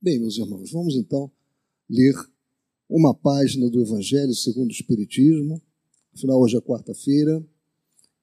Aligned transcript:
Bem, 0.00 0.20
meus 0.20 0.38
irmãos, 0.38 0.70
vamos 0.70 0.94
então 0.94 1.28
ler 1.90 2.14
uma 2.88 3.12
página 3.12 3.68
do 3.68 3.80
Evangelho 3.80 4.32
segundo 4.32 4.68
o 4.68 4.72
Espiritismo. 4.72 5.60
Afinal, 6.14 6.40
hoje 6.40 6.56
é 6.56 6.60
quarta-feira 6.60 7.44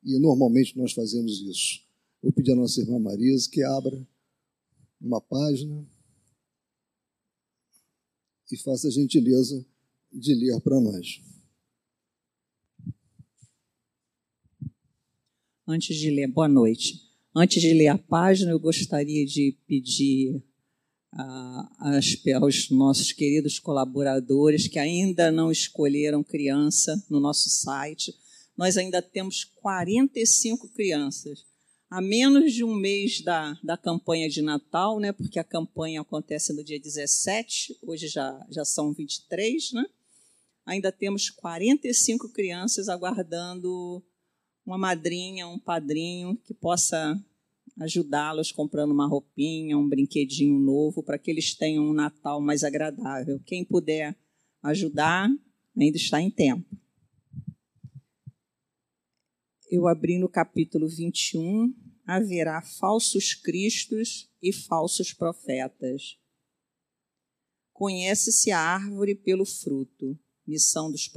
e 0.01 0.17
normalmente 0.17 0.77
nós 0.77 0.93
fazemos 0.93 1.41
isso. 1.41 1.81
Vou 2.23 2.31
pedir 2.31 2.53
à 2.53 2.55
nossa 2.55 2.79
irmã 2.79 2.97
Marisa 2.97 3.49
que 3.51 3.61
abra 3.61 4.07
uma 5.01 5.19
página 5.19 5.85
e 8.49 8.57
faça 8.57 8.87
a 8.87 8.91
gentileza 8.91 9.65
de 10.13 10.33
ler 10.33 10.57
para 10.61 10.79
nós. 10.79 11.21
Antes 15.67 15.97
de 15.97 16.09
ler, 16.09 16.27
boa 16.27 16.47
noite. 16.47 17.01
Antes 17.35 17.61
de 17.61 17.73
ler 17.73 17.89
a 17.89 17.97
página, 17.97 18.51
eu 18.51 18.59
gostaria 18.61 19.25
de 19.25 19.57
pedir 19.67 20.41
aos 22.39 22.69
nossos 22.69 23.11
queridos 23.11 23.59
colaboradores 23.59 24.67
que 24.67 24.79
ainda 24.79 25.31
não 25.31 25.51
escolheram 25.51 26.23
criança 26.23 27.01
no 27.09 27.19
nosso 27.19 27.49
site. 27.49 28.13
Nós 28.57 28.77
ainda 28.77 29.01
temos 29.01 29.43
45 29.43 30.69
crianças. 30.69 31.45
A 31.89 32.01
menos 32.01 32.53
de 32.53 32.63
um 32.63 32.75
mês 32.75 33.21
da, 33.21 33.57
da 33.63 33.77
campanha 33.77 34.27
de 34.27 34.41
Natal, 34.41 34.99
né, 34.99 35.11
porque 35.11 35.39
a 35.39 35.43
campanha 35.43 36.01
acontece 36.01 36.51
no 36.51 36.63
dia 36.63 36.79
17, 36.79 37.77
hoje 37.83 38.07
já, 38.07 38.45
já 38.49 38.65
são 38.65 38.91
23, 38.91 39.71
né? 39.73 39.85
ainda 40.65 40.91
temos 40.91 41.29
45 41.29 42.29
crianças 42.29 42.89
aguardando 42.89 44.03
uma 44.65 44.77
madrinha, 44.77 45.47
um 45.47 45.59
padrinho 45.59 46.35
que 46.43 46.53
possa 46.53 47.15
ajudá-los 47.79 48.51
comprando 48.51 48.91
uma 48.91 49.07
roupinha, 49.07 49.77
um 49.77 49.87
brinquedinho 49.87 50.57
novo, 50.59 51.03
para 51.03 51.17
que 51.17 51.29
eles 51.29 51.53
tenham 51.55 51.85
um 51.85 51.93
Natal 51.93 52.41
mais 52.41 52.63
agradável. 52.63 53.39
Quem 53.45 53.63
puder 53.63 54.17
ajudar, 54.63 55.29
ainda 55.77 55.97
está 55.97 56.21
em 56.21 56.31
tempo. 56.31 56.65
Eu 59.69 59.87
abri 59.87 60.17
no 60.17 60.29
capítulo 60.29 60.87
21, 60.87 61.73
haverá 62.05 62.61
falsos 62.61 63.33
cristos 63.33 64.29
e 64.41 64.53
falsos 64.53 65.11
profetas. 65.11 66.17
Conhece-se 67.73 68.51
a 68.51 68.59
árvore 68.59 69.15
pelo 69.15 69.45
fruto. 69.45 70.17
Missão 70.47 70.91
dos 70.91 71.09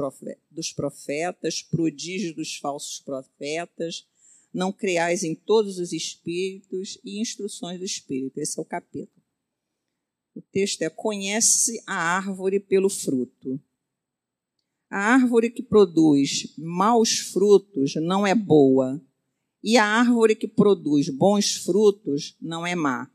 profetas, 0.73 1.63
prodígio 1.63 2.35
dos 2.35 2.57
falsos 2.57 2.99
profetas, 2.99 4.09
não 4.53 4.73
creais 4.73 5.23
em 5.23 5.35
todos 5.35 5.79
os 5.79 5.93
espíritos 5.93 6.99
e 7.05 7.21
instruções 7.21 7.79
do 7.79 7.85
espírito. 7.85 8.39
Esse 8.39 8.59
é 8.59 8.63
o 8.63 8.65
capítulo. 8.65 9.23
O 10.35 10.41
texto 10.41 10.83
é: 10.83 10.89
Conhece 10.89 11.83
a 11.87 11.95
árvore 11.95 12.61
pelo 12.61 12.89
fruto. 12.89 13.61
A 14.91 14.99
árvore 14.99 15.51
que 15.51 15.63
produz 15.63 16.55
maus 16.57 17.19
frutos 17.19 17.95
não 17.97 18.27
é 18.27 18.35
boa, 18.35 19.03
e 19.63 19.77
a 19.77 19.85
árvore 19.85 20.35
que 20.35 20.49
produz 20.49 21.11
bons 21.11 21.57
frutos 21.57 22.37
não 22.41 22.67
é 22.67 22.75
má, 22.75 23.11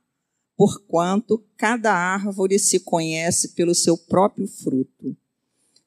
porquanto 0.56 1.44
cada 1.58 1.92
árvore 1.92 2.60
se 2.60 2.80
conhece 2.80 3.56
pelo 3.56 3.74
seu 3.74 3.98
próprio 3.98 4.48
fruto. 4.48 5.18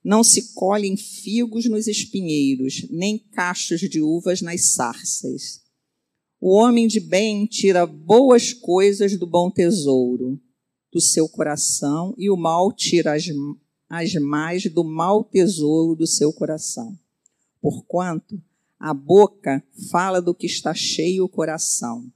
Não 0.06 0.22
se 0.22 0.54
colhem 0.54 0.96
figos 0.96 1.64
nos 1.64 1.88
espinheiros, 1.88 2.86
nem 2.90 3.18
cachos 3.18 3.80
de 3.80 4.00
uvas 4.00 4.40
nas 4.40 4.66
sarças. 4.66 5.60
O 6.40 6.54
homem 6.54 6.86
de 6.86 7.00
bem 7.00 7.44
tira 7.44 7.84
boas 7.84 8.52
coisas 8.52 9.18
do 9.18 9.26
bom 9.26 9.50
tesouro 9.50 10.40
do 10.92 11.00
seu 11.00 11.28
coração, 11.28 12.14
e 12.16 12.30
o 12.30 12.36
mal 12.36 12.72
tira 12.72 13.14
as, 13.14 13.24
as 13.88 14.14
mais 14.14 14.70
do 14.70 14.84
mau 14.84 15.24
tesouro 15.24 15.96
do 15.96 16.06
seu 16.06 16.32
coração. 16.32 16.96
Porquanto 17.60 18.40
a 18.78 18.94
boca 18.94 19.60
fala 19.90 20.22
do 20.22 20.32
que 20.32 20.46
está 20.46 20.72
cheio 20.72 21.24
o 21.24 21.28
coração. 21.28 22.08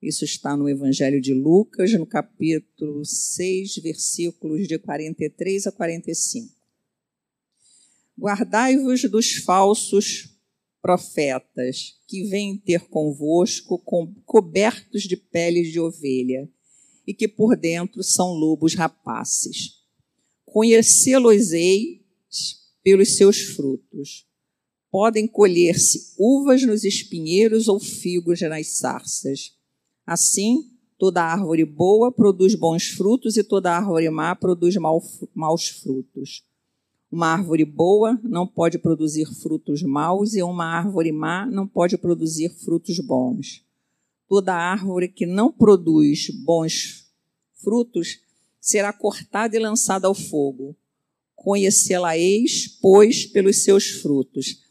Isso 0.00 0.24
está 0.24 0.56
no 0.56 0.66
Evangelho 0.70 1.20
de 1.20 1.34
Lucas, 1.34 1.92
no 1.92 2.06
capítulo 2.06 3.04
6, 3.04 3.74
versículos 3.82 4.66
de 4.66 4.78
43 4.78 5.66
a 5.66 5.72
45. 5.72 6.59
Guardai-vos 8.20 9.02
dos 9.04 9.36
falsos 9.36 10.28
profetas 10.82 11.94
que 12.06 12.24
vêm 12.24 12.58
ter 12.58 12.86
convosco 12.86 13.78
com, 13.78 14.12
cobertos 14.26 15.04
de 15.04 15.16
peles 15.16 15.72
de 15.72 15.80
ovelha 15.80 16.46
e 17.06 17.14
que 17.14 17.26
por 17.26 17.56
dentro 17.56 18.02
são 18.02 18.34
lobos 18.34 18.74
rapaces. 18.74 19.80
Conhecê-los-eis 20.44 22.00
pelos 22.84 23.16
seus 23.16 23.40
frutos. 23.40 24.26
Podem 24.90 25.26
colher-se 25.26 26.14
uvas 26.18 26.62
nos 26.62 26.84
espinheiros 26.84 27.68
ou 27.68 27.80
figos 27.80 28.42
nas 28.42 28.66
sarças. 28.76 29.56
Assim, 30.04 30.70
toda 30.98 31.22
árvore 31.22 31.64
boa 31.64 32.12
produz 32.12 32.54
bons 32.54 32.88
frutos 32.88 33.38
e 33.38 33.42
toda 33.42 33.74
árvore 33.74 34.10
má 34.10 34.36
produz 34.36 34.74
maus 34.76 35.68
frutos. 35.68 36.49
Uma 37.10 37.28
árvore 37.28 37.64
boa 37.64 38.20
não 38.22 38.46
pode 38.46 38.78
produzir 38.78 39.26
frutos 39.26 39.82
maus 39.82 40.34
e 40.34 40.42
uma 40.42 40.64
árvore 40.64 41.10
má 41.10 41.44
não 41.44 41.66
pode 41.66 41.98
produzir 41.98 42.50
frutos 42.50 43.00
bons. 43.00 43.64
Toda 44.28 44.54
árvore 44.54 45.08
que 45.08 45.26
não 45.26 45.50
produz 45.50 46.30
bons 46.44 47.10
frutos 47.54 48.20
será 48.60 48.92
cortada 48.92 49.56
e 49.56 49.58
lançada 49.58 50.06
ao 50.06 50.14
fogo. 50.14 50.76
Conhecê-la-eis, 51.34 52.68
pois, 52.80 53.26
pelos 53.26 53.64
seus 53.64 53.88
frutos. 53.88 54.62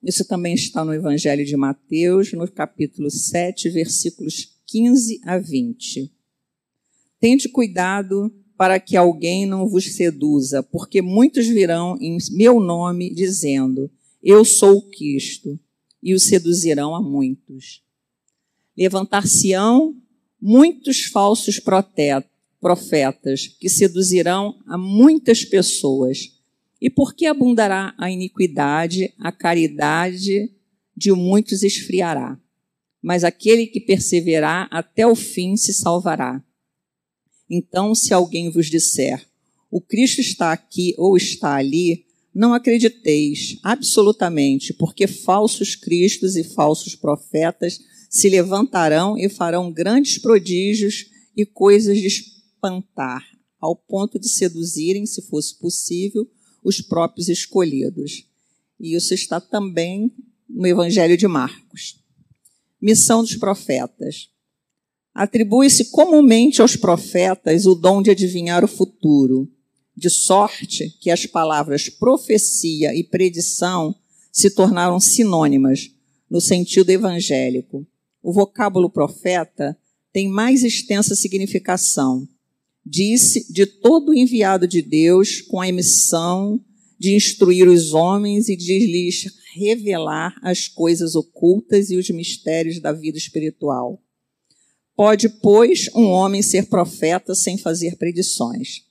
Isso 0.00 0.24
também 0.24 0.54
está 0.54 0.84
no 0.84 0.94
Evangelho 0.94 1.44
de 1.44 1.56
Mateus, 1.56 2.32
no 2.32 2.46
capítulo 2.48 3.10
7, 3.10 3.70
versículos 3.70 4.56
15 4.66 5.20
a 5.24 5.36
20. 5.38 6.12
Tente 7.18 7.48
cuidado 7.48 8.32
para 8.58 8.80
que 8.80 8.96
alguém 8.96 9.46
não 9.46 9.68
vos 9.68 9.94
seduza, 9.94 10.64
porque 10.64 11.00
muitos 11.00 11.46
virão 11.46 11.96
em 12.00 12.18
meu 12.32 12.58
nome 12.58 13.14
dizendo: 13.14 13.88
Eu 14.20 14.44
sou 14.44 14.78
o 14.78 14.90
Cristo, 14.90 15.58
e 16.02 16.12
o 16.12 16.18
seduzirão 16.18 16.92
a 16.92 17.00
muitos. 17.00 17.84
Levantar-se-ão 18.76 19.96
muitos 20.40 21.04
falsos 21.04 21.60
profetas 22.60 23.46
que 23.60 23.68
seduzirão 23.68 24.60
a 24.66 24.76
muitas 24.76 25.44
pessoas. 25.44 26.36
E 26.80 26.90
por 26.90 27.14
que 27.14 27.26
abundará 27.26 27.94
a 27.96 28.10
iniquidade, 28.10 29.12
a 29.18 29.32
caridade 29.32 30.52
de 30.96 31.12
muitos 31.12 31.62
esfriará. 31.62 32.38
Mas 33.00 33.22
aquele 33.22 33.66
que 33.66 33.80
perseverar 33.80 34.68
até 34.70 35.06
o 35.06 35.14
fim 35.14 35.56
se 35.56 35.72
salvará. 35.72 36.42
Então, 37.48 37.94
se 37.94 38.12
alguém 38.12 38.50
vos 38.50 38.66
disser, 38.66 39.26
o 39.70 39.80
Cristo 39.80 40.20
está 40.20 40.52
aqui 40.52 40.94
ou 40.96 41.16
está 41.16 41.54
ali, 41.54 42.04
não 42.34 42.54
acrediteis 42.54 43.58
absolutamente, 43.62 44.72
porque 44.72 45.06
falsos 45.06 45.74
cristos 45.74 46.36
e 46.36 46.44
falsos 46.44 46.94
profetas 46.94 47.80
se 48.08 48.28
levantarão 48.28 49.18
e 49.18 49.28
farão 49.28 49.72
grandes 49.72 50.18
prodígios 50.18 51.06
e 51.36 51.44
coisas 51.44 51.98
de 51.98 52.06
espantar, 52.06 53.24
ao 53.60 53.76
ponto 53.76 54.18
de 54.18 54.28
seduzirem, 54.28 55.04
se 55.04 55.22
fosse 55.22 55.58
possível, 55.58 56.28
os 56.62 56.80
próprios 56.80 57.28
escolhidos. 57.28 58.24
E 58.80 58.94
isso 58.94 59.14
está 59.14 59.40
também 59.40 60.12
no 60.48 60.66
Evangelho 60.66 61.16
de 61.16 61.26
Marcos. 61.26 62.02
Missão 62.80 63.22
dos 63.22 63.36
profetas. 63.36 64.30
Atribui-se 65.18 65.86
comumente 65.86 66.62
aos 66.62 66.76
profetas 66.76 67.66
o 67.66 67.74
dom 67.74 68.00
de 68.00 68.08
adivinhar 68.08 68.64
o 68.64 68.68
futuro, 68.68 69.50
de 69.96 70.08
sorte 70.08 70.96
que 71.00 71.10
as 71.10 71.26
palavras 71.26 71.88
profecia 71.88 72.94
e 72.94 73.02
predição 73.02 73.92
se 74.30 74.48
tornaram 74.48 75.00
sinônimas 75.00 75.90
no 76.30 76.40
sentido 76.40 76.90
evangélico. 76.90 77.84
O 78.22 78.32
vocábulo 78.32 78.88
profeta 78.88 79.76
tem 80.12 80.28
mais 80.28 80.62
extensa 80.62 81.16
significação. 81.16 82.24
Disse 82.86 83.52
de 83.52 83.66
todo 83.66 84.14
enviado 84.14 84.68
de 84.68 84.80
Deus 84.80 85.40
com 85.40 85.60
a 85.60 85.68
emissão 85.68 86.60
de 86.96 87.16
instruir 87.16 87.66
os 87.66 87.92
homens 87.92 88.48
e 88.48 88.54
de 88.54 88.78
lhes 88.78 89.24
revelar 89.52 90.38
as 90.44 90.68
coisas 90.68 91.16
ocultas 91.16 91.90
e 91.90 91.96
os 91.96 92.08
mistérios 92.08 92.78
da 92.78 92.92
vida 92.92 93.18
espiritual. 93.18 94.00
Pode, 94.98 95.28
pois, 95.28 95.88
um 95.94 96.06
homem 96.06 96.42
ser 96.42 96.66
profeta 96.66 97.32
sem 97.32 97.56
fazer 97.56 97.94
predições. 97.94 98.82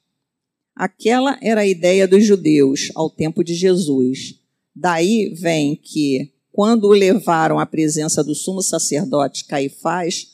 Aquela 0.74 1.38
era 1.42 1.60
a 1.60 1.68
ideia 1.68 2.08
dos 2.08 2.26
judeus 2.26 2.90
ao 2.96 3.10
tempo 3.10 3.44
de 3.44 3.54
Jesus. 3.54 4.36
Daí 4.74 5.34
vem 5.38 5.76
que, 5.76 6.32
quando 6.50 6.86
o 6.86 6.94
levaram 6.94 7.60
à 7.60 7.66
presença 7.66 8.24
do 8.24 8.34
sumo 8.34 8.62
sacerdote 8.62 9.44
Caifás, 9.44 10.28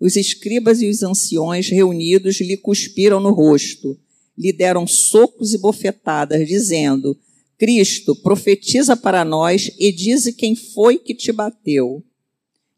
Os 0.00 0.16
escribas 0.16 0.82
e 0.82 0.88
os 0.88 1.02
anciões 1.04 1.68
reunidos 1.68 2.40
lhe 2.40 2.56
cuspiram 2.56 3.20
no 3.20 3.32
rosto, 3.32 3.96
lhe 4.36 4.52
deram 4.52 4.84
socos 4.84 5.54
e 5.54 5.58
bofetadas, 5.58 6.48
dizendo: 6.48 7.16
Cristo, 7.56 8.16
profetiza 8.16 8.96
para 8.96 9.24
nós 9.24 9.70
e 9.78 9.92
dize 9.92 10.32
quem 10.32 10.56
foi 10.56 10.98
que 10.98 11.14
te 11.14 11.30
bateu. 11.30 12.02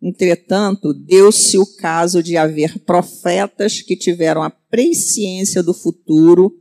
Entretanto, 0.02 0.92
deu-se 0.92 1.56
o 1.56 1.64
caso 1.64 2.24
de 2.24 2.36
haver 2.36 2.80
profetas 2.80 3.80
que 3.80 3.94
tiveram 3.94 4.42
a 4.42 4.50
presciência 4.50 5.62
do 5.62 5.72
futuro, 5.72 6.52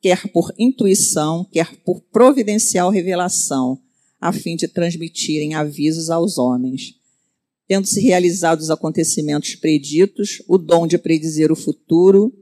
quer 0.00 0.26
por 0.32 0.52
intuição, 0.58 1.44
quer 1.44 1.76
por 1.84 2.00
providencial 2.00 2.90
revelação, 2.90 3.80
a 4.20 4.32
fim 4.32 4.56
de 4.56 4.66
transmitirem 4.66 5.54
avisos 5.54 6.10
aos 6.10 6.38
homens. 6.38 6.96
Tendo-se 7.68 8.00
realizado 8.00 8.60
os 8.60 8.70
acontecimentos 8.70 9.54
preditos, 9.54 10.42
o 10.48 10.58
dom 10.58 10.84
de 10.84 10.98
predizer 10.98 11.52
o 11.52 11.56
futuro 11.56 12.36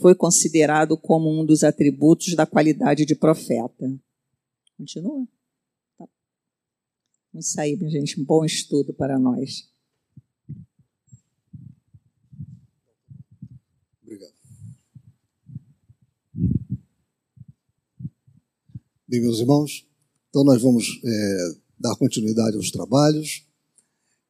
foi 0.00 0.14
considerado 0.14 0.96
como 0.96 1.30
um 1.30 1.46
dos 1.46 1.62
atributos 1.62 2.34
da 2.34 2.44
qualidade 2.44 3.06
de 3.06 3.14
profeta. 3.14 3.96
Continua. 4.76 5.24
Tá. 5.96 6.08
Isso 7.34 7.60
aí, 7.60 7.76
minha 7.76 7.90
gente, 7.90 8.20
um 8.20 8.24
bom 8.24 8.44
estudo 8.44 8.92
para 8.92 9.18
nós. 9.18 9.72
Obrigado. 14.02 14.34
Bem, 19.06 19.20
meus 19.20 19.38
irmãos, 19.38 19.86
então 20.30 20.42
nós 20.44 20.62
vamos 20.62 20.86
é, 21.04 21.54
dar 21.78 21.94
continuidade 21.96 22.56
aos 22.56 22.70
trabalhos. 22.70 23.44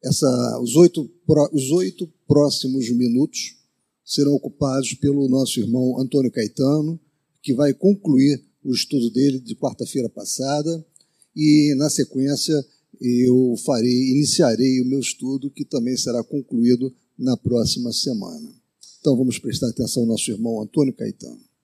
Essa, 0.03 0.59
os, 0.59 0.75
oito, 0.75 1.09
os 1.53 1.71
oito 1.71 2.11
próximos 2.27 2.89
minutos 2.89 3.55
serão 4.03 4.33
ocupados 4.33 4.93
pelo 4.95 5.29
nosso 5.29 5.61
irmão 5.61 5.97
Antônio 5.97 6.29
Caetano, 6.29 6.99
que 7.41 7.53
vai 7.53 7.73
concluir 7.73 8.43
o 8.65 8.73
estudo 8.73 9.09
dele 9.11 9.39
de 9.39 9.55
quarta-feira 9.55 10.09
passada 10.09 10.85
e 11.33 11.73
na 11.77 11.89
sequência 11.89 12.53
eu 12.99 13.55
farei, 13.65 14.11
iniciarei 14.11 14.81
o 14.81 14.85
meu 14.85 14.99
estudo 14.99 15.49
que 15.49 15.63
também 15.63 15.95
será 15.95 16.21
concluído 16.21 16.93
na 17.17 17.37
próxima 17.37 17.93
semana. 17.93 18.53
Então 18.99 19.15
vamos 19.15 19.39
prestar 19.39 19.69
atenção 19.69 20.03
ao 20.03 20.09
nosso 20.09 20.29
irmão 20.29 20.61
Antônio 20.61 20.93
Caetano. 20.93 21.54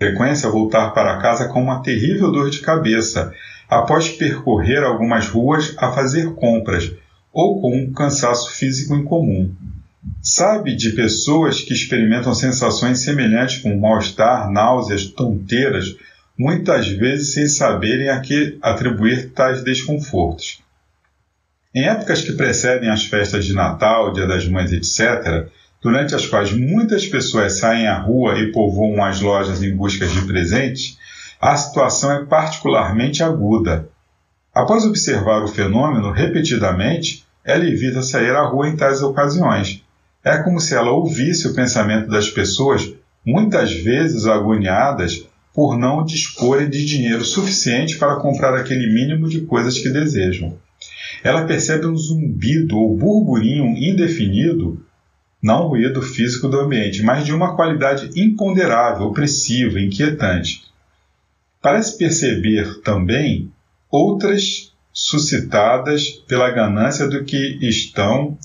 Frequência 0.00 0.48
voltar 0.48 0.92
para 0.92 1.18
casa 1.18 1.46
com 1.46 1.62
uma 1.62 1.82
terrível 1.82 2.32
dor 2.32 2.48
de 2.48 2.60
cabeça, 2.60 3.34
após 3.68 4.08
percorrer 4.08 4.82
algumas 4.82 5.28
ruas 5.28 5.74
a 5.76 5.92
fazer 5.92 6.32
compras, 6.36 6.90
ou 7.30 7.60
com 7.60 7.76
um 7.76 7.92
cansaço 7.92 8.50
físico 8.50 8.94
incomum. 8.94 9.54
Sabe 10.22 10.74
de 10.74 10.92
pessoas 10.92 11.60
que 11.60 11.74
experimentam 11.74 12.32
sensações 12.32 13.00
semelhantes 13.00 13.58
com 13.58 13.78
mal-estar, 13.78 14.50
náuseas, 14.50 15.04
tonteiras, 15.04 15.94
muitas 16.36 16.88
vezes 16.88 17.34
sem 17.34 17.46
saberem 17.46 18.08
a 18.08 18.20
que 18.20 18.56
atribuir 18.62 19.32
tais 19.32 19.62
desconfortos. 19.62 20.62
Em 21.74 21.84
épocas 21.84 22.22
que 22.22 22.32
precedem 22.32 22.88
as 22.88 23.04
festas 23.04 23.44
de 23.44 23.52
Natal, 23.52 24.14
Dia 24.14 24.26
das 24.26 24.48
Mães, 24.48 24.72
etc., 24.72 25.46
durante 25.82 26.14
as 26.14 26.26
quais 26.26 26.52
muitas 26.52 27.06
pessoas 27.06 27.58
saem 27.58 27.86
à 27.86 27.98
rua 27.98 28.38
e 28.38 28.52
povoam 28.52 29.02
as 29.02 29.20
lojas 29.20 29.62
em 29.62 29.74
busca 29.74 30.06
de 30.06 30.20
presentes, 30.22 30.98
a 31.40 31.56
situação 31.56 32.12
é 32.12 32.24
particularmente 32.26 33.22
aguda. 33.22 33.88
Após 34.54 34.84
observar 34.84 35.42
o 35.42 35.48
fenômeno 35.48 36.10
repetidamente, 36.10 37.24
ela 37.44 37.64
evita 37.64 38.02
sair 38.02 38.34
à 38.36 38.42
rua 38.42 38.68
em 38.68 38.76
tais 38.76 39.02
ocasiões, 39.02 39.82
é 40.22 40.36
como 40.42 40.60
se 40.60 40.74
ela 40.74 40.90
ouvisse 40.90 41.48
o 41.48 41.54
pensamento 41.54 42.08
das 42.08 42.28
pessoas, 42.28 42.92
muitas 43.24 43.72
vezes 43.72 44.26
agoniadas 44.26 45.26
por 45.54 45.78
não 45.78 46.04
disporem 46.04 46.68
de 46.68 46.84
dinheiro 46.84 47.24
suficiente 47.24 47.96
para 47.96 48.16
comprar 48.16 48.54
aquele 48.54 48.92
mínimo 48.92 49.28
de 49.28 49.40
coisas 49.42 49.78
que 49.78 49.88
desejam. 49.88 50.58
Ela 51.24 51.44
percebe 51.44 51.86
um 51.86 51.96
zumbido 51.96 52.78
ou 52.78 52.96
burburinho 52.96 53.66
indefinido, 53.76 54.84
não 55.42 55.68
ruído 55.68 56.02
físico 56.02 56.48
do 56.48 56.60
ambiente, 56.60 57.02
mas 57.02 57.24
de 57.24 57.32
uma 57.32 57.56
qualidade 57.56 58.10
imponderável, 58.20 59.06
opressiva, 59.06 59.80
inquietante. 59.80 60.62
Parece 61.62 61.96
perceber 61.96 62.80
também 62.82 63.50
outras 63.90 64.72
suscitadas 64.92 66.08
pela 66.26 66.50
ganância 66.50 67.06
do 67.06 67.24
que 67.24 67.58
estão 67.60 68.36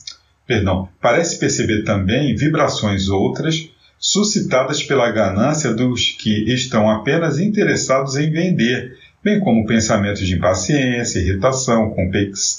perdão, 0.45 0.88
parece 1.01 1.39
perceber 1.39 1.83
também 1.83 2.36
vibrações 2.36 3.09
outras 3.09 3.69
suscitadas 3.97 4.83
pela 4.83 5.09
ganância 5.09 5.74
dos 5.74 6.12
que 6.12 6.53
estão 6.53 6.89
apenas 6.89 7.39
interessados 7.39 8.15
em 8.15 8.30
vender, 8.30 8.97
bem 9.25 9.39
como 9.39 9.66
pensamentos 9.66 10.19
de 10.19 10.36
impaciência, 10.36 11.18
irritação, 11.18 11.95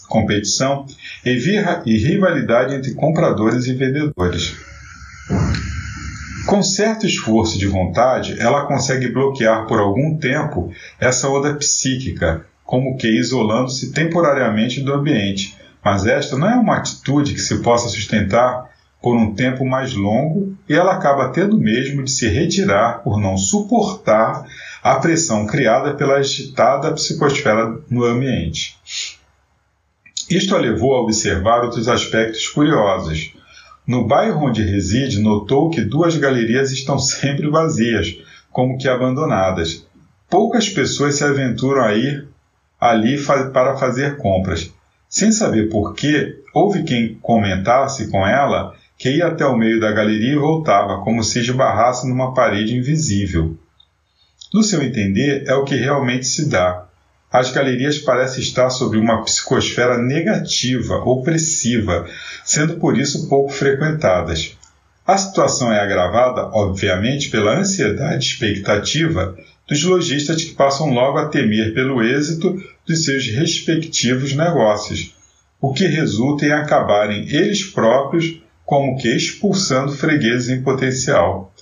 competição 0.08 0.84
e 1.24 1.96
rivalidade 1.96 2.74
entre 2.74 2.92
compradores 2.94 3.66
e 3.68 3.72
vendedores. 3.72 4.56
Com 6.44 6.64
certo 6.64 7.06
esforço 7.06 7.56
de 7.56 7.68
vontade, 7.68 8.34
ela 8.40 8.66
consegue 8.66 9.08
bloquear 9.08 9.64
por 9.68 9.78
algum 9.78 10.18
tempo 10.18 10.72
essa 10.98 11.28
onda 11.28 11.54
psíquica, 11.54 12.44
como 12.64 12.96
que 12.96 13.06
isolando-se 13.06 13.92
temporariamente 13.92 14.80
do 14.80 14.92
ambiente, 14.92 15.56
mas 15.84 16.04
esta 16.04 16.36
não 16.36 16.50
é 16.50 16.56
uma 16.56 16.78
atitude 16.78 17.32
que 17.32 17.40
se 17.40 17.62
possa 17.62 17.88
sustentar 17.88 18.68
por 19.00 19.14
um 19.14 19.34
tempo 19.34 19.64
mais 19.64 19.94
longo 19.94 20.56
e 20.68 20.74
ela 20.74 20.94
acaba 20.94 21.28
tendo 21.28 21.56
mesmo 21.56 22.02
de 22.02 22.10
se 22.10 22.26
retirar 22.26 23.04
por 23.04 23.20
não 23.20 23.36
suportar 23.36 24.44
a 24.86 25.00
pressão 25.00 25.46
criada 25.46 25.94
pela 25.94 26.18
agitada 26.18 26.92
psicosfera 26.92 27.76
no 27.90 28.04
ambiente. 28.04 28.78
Isto 30.30 30.54
a 30.54 30.60
levou 30.60 30.94
a 30.94 31.00
observar 31.00 31.64
outros 31.64 31.88
aspectos 31.88 32.46
curiosos. 32.46 33.34
No 33.84 34.06
bairro 34.06 34.46
onde 34.46 34.62
reside, 34.62 35.18
notou 35.18 35.70
que 35.70 35.80
duas 35.80 36.16
galerias 36.16 36.70
estão 36.70 37.00
sempre 37.02 37.50
vazias, 37.50 38.16
como 38.52 38.78
que 38.78 38.86
abandonadas. 38.88 39.84
Poucas 40.30 40.68
pessoas 40.68 41.16
se 41.16 41.24
aventuram 41.24 41.82
a 41.82 41.92
ir 41.92 42.28
ali 42.80 43.20
para 43.52 43.76
fazer 43.76 44.16
compras. 44.18 44.72
Sem 45.08 45.32
saber 45.32 45.68
por 45.68 45.94
quê, 45.94 46.42
houve 46.54 46.84
quem 46.84 47.18
comentasse 47.20 48.08
com 48.08 48.24
ela 48.24 48.72
que 48.96 49.10
ia 49.10 49.26
até 49.26 49.44
o 49.44 49.56
meio 49.56 49.80
da 49.80 49.90
galeria 49.90 50.34
e 50.34 50.38
voltava, 50.38 51.02
como 51.02 51.24
se 51.24 51.40
esbarrasse 51.40 52.08
numa 52.08 52.32
parede 52.32 52.76
invisível. 52.76 53.58
No 54.52 54.62
seu 54.62 54.82
entender, 54.82 55.44
é 55.46 55.54
o 55.54 55.64
que 55.64 55.74
realmente 55.74 56.26
se 56.26 56.48
dá. 56.48 56.86
As 57.30 57.50
galerias 57.50 57.98
parecem 57.98 58.40
estar 58.40 58.70
sobre 58.70 58.98
uma 58.98 59.22
psicosfera 59.24 59.98
negativa, 59.98 60.96
opressiva, 60.98 62.06
sendo 62.44 62.78
por 62.78 62.98
isso 62.98 63.28
pouco 63.28 63.52
frequentadas. 63.52 64.56
A 65.06 65.16
situação 65.18 65.72
é 65.72 65.80
agravada, 65.80 66.50
obviamente, 66.52 67.28
pela 67.28 67.58
ansiedade 67.58 68.26
expectativa 68.26 69.36
dos 69.68 69.82
lojistas 69.82 70.44
que 70.44 70.54
passam 70.54 70.92
logo 70.92 71.18
a 71.18 71.28
temer 71.28 71.74
pelo 71.74 72.02
êxito 72.02 72.60
dos 72.86 73.04
seus 73.04 73.26
respectivos 73.26 74.32
negócios, 74.32 75.14
o 75.60 75.72
que 75.72 75.86
resulta 75.86 76.46
em 76.46 76.52
acabarem 76.52 77.28
eles 77.28 77.64
próprios 77.64 78.40
como 78.64 78.96
que 78.96 79.08
expulsando 79.08 79.92
fregueses 79.92 80.48
em 80.48 80.62
potencial. 80.62 81.52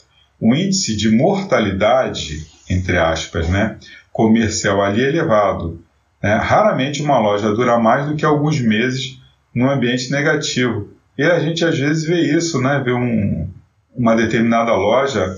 O 0.40 0.54
índice 0.54 0.96
de 0.96 1.10
mortalidade, 1.10 2.46
entre 2.68 2.98
aspas, 2.98 3.48
né, 3.48 3.78
comercial 4.12 4.82
ali 4.82 5.04
é 5.04 5.08
elevado. 5.08 5.82
Né? 6.22 6.34
Raramente 6.36 7.02
uma 7.02 7.18
loja 7.18 7.52
dura 7.54 7.78
mais 7.78 8.06
do 8.06 8.16
que 8.16 8.24
alguns 8.24 8.60
meses 8.60 9.18
num 9.54 9.70
ambiente 9.70 10.10
negativo. 10.10 10.88
E 11.16 11.22
a 11.22 11.38
gente 11.38 11.64
às 11.64 11.78
vezes 11.78 12.04
vê 12.04 12.20
isso, 12.36 12.60
né? 12.60 12.80
vê 12.84 12.92
um, 12.92 13.48
uma 13.94 14.16
determinada 14.16 14.74
loja 14.74 15.36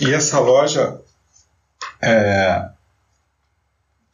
e 0.00 0.12
essa 0.12 0.38
loja 0.40 0.98
é, 2.00 2.68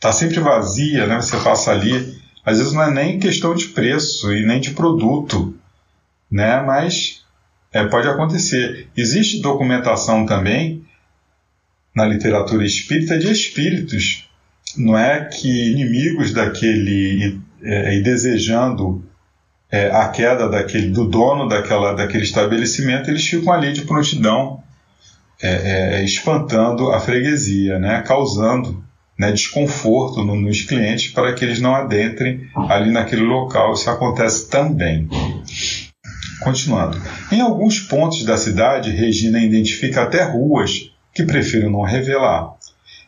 tá 0.01 0.13
sempre 0.13 0.41
vazia, 0.41 1.07
né? 1.07 1.17
Você 1.17 1.37
passa 1.39 1.71
ali, 1.71 2.21
às 2.45 2.59
vezes 2.59 2.73
não 2.73 2.83
é 2.83 2.91
nem 2.91 3.19
questão 3.19 3.55
de 3.55 3.69
preço 3.69 4.33
e 4.33 4.45
nem 4.45 4.61
de 4.61 4.71
produto, 4.71 5.55
né? 6.31 6.61
Mas 6.63 7.25
é, 7.73 7.85
pode 7.87 8.09
acontecer. 8.09 8.89
Existe 8.97 9.41
documentação 9.41 10.27
também 10.27 10.85
na 11.99 12.07
literatura 12.07 12.65
espírita 12.65 13.19
de 13.19 13.29
espíritos, 13.29 14.25
não 14.77 14.97
é 14.97 15.25
que 15.25 15.73
inimigos 15.73 16.33
daquele 16.33 17.41
é, 17.61 17.97
e 17.97 18.03
desejando 18.03 19.05
é, 19.69 19.91
a 19.91 20.09
queda 20.09 20.49
daquele 20.49 20.91
do 20.91 21.07
dono 21.07 21.49
daquela, 21.49 21.95
daquele 21.95 22.23
estabelecimento, 22.23 23.11
eles 23.11 23.27
ficam 23.27 23.53
ali 23.53 23.73
de 23.73 23.83
prontidão, 23.83 24.63
é, 25.43 25.99
é, 25.99 26.05
espantando 26.05 26.93
a 26.93 27.01
freguesia, 27.01 27.81
né? 27.81 28.01
causando 28.07 28.81
né, 29.19 29.33
desconforto 29.33 30.25
no, 30.25 30.37
nos 30.37 30.63
clientes 30.63 31.11
para 31.11 31.33
que 31.33 31.45
eles 31.45 31.61
não 31.61 31.75
adentrem 31.75 32.49
ali 32.69 32.93
naquele 32.93 33.23
local. 33.23 33.73
Isso 33.73 33.91
acontece 33.91 34.49
também. 34.49 35.09
Continuando. 36.45 36.97
Em 37.33 37.41
alguns 37.41 37.81
pontos 37.81 38.25
da 38.25 38.37
cidade, 38.37 38.91
Regina 38.91 39.41
identifica 39.41 40.05
até 40.05 40.23
ruas 40.23 40.93
que 41.19 41.25
prefiro 41.25 41.69
não 41.69 41.83
revelar. 41.83 42.55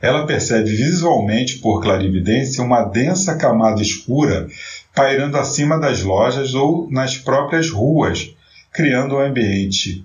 Ela 0.03 0.27
percebe 0.27 0.69
visualmente, 0.69 1.59
por 1.59 1.81
clarividência, 1.81 2.65
uma 2.65 2.83
densa 2.83 3.37
camada 3.37 3.81
escura 3.81 4.49
pairando 4.93 5.37
acima 5.37 5.79
das 5.79 6.03
lojas 6.03 6.53
ou 6.53 6.91
nas 6.91 7.17
próprias 7.17 7.71
ruas, 7.71 8.35
criando 8.73 9.15
um 9.15 9.21
ambiente 9.21 10.05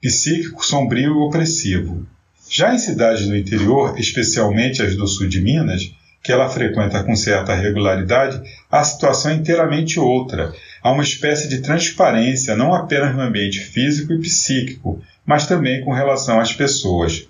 psíquico 0.00 0.64
sombrio 0.64 1.10
e 1.10 1.26
opressivo. 1.26 2.06
Já 2.48 2.74
em 2.74 2.78
cidades 2.78 3.26
do 3.26 3.36
interior, 3.36 4.00
especialmente 4.00 4.80
as 4.80 4.96
do 4.96 5.06
sul 5.06 5.28
de 5.28 5.42
Minas, 5.42 5.92
que 6.22 6.32
ela 6.32 6.48
frequenta 6.48 7.04
com 7.04 7.14
certa 7.14 7.54
regularidade, 7.54 8.40
a 8.70 8.82
situação 8.82 9.30
é 9.30 9.34
inteiramente 9.34 10.00
outra. 10.00 10.54
Há 10.82 10.90
uma 10.90 11.02
espécie 11.02 11.50
de 11.50 11.60
transparência, 11.60 12.56
não 12.56 12.72
apenas 12.72 13.14
no 13.14 13.20
ambiente 13.20 13.60
físico 13.60 14.14
e 14.14 14.20
psíquico, 14.20 15.02
mas 15.24 15.46
também 15.46 15.82
com 15.84 15.92
relação 15.92 16.40
às 16.40 16.52
pessoas. 16.52 17.28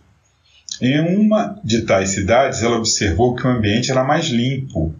Em 0.80 1.00
uma 1.00 1.60
de 1.62 1.82
tais 1.82 2.10
cidades, 2.10 2.62
ela 2.62 2.76
observou 2.76 3.34
que 3.34 3.46
o 3.46 3.50
ambiente 3.50 3.90
era 3.90 4.02
mais 4.02 4.26
limpo. 4.26 4.94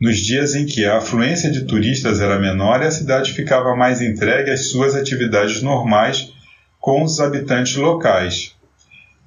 Nos 0.00 0.18
dias 0.18 0.54
em 0.54 0.66
que 0.66 0.84
a 0.84 0.98
afluência 0.98 1.50
de 1.50 1.64
turistas 1.64 2.20
era 2.20 2.38
menor, 2.38 2.82
a 2.82 2.90
cidade 2.90 3.32
ficava 3.32 3.74
mais 3.76 4.02
entregue 4.02 4.50
às 4.50 4.70
suas 4.70 4.94
atividades 4.94 5.62
normais 5.62 6.32
com 6.80 7.02
os 7.02 7.20
habitantes 7.20 7.76
locais. 7.76 8.54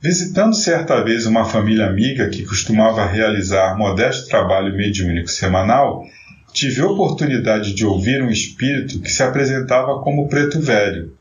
Visitando 0.01 0.55
certa 0.55 1.03
vez 1.03 1.25
uma 1.25 1.43
família 1.43 1.85
amiga 1.85 2.29
que 2.29 2.45
costumava 2.45 3.05
realizar 3.05 3.77
modesto 3.77 4.29
trabalho 4.29 4.75
mediúnico 4.75 5.29
semanal, 5.29 6.05
tive 6.53 6.81
oportunidade 6.81 7.73
de 7.73 7.85
ouvir 7.85 8.21
um 8.21 8.29
espírito 8.29 8.99
que 8.99 9.11
se 9.11 9.23
apresentava 9.23 9.99
como 10.01 10.29
preto 10.29 10.59
velho. 10.61 11.17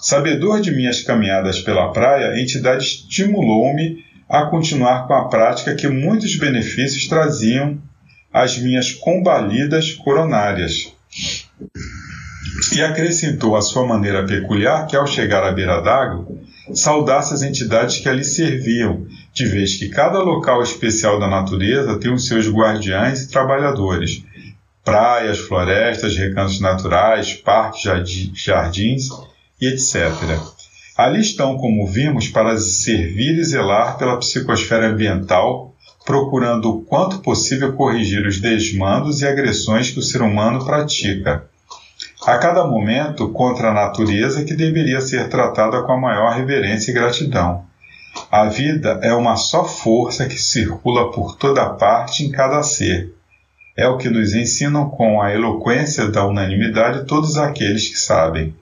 Sabedor 0.00 0.62
de 0.62 0.70
minhas 0.70 1.02
caminhadas 1.02 1.60
pela 1.60 1.92
praia, 1.92 2.30
a 2.30 2.40
entidade 2.40 2.82
estimulou-me 2.84 4.02
a 4.26 4.46
continuar 4.46 5.06
com 5.06 5.12
a 5.12 5.28
prática 5.28 5.74
que 5.74 5.88
muitos 5.88 6.36
benefícios 6.36 7.06
traziam 7.06 7.78
às 8.32 8.56
minhas 8.56 8.92
combalidas 8.92 9.92
coronárias. 9.92 10.90
E 12.72 12.80
acrescentou 12.80 13.54
à 13.54 13.60
sua 13.60 13.86
maneira 13.86 14.24
peculiar 14.24 14.86
que, 14.86 14.96
ao 14.96 15.06
chegar 15.06 15.44
à 15.44 15.52
beira 15.52 15.82
d'água, 15.82 16.26
saudasse 16.72 17.34
as 17.34 17.42
entidades 17.42 17.98
que 17.98 18.08
ali 18.08 18.24
serviam, 18.24 19.06
de 19.34 19.44
vez 19.44 19.76
que 19.76 19.90
cada 19.90 20.20
local 20.20 20.62
especial 20.62 21.20
da 21.20 21.28
natureza 21.28 21.98
tem 21.98 22.10
os 22.10 22.26
seus 22.26 22.48
guardiães 22.48 23.24
e 23.24 23.30
trabalhadores, 23.30 24.24
praias, 24.82 25.38
florestas, 25.40 26.16
recantos 26.16 26.58
naturais, 26.58 27.34
parques, 27.34 27.82
jardins 28.34 29.10
e 29.60 29.66
etc. 29.66 30.12
Ali 30.96 31.20
estão, 31.20 31.56
como 31.56 31.86
vimos, 31.86 32.28
para 32.28 32.58
servir 32.58 33.38
e 33.38 33.44
zelar 33.44 33.98
pela 33.98 34.18
psicosfera 34.18 34.88
ambiental, 34.88 35.74
procurando 36.04 36.70
o 36.70 36.82
quanto 36.82 37.18
possível 37.18 37.72
corrigir 37.74 38.26
os 38.26 38.40
desmandos 38.40 39.20
e 39.20 39.26
agressões 39.26 39.90
que 39.90 39.98
o 39.98 40.02
ser 40.02 40.22
humano 40.22 40.64
pratica 40.64 41.48
a 42.26 42.36
cada 42.36 42.66
momento 42.66 43.30
contra 43.30 43.70
a 43.70 43.74
natureza 43.74 44.44
que 44.44 44.54
deveria 44.54 45.00
ser 45.00 45.28
tratada 45.28 45.82
com 45.82 45.92
a 45.92 46.00
maior 46.00 46.34
reverência 46.34 46.90
e 46.90 46.94
gratidão. 46.94 47.64
A 48.30 48.44
vida 48.44 49.00
é 49.02 49.14
uma 49.14 49.36
só 49.36 49.64
força 49.64 50.26
que 50.26 50.38
circula 50.38 51.10
por 51.10 51.36
toda 51.36 51.70
parte 51.70 52.24
em 52.24 52.30
cada 52.30 52.62
ser. 52.62 53.14
É 53.76 53.88
o 53.88 53.96
que 53.96 54.10
nos 54.10 54.34
ensinam 54.34 54.90
com 54.90 55.22
a 55.22 55.32
eloquência 55.32 56.08
da 56.08 56.26
unanimidade 56.26 57.06
todos 57.06 57.38
aqueles 57.38 57.88
que 57.88 57.98
sabem. 57.98 58.54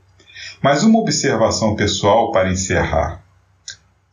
Mas 0.63 0.83
uma 0.83 0.99
observação 0.99 1.77
pessoal 1.77 2.33
para 2.33 2.51
encerrar. 2.51 3.23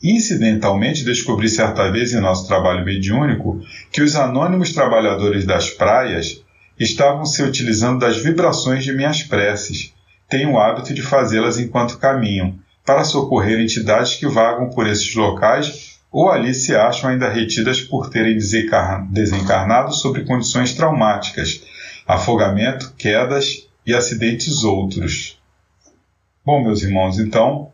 Incidentalmente, 0.02 1.04
descobri 1.04 1.50
certa 1.50 1.92
vez 1.92 2.14
em 2.14 2.20
nosso 2.20 2.48
trabalho 2.48 2.86
mediúnico 2.86 3.60
que 3.92 4.04
os 4.04 4.16
anônimos 4.16 4.72
trabalhadores 4.72 5.46
das 5.46 5.72
praias 5.72 6.44
estavam 6.80 7.25
se 7.25 7.42
utilizando 7.42 8.00
das 8.00 8.18
vibrações 8.18 8.84
de 8.84 8.94
minhas 8.94 9.24
preces. 9.24 9.94
Tenho 10.30 10.52
o 10.52 10.60
hábito 10.60 10.94
de 10.94 11.02
fazê-las 11.02 11.58
enquanto 11.58 11.98
caminham, 11.98 12.56
para 12.86 13.04
socorrer 13.04 13.60
entidades 13.60 14.14
que 14.14 14.28
vagam 14.28 14.70
por 14.70 14.86
esses 14.86 15.16
locais 15.16 15.96
ou 16.12 16.30
ali 16.30 16.54
se 16.54 16.75
acham 16.75 17.10
ainda 17.10 17.28
retidas 17.28 17.82
por 17.82 18.10
terem 18.10 18.38
desencarnado 18.38 19.94
sobre 19.94 20.24
condições 20.24 20.74
traumáticas, 20.74 21.64
afogamento, 22.08 22.94
quedas 22.98 23.68
e 23.86 23.94
acidentes 23.94 24.64
outros. 24.64 25.35
Bom, 26.46 26.64
meus 26.64 26.84
irmãos, 26.84 27.18
então 27.18 27.72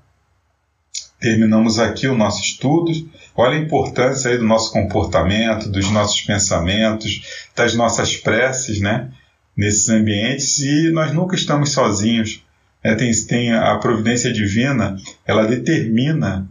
terminamos 1.19 1.77
aqui 1.77 2.07
o 2.07 2.15
nosso 2.15 2.39
estudo. 2.39 2.89
Olha 3.35 3.57
a 3.57 3.61
importância 3.61 4.31
aí 4.31 4.37
do 4.37 4.45
nosso 4.45 4.71
comportamento, 4.71 5.69
dos 5.69 5.91
nossos 5.91 6.21
pensamentos, 6.21 7.49
das 7.53 7.75
nossas 7.75 8.15
preces, 8.15 8.79
né? 8.79 9.11
Nesses 9.57 9.89
ambientes 9.89 10.59
e 10.59 10.89
nós 10.89 11.11
nunca 11.11 11.35
estamos 11.35 11.73
sozinhos. 11.73 12.45
É, 12.81 12.95
tem, 12.95 13.11
tem 13.27 13.51
a 13.51 13.75
providência 13.75 14.31
divina, 14.31 14.95
ela 15.27 15.45
determina, 15.45 16.47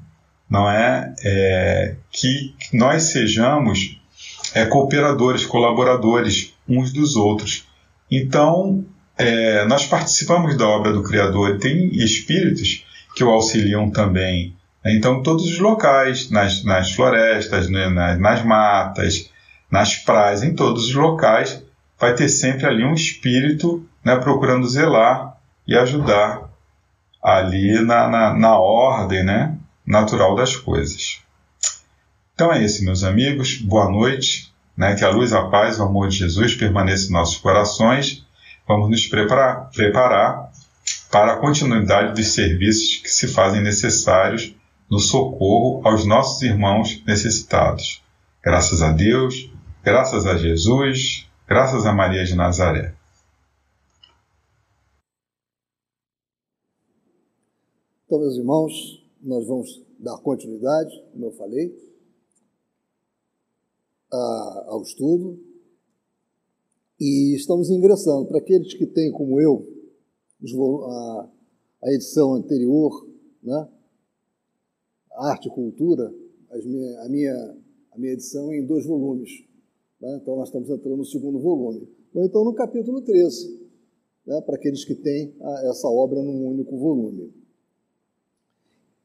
não 0.49 0.71
é, 0.71 1.15
é 1.25 1.97
que 2.13 2.55
nós 2.71 3.05
sejamos 3.05 3.99
é, 4.55 4.67
cooperadores, 4.67 5.47
colaboradores 5.47 6.53
uns 6.69 6.93
dos 6.93 7.17
outros. 7.17 7.67
Então, 8.11 8.85
é, 9.21 9.65
nós 9.67 9.87
participamos 9.87 10.57
da 10.57 10.67
obra 10.67 10.93
do 10.93 11.03
Criador. 11.03 11.59
Tem 11.59 11.89
espíritos 11.95 12.85
que 13.15 13.23
o 13.23 13.31
auxiliam 13.31 13.91
também 13.91 14.55
então, 14.85 15.23
todos 15.23 15.45
os 15.45 15.59
locais, 15.59 16.31
nas, 16.31 16.65
nas 16.65 16.93
florestas, 16.93 17.69
né, 17.69 17.89
nas, 17.89 18.19
nas 18.19 18.45
matas, 18.45 19.31
nas 19.71 19.95
praias, 19.97 20.43
em 20.43 20.55
todos 20.55 20.87
os 20.87 20.95
locais, 20.95 21.63
vai 21.99 22.15
ter 22.15 22.29
sempre 22.29 22.67
ali 22.67 22.85
um 22.85 22.95
espírito 22.95 23.87
né, 24.03 24.17
procurando 24.17 24.67
zelar 24.67 25.37
e 25.67 25.77
ajudar 25.77 26.49
ali 27.23 27.79
na, 27.81 28.09
na, 28.09 28.35
na 28.35 28.59
ordem 28.59 29.23
né, 29.23 29.55
natural 29.87 30.35
das 30.35 30.57
coisas. 30.57 31.21
Então 32.35 32.51
é 32.51 32.65
isso, 32.65 32.83
meus 32.83 33.05
amigos. 33.05 33.59
Boa 33.59 33.91
noite. 33.91 34.51
Né, 34.75 34.95
que 34.95 35.05
a 35.05 35.11
luz, 35.11 35.35
a 35.35 35.43
paz, 35.43 35.79
o 35.79 35.83
amor 35.83 36.09
de 36.09 36.17
Jesus 36.17 36.55
permaneça 36.55 37.09
em 37.09 37.13
nossos 37.13 37.37
corações. 37.37 38.25
Vamos 38.71 38.89
nos 38.89 39.05
preparar, 39.09 39.69
preparar 39.73 40.53
para 41.11 41.33
a 41.33 41.41
continuidade 41.41 42.15
dos 42.15 42.29
serviços 42.29 42.99
que 42.99 43.09
se 43.09 43.27
fazem 43.27 43.61
necessários 43.61 44.55
no 44.89 45.01
socorro 45.01 45.85
aos 45.85 46.07
nossos 46.07 46.41
irmãos 46.43 47.03
necessitados. 47.05 48.01
Graças 48.41 48.81
a 48.81 48.93
Deus, 48.93 49.53
graças 49.83 50.25
a 50.25 50.37
Jesus, 50.37 51.29
graças 51.49 51.85
a 51.85 51.93
Maria 51.93 52.25
de 52.25 52.37
Nazaré. 52.37 52.95
Então, 58.07 58.21
meus 58.21 58.37
irmãos, 58.37 59.05
nós 59.21 59.49
vamos 59.49 59.83
dar 59.99 60.17
continuidade, 60.19 60.93
como 61.11 61.27
eu 61.27 61.33
falei, 61.33 61.77
ao 64.69 64.81
estudo. 64.83 65.50
E 67.01 67.35
estamos 67.35 67.71
ingressando. 67.71 68.27
Para 68.27 68.39
aqueles 68.39 68.75
que 68.75 68.87
têm, 68.87 69.11
como 69.11 69.41
eu, 69.41 69.67
a, 70.85 71.31
a 71.85 71.93
edição 71.93 72.35
anterior, 72.35 73.09
né? 73.43 73.69
arte 75.13 75.49
e 75.49 75.51
cultura, 75.51 76.13
minha, 76.65 77.01
a, 77.01 77.09
minha, 77.09 77.57
a 77.93 77.99
minha 77.99 78.13
edição 78.13 78.53
é 78.53 78.59
em 78.59 78.67
dois 78.67 78.85
volumes. 78.85 79.31
Né? 80.01 80.19
Então, 80.21 80.37
nós 80.37 80.49
estamos 80.49 80.69
entrando 80.69 80.99
no 80.99 81.05
segundo 81.05 81.39
volume. 81.39 81.89
Ou 82.15 82.25
então 82.25 82.45
no 82.45 82.53
capítulo 82.55 83.01
13, 83.03 83.61
né? 84.27 84.41
para 84.43 84.57
aqueles 84.57 84.85
que 84.85 84.95
têm 84.95 85.35
a, 85.41 85.71
essa 85.71 85.89
obra 85.89 86.23
num 86.23 86.49
único 86.49 86.77
volume. 86.77 87.33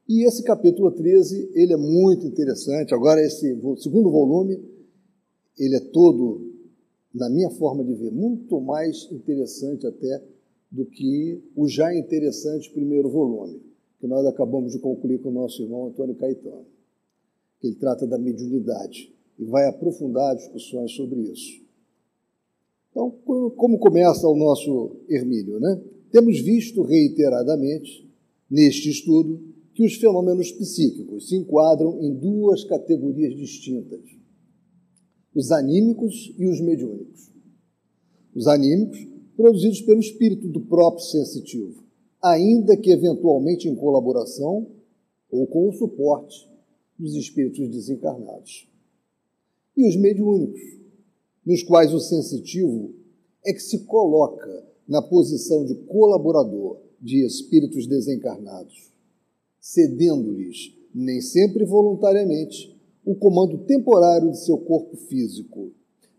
E 0.08 0.26
esse 0.26 0.42
capítulo 0.42 0.90
13, 0.92 1.50
ele 1.54 1.72
é 1.72 1.76
muito 1.76 2.26
interessante. 2.26 2.94
Agora, 2.94 3.20
esse 3.22 3.58
segundo 3.78 4.10
volume, 4.10 4.62
ele 5.58 5.76
é 5.76 5.80
todo, 5.80 6.45
na 7.16 7.30
minha 7.30 7.50
forma 7.50 7.82
de 7.82 7.94
ver, 7.94 8.12
muito 8.12 8.60
mais 8.60 9.08
interessante 9.10 9.86
até 9.86 10.22
do 10.70 10.84
que 10.84 11.42
o 11.54 11.66
já 11.66 11.94
interessante 11.94 12.70
primeiro 12.70 13.08
volume 13.08 13.60
que 13.98 14.06
nós 14.06 14.26
acabamos 14.26 14.72
de 14.72 14.78
concluir 14.78 15.18
com 15.20 15.30
o 15.30 15.32
nosso 15.32 15.62
irmão 15.62 15.86
Antônio 15.86 16.14
Caetano. 16.14 16.66
Ele 17.62 17.74
trata 17.74 18.06
da 18.06 18.18
mediunidade 18.18 19.12
e 19.38 19.44
vai 19.44 19.66
aprofundar 19.66 20.36
discussões 20.36 20.92
sobre 20.92 21.20
isso. 21.20 21.64
Então, 22.90 23.10
como 23.56 23.78
começa 23.78 24.28
o 24.28 24.36
nosso 24.36 24.96
Hermínio? 25.08 25.58
Né? 25.58 25.80
Temos 26.10 26.40
visto 26.40 26.82
reiteradamente, 26.82 28.08
neste 28.50 28.90
estudo, 28.90 29.40
que 29.74 29.84
os 29.84 29.94
fenômenos 29.94 30.52
psíquicos 30.52 31.28
se 31.28 31.36
enquadram 31.36 32.00
em 32.02 32.14
duas 32.14 32.64
categorias 32.64 33.34
distintas: 33.34 34.00
os 35.36 35.52
anímicos 35.52 36.34
e 36.38 36.46
os 36.46 36.62
mediúnicos. 36.62 37.30
Os 38.34 38.46
anímicos, 38.46 39.06
produzidos 39.36 39.82
pelo 39.82 40.00
espírito 40.00 40.48
do 40.48 40.62
próprio 40.62 41.04
sensitivo, 41.04 41.84
ainda 42.22 42.74
que 42.74 42.90
eventualmente 42.90 43.68
em 43.68 43.76
colaboração 43.76 44.66
ou 45.30 45.46
com 45.46 45.68
o 45.68 45.72
suporte 45.74 46.48
dos 46.98 47.14
espíritos 47.14 47.68
desencarnados. 47.68 48.66
E 49.76 49.86
os 49.86 49.94
mediúnicos, 49.94 50.62
nos 51.44 51.62
quais 51.62 51.92
o 51.92 52.00
sensitivo 52.00 52.94
é 53.44 53.52
que 53.52 53.60
se 53.60 53.80
coloca 53.80 54.66
na 54.88 55.02
posição 55.02 55.66
de 55.66 55.74
colaborador 55.74 56.78
de 56.98 57.26
espíritos 57.26 57.86
desencarnados, 57.86 58.90
cedendo-lhes, 59.60 60.74
nem 60.94 61.20
sempre 61.20 61.66
voluntariamente, 61.66 62.74
o 63.06 63.14
comando 63.14 63.58
temporário 63.58 64.32
de 64.32 64.44
seu 64.44 64.58
corpo 64.58 64.96
físico, 64.96 65.70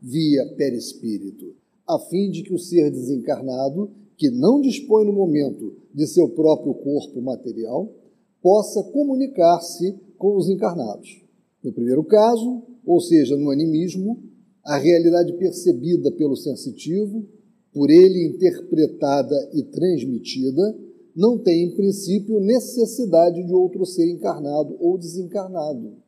via 0.02 0.46
perispírito, 0.56 1.54
a 1.86 2.00
fim 2.00 2.32
de 2.32 2.44
que 2.44 2.54
o 2.54 2.58
ser 2.58 2.90
desencarnado, 2.90 3.92
que 4.16 4.30
não 4.32 4.62
dispõe 4.62 5.06
no 5.06 5.12
momento 5.12 5.76
de 5.94 6.08
seu 6.08 6.30
próprio 6.30 6.74
corpo 6.76 7.22
material, 7.22 7.94
possa 8.42 8.82
comunicar-se 8.84 10.00
com 10.18 10.38
os 10.38 10.50
encarnados. 10.50 11.22
No 11.62 11.74
primeiro 11.74 12.06
caso, 12.06 12.64
ou 12.86 13.02
seja, 13.02 13.36
no 13.36 13.52
animismo, 13.52 14.24
a 14.64 14.78
realidade 14.78 15.34
percebida 15.34 16.10
pelo 16.14 16.38
sensitivo, 16.38 17.28
por 17.74 17.90
ele 17.90 18.28
interpretada 18.28 19.36
e 19.54 19.62
transmitida, 19.64 20.78
não 21.14 21.38
tem, 21.38 21.66
em 21.66 21.76
princípio, 21.76 22.40
necessidade 22.40 23.46
de 23.46 23.54
outro 23.54 23.86
ser 23.86 24.10
encarnado 24.10 24.78
ou 24.80 24.98
desencarnado 24.98 26.07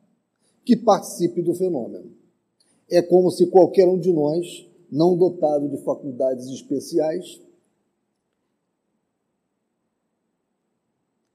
que 0.64 0.76
participe 0.76 1.42
do 1.42 1.54
fenômeno. 1.54 2.12
É 2.88 3.00
como 3.02 3.30
se 3.30 3.46
qualquer 3.46 3.88
um 3.88 3.98
de 3.98 4.12
nós, 4.12 4.68
não 4.90 5.16
dotado 5.16 5.68
de 5.68 5.76
faculdades 5.78 6.48
especiais, 6.48 7.40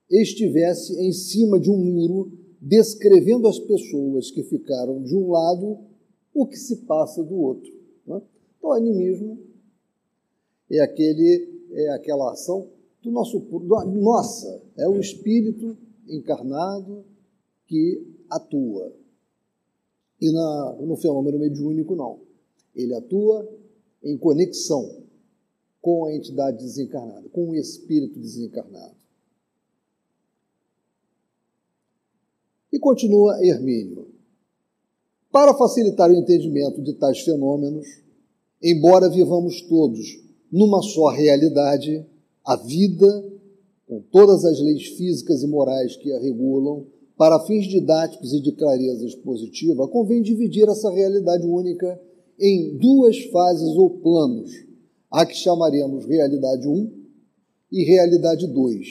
estivesse 0.10 0.94
em 1.00 1.12
cima 1.12 1.60
de 1.60 1.70
um 1.70 1.78
muro 1.78 2.32
descrevendo 2.62 3.48
as 3.48 3.60
pessoas 3.60 4.32
que 4.32 4.44
ficaram 4.44 5.02
de 5.02 5.16
um 5.16 5.32
lado 5.32 5.80
o 6.34 6.46
que 6.46 6.58
se 6.58 6.78
passa 6.78 7.24
do 7.24 7.36
outro. 7.36 7.72
Né? 8.06 8.22
Então, 8.58 8.70
o 8.70 8.74
animismo 8.74 9.40
é, 10.70 10.80
aquele, 10.80 11.48
é 11.72 11.90
aquela 11.92 12.32
ação 12.32 12.68
do 13.02 13.12
nosso, 13.12 13.40
do, 13.40 13.86
nossa, 13.86 14.62
é 14.78 14.88
o 14.88 15.00
espírito 15.00 15.78
encarnado 16.08 17.06
que 17.68 18.06
atua. 18.30 18.94
E 20.26 20.32
na, 20.32 20.78
no 20.82 20.96
fenômeno 20.96 21.38
mediúnico, 21.38 21.96
não. 21.96 22.20
Ele 22.76 22.96
atua 22.96 23.48
em 24.04 24.18
conexão 24.18 25.04
com 25.80 26.06
a 26.06 26.16
entidade 26.16 26.58
desencarnada, 26.58 27.30
com 27.30 27.50
o 27.50 27.56
espírito 27.56 28.20
desencarnado. 28.20 28.96
E 32.74 32.80
continua 32.80 33.38
Hermínio. 33.46 34.08
Para 35.32 35.54
facilitar 35.54 36.10
o 36.10 36.16
entendimento 36.16 36.82
de 36.82 36.94
tais 36.94 37.20
fenômenos, 37.20 37.86
embora 38.64 39.08
vivamos 39.08 39.62
todos 39.62 40.20
numa 40.52 40.82
só 40.82 41.10
realidade, 41.10 42.04
a 42.44 42.56
vida, 42.56 43.32
com 43.88 44.02
todas 44.12 44.44
as 44.44 44.60
leis 44.60 44.88
físicas 44.88 45.44
e 45.44 45.48
morais 45.48 45.96
que 45.96 46.12
a 46.12 46.20
regulam, 46.20 46.88
para 47.18 47.40
fins 47.46 47.66
didáticos 47.68 48.34
e 48.34 48.42
de 48.42 48.52
clareza 48.52 49.06
expositiva, 49.06 49.88
convém 49.88 50.22
dividir 50.22 50.68
essa 50.68 50.90
realidade 50.90 51.46
única 51.46 52.00
em 52.40 52.78
duas 52.78 53.18
fases 53.26 53.76
ou 53.78 53.90
planos, 53.90 54.52
a 55.10 55.26
que 55.26 55.36
chamaremos 55.36 56.06
realidade 56.06 56.68
1 56.68 56.92
e 57.72 57.84
realidade 57.84 58.48
2. 58.48 58.88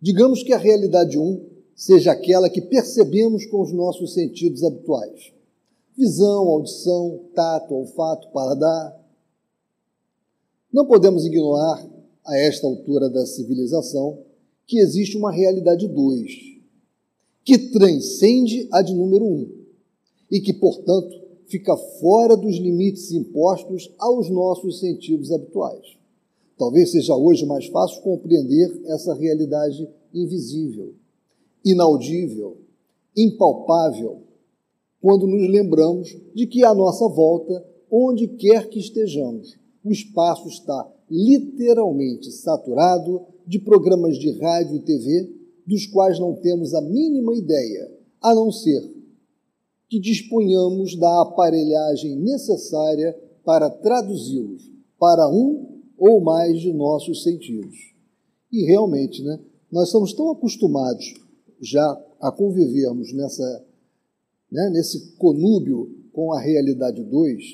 Digamos 0.00 0.42
que 0.42 0.52
a 0.52 0.58
realidade 0.58 1.18
1 1.18 1.46
seja 1.74 2.12
aquela 2.12 2.50
que 2.50 2.60
percebemos 2.60 3.46
com 3.46 3.60
os 3.60 3.72
nossos 3.72 4.14
sentidos 4.14 4.64
habituais. 4.64 5.32
Visão, 5.96 6.48
audição, 6.48 7.20
tato, 7.34 7.74
olfato, 7.74 8.28
paladar. 8.32 8.96
Não 10.72 10.86
podemos 10.86 11.24
ignorar, 11.24 11.88
a 12.28 12.36
esta 12.36 12.66
altura 12.66 13.08
da 13.08 13.24
civilização, 13.24 14.22
que 14.66 14.78
existe 14.78 15.16
uma 15.16 15.32
realidade 15.32 15.88
2, 15.88 16.57
que 17.48 17.56
transcende 17.56 18.68
a 18.70 18.82
de 18.82 18.92
número 18.92 19.24
1 19.24 19.28
um, 19.28 19.48
e 20.30 20.38
que, 20.38 20.52
portanto, 20.52 21.18
fica 21.46 21.74
fora 21.98 22.36
dos 22.36 22.58
limites 22.58 23.10
impostos 23.10 23.90
aos 23.98 24.28
nossos 24.28 24.80
sentidos 24.80 25.32
habituais. 25.32 25.96
Talvez 26.58 26.90
seja 26.90 27.16
hoje 27.16 27.46
mais 27.46 27.64
fácil 27.68 28.02
compreender 28.02 28.82
essa 28.88 29.14
realidade 29.14 29.88
invisível 30.12 30.92
inaudível, 31.64 32.58
impalpável, 33.16 34.24
quando 35.00 35.26
nos 35.26 35.48
lembramos 35.48 36.14
de 36.34 36.46
que 36.46 36.62
à 36.62 36.74
nossa 36.74 37.08
volta, 37.08 37.66
onde 37.90 38.28
quer 38.28 38.68
que 38.68 38.78
estejamos, 38.78 39.56
o 39.82 39.90
espaço 39.90 40.48
está 40.48 40.86
literalmente 41.10 42.30
saturado 42.30 43.22
de 43.46 43.58
programas 43.58 44.18
de 44.18 44.32
rádio 44.32 44.76
e 44.76 44.80
TV 44.80 45.37
dos 45.68 45.86
quais 45.86 46.18
não 46.18 46.34
temos 46.34 46.72
a 46.72 46.80
mínima 46.80 47.36
ideia, 47.36 47.92
a 48.22 48.34
não 48.34 48.50
ser 48.50 48.90
que 49.86 50.00
disponhamos 50.00 50.96
da 50.96 51.20
aparelhagem 51.20 52.16
necessária 52.16 53.14
para 53.44 53.68
traduzi-los 53.68 54.72
para 54.98 55.28
um 55.28 55.82
ou 55.98 56.22
mais 56.22 56.58
de 56.60 56.72
nossos 56.72 57.22
sentidos. 57.22 57.76
E 58.50 58.64
realmente, 58.64 59.22
né, 59.22 59.38
nós 59.70 59.88
estamos 59.88 60.14
tão 60.14 60.30
acostumados 60.30 61.14
já 61.60 62.02
a 62.18 62.32
convivermos 62.32 63.12
nessa, 63.12 63.66
né, 64.50 64.70
nesse 64.70 65.16
conúbio 65.16 65.94
com 66.12 66.32
a 66.32 66.40
realidade 66.40 67.04
2, 67.04 67.44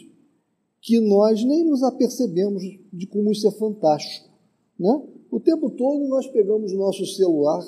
que 0.80 1.00
nós 1.00 1.42
nem 1.42 1.64
nos 1.64 1.82
apercebemos 1.82 2.62
de 2.92 3.06
como 3.08 3.32
isso 3.32 3.48
é 3.48 3.50
fantástico. 3.50 4.28
Né? 4.78 5.02
O 5.32 5.40
tempo 5.40 5.68
todo 5.70 6.06
nós 6.06 6.28
pegamos 6.28 6.72
nosso 6.72 7.04
celular 7.06 7.64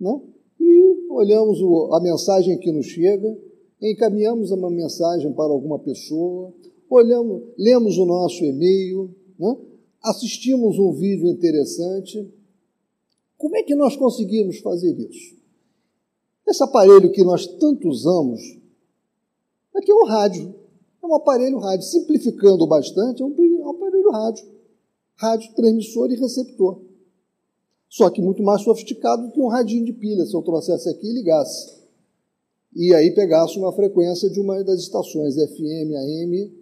né, 0.00 0.20
e 0.60 1.06
olhamos 1.10 1.60
o, 1.60 1.94
a 1.94 2.00
mensagem 2.00 2.58
que 2.58 2.72
nos 2.72 2.86
chega, 2.86 3.36
encaminhamos 3.80 4.50
uma 4.50 4.70
mensagem 4.70 5.32
para 5.32 5.52
alguma 5.52 5.78
pessoa, 5.78 6.52
olhamos, 6.90 7.42
lemos 7.56 7.98
o 7.98 8.04
nosso 8.04 8.44
e-mail, 8.44 9.14
né, 9.38 9.56
assistimos 10.02 10.78
um 10.78 10.92
vídeo 10.92 11.28
interessante. 11.28 12.32
Como 13.36 13.56
é 13.56 13.62
que 13.62 13.74
nós 13.74 13.96
conseguimos 13.96 14.58
fazer 14.58 14.98
isso? 14.98 15.36
Esse 16.46 16.62
aparelho 16.62 17.12
que 17.12 17.22
nós 17.22 17.46
tanto 17.46 17.88
usamos 17.88 18.40
aqui 19.74 19.90
é 19.90 19.94
um 19.94 20.04
rádio. 20.04 20.54
É 21.02 21.06
um 21.06 21.14
aparelho 21.14 21.58
rádio. 21.58 21.86
Simplificando 21.86 22.66
bastante, 22.66 23.22
é 23.22 23.24
um 23.24 23.68
aparelho 23.68 24.10
rádio. 24.10 24.46
Rádio, 25.16 25.54
transmissor 25.54 26.10
e 26.10 26.16
receptor. 26.16 26.80
Só 27.88 28.10
que 28.10 28.20
muito 28.20 28.42
mais 28.42 28.62
sofisticado 28.62 29.26
do 29.26 29.32
que 29.32 29.40
um 29.40 29.48
radinho 29.48 29.84
de 29.84 29.92
pilha, 29.92 30.26
se 30.26 30.34
eu 30.34 30.42
trouxesse 30.42 30.88
aqui 30.88 31.06
e 31.06 31.14
ligasse. 31.14 31.78
E 32.74 32.94
aí 32.94 33.10
pegasse 33.12 33.58
uma 33.58 33.72
frequência 33.72 34.28
de 34.28 34.38
uma 34.40 34.62
das 34.62 34.80
estações 34.80 35.34
FM, 35.34 35.94
AM, 35.94 36.52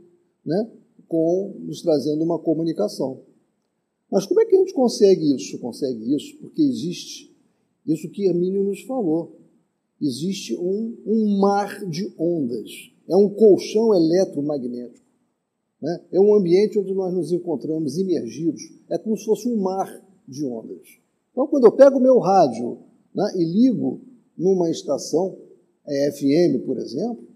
né, 0.44 0.70
com 1.08 1.56
nos 1.60 1.82
trazendo 1.82 2.22
uma 2.22 2.38
comunicação. 2.38 3.20
Mas 4.10 4.24
como 4.24 4.40
é 4.40 4.44
que 4.44 4.54
a 4.54 4.58
gente 4.58 4.72
consegue 4.72 5.34
isso? 5.34 5.58
Consegue 5.58 6.14
isso 6.14 6.36
porque 6.38 6.62
existe 6.62 7.34
isso 7.86 8.08
que 8.10 8.26
Hermínio 8.26 8.64
nos 8.64 8.82
falou 8.82 9.36
existe 10.00 10.56
um, 10.56 10.96
um 11.06 11.38
mar 11.38 11.84
de 11.86 12.12
ondas. 12.18 12.70
É 13.08 13.16
um 13.16 13.28
colchão 13.30 13.94
eletromagnético. 13.94 15.06
Né? 15.80 16.04
É 16.12 16.20
um 16.20 16.34
ambiente 16.34 16.78
onde 16.78 16.92
nós 16.92 17.14
nos 17.14 17.32
encontramos 17.32 17.96
imergidos. 17.96 18.62
É 18.90 18.98
como 18.98 19.16
se 19.16 19.24
fosse 19.24 19.48
um 19.48 19.56
mar 19.60 19.88
de 20.26 20.44
ondas. 20.44 20.98
Então, 21.36 21.46
quando 21.48 21.66
eu 21.66 21.72
pego 21.72 21.98
o 21.98 22.02
meu 22.02 22.18
rádio 22.18 22.78
né, 23.14 23.30
e 23.36 23.44
ligo 23.44 24.00
numa 24.38 24.70
estação 24.70 25.36
é 25.86 26.10
FM, 26.10 26.64
por 26.64 26.78
exemplo, 26.78 27.28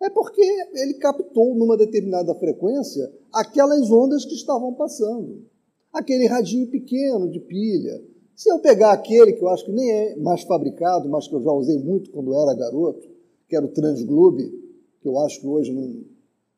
é 0.00 0.08
porque 0.08 0.40
ele 0.40 0.94
captou 0.94 1.54
numa 1.54 1.76
determinada 1.76 2.34
frequência 2.36 3.12
aquelas 3.30 3.90
ondas 3.90 4.24
que 4.24 4.32
estavam 4.32 4.72
passando. 4.72 5.44
Aquele 5.92 6.26
radinho 6.26 6.70
pequeno 6.70 7.30
de 7.30 7.38
pilha, 7.38 8.02
se 8.34 8.50
eu 8.50 8.60
pegar 8.60 8.92
aquele 8.92 9.34
que 9.34 9.44
eu 9.44 9.48
acho 9.50 9.66
que 9.66 9.72
nem 9.72 9.90
é 9.92 10.16
mais 10.16 10.42
fabricado, 10.44 11.06
mas 11.10 11.28
que 11.28 11.34
eu 11.34 11.42
já 11.42 11.52
usei 11.52 11.78
muito 11.78 12.10
quando 12.12 12.34
era 12.34 12.54
garoto, 12.54 13.06
que 13.46 13.54
era 13.54 13.66
o 13.66 13.72
Transglobe, 13.72 14.50
que 15.02 15.06
eu 15.06 15.18
acho 15.18 15.38
que 15.42 15.46
hoje 15.46 15.70
não, 15.70 16.02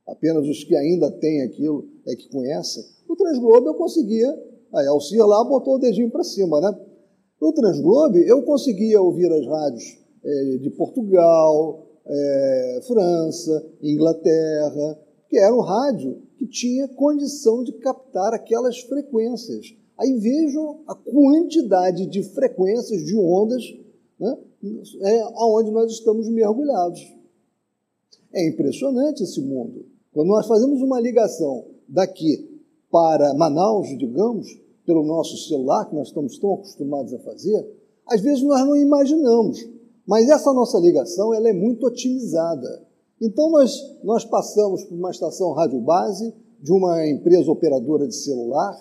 apenas 0.07 0.46
os 0.46 0.62
que 0.62 0.77
ainda 0.77 1.11
têm 1.11 1.42
aquilo 1.42 1.88
é 2.07 2.14
que 2.14 2.29
conhecem, 2.29 2.85
o 3.09 3.16
Transglobe 3.16 3.66
eu 3.66 3.75
conseguia, 3.75 4.33
aí 4.74 4.87
a 4.87 4.90
Alcia 4.90 5.24
lá 5.24 5.44
botou 5.44 5.76
o 5.76 5.79
dedinho 5.79 6.11
para 6.11 6.24
cima, 6.24 6.61
né? 6.61 6.76
O 7.40 7.52
Transglobe 7.52 8.26
eu 8.26 8.42
conseguia 8.42 9.00
ouvir 9.00 9.31
as 9.31 9.46
rádios 9.46 9.98
é, 10.24 10.57
de 10.59 10.70
Portugal, 10.70 11.87
é, 12.07 12.81
França, 12.87 13.66
Inglaterra, 13.83 14.98
que 15.29 15.38
era 15.38 15.55
um 15.55 15.61
rádio 15.61 16.22
que 16.38 16.46
tinha 16.46 16.88
condição 16.88 17.62
de 17.62 17.72
captar 17.72 18.33
aquelas 18.33 18.81
frequências. 18.81 19.74
Aí 19.98 20.12
vejam 20.18 20.81
a 20.87 20.94
quantidade 20.94 22.07
de 22.07 22.22
frequências, 22.22 23.02
de 23.05 23.16
ondas, 23.16 23.62
né, 24.18 24.37
é, 25.02 25.24
onde 25.44 25.70
nós 25.70 25.90
estamos 25.92 26.29
mergulhados. 26.29 27.00
É 28.33 28.46
impressionante 28.48 29.22
esse 29.22 29.40
mundo. 29.40 29.87
Quando 30.12 30.29
nós 30.29 30.46
fazemos 30.46 30.81
uma 30.83 31.00
ligação 31.00 31.64
daqui 31.88 32.46
para 32.90 33.35
Manaus, 33.35 33.88
digamos, 33.99 34.46
pelo 34.85 35.05
nosso 35.05 35.37
celular, 35.49 35.87
que 35.87 35.94
nós 35.94 36.09
estamos 36.09 36.38
tão 36.38 36.55
acostumados 36.55 37.12
a 37.12 37.18
fazer, 37.18 37.66
às 38.09 38.20
vezes 38.20 38.42
nós 38.42 38.61
não 38.64 38.77
imaginamos, 38.77 39.59
mas 40.07 40.29
essa 40.29 40.53
nossa 40.53 40.79
ligação 40.79 41.35
ela 41.35 41.49
é 41.49 41.53
muito 41.53 41.87
otimizada. 41.87 42.87
Então 43.20 43.51
nós, 43.51 43.72
nós 44.05 44.25
passamos 44.25 44.85
por 44.85 44.94
uma 44.94 45.11
estação 45.11 45.53
rádio 45.53 45.81
base 45.81 46.33
de 46.61 46.72
uma 46.72 47.07
empresa 47.09 47.51
operadora 47.51 48.07
de 48.07 48.14
celular. 48.14 48.77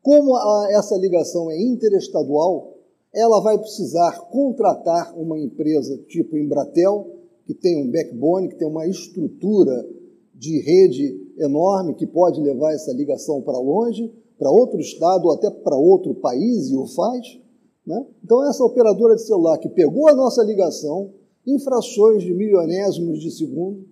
Como 0.00 0.36
a, 0.36 0.68
essa 0.70 0.96
ligação 0.96 1.50
é 1.50 1.60
interestadual, 1.60 2.76
ela 3.14 3.40
vai 3.40 3.58
precisar 3.58 4.20
contratar 4.30 5.18
uma 5.18 5.38
empresa 5.38 5.98
tipo 6.08 6.36
Embratel, 6.36 7.10
que 7.44 7.54
tem 7.54 7.82
um 7.82 7.90
backbone, 7.90 8.48
que 8.48 8.56
tem 8.56 8.68
uma 8.68 8.86
estrutura 8.86 9.86
de 10.34 10.60
rede 10.60 11.21
enorme 11.38 11.94
que 11.94 12.06
pode 12.06 12.40
levar 12.40 12.72
essa 12.72 12.92
ligação 12.92 13.40
para 13.42 13.58
longe, 13.58 14.12
para 14.38 14.50
outro 14.50 14.80
estado 14.80 15.26
ou 15.26 15.32
até 15.32 15.50
para 15.50 15.76
outro 15.76 16.14
país 16.14 16.70
e 16.70 16.76
o 16.76 16.86
faz. 16.86 17.38
Né? 17.86 18.06
Então, 18.24 18.48
essa 18.48 18.64
operadora 18.64 19.14
de 19.14 19.22
celular 19.22 19.58
que 19.58 19.68
pegou 19.68 20.08
a 20.08 20.14
nossa 20.14 20.42
ligação, 20.42 21.12
em 21.46 21.58
frações 21.58 22.22
de 22.22 22.32
milionésimos 22.32 23.20
de 23.20 23.30
segundo, 23.30 23.84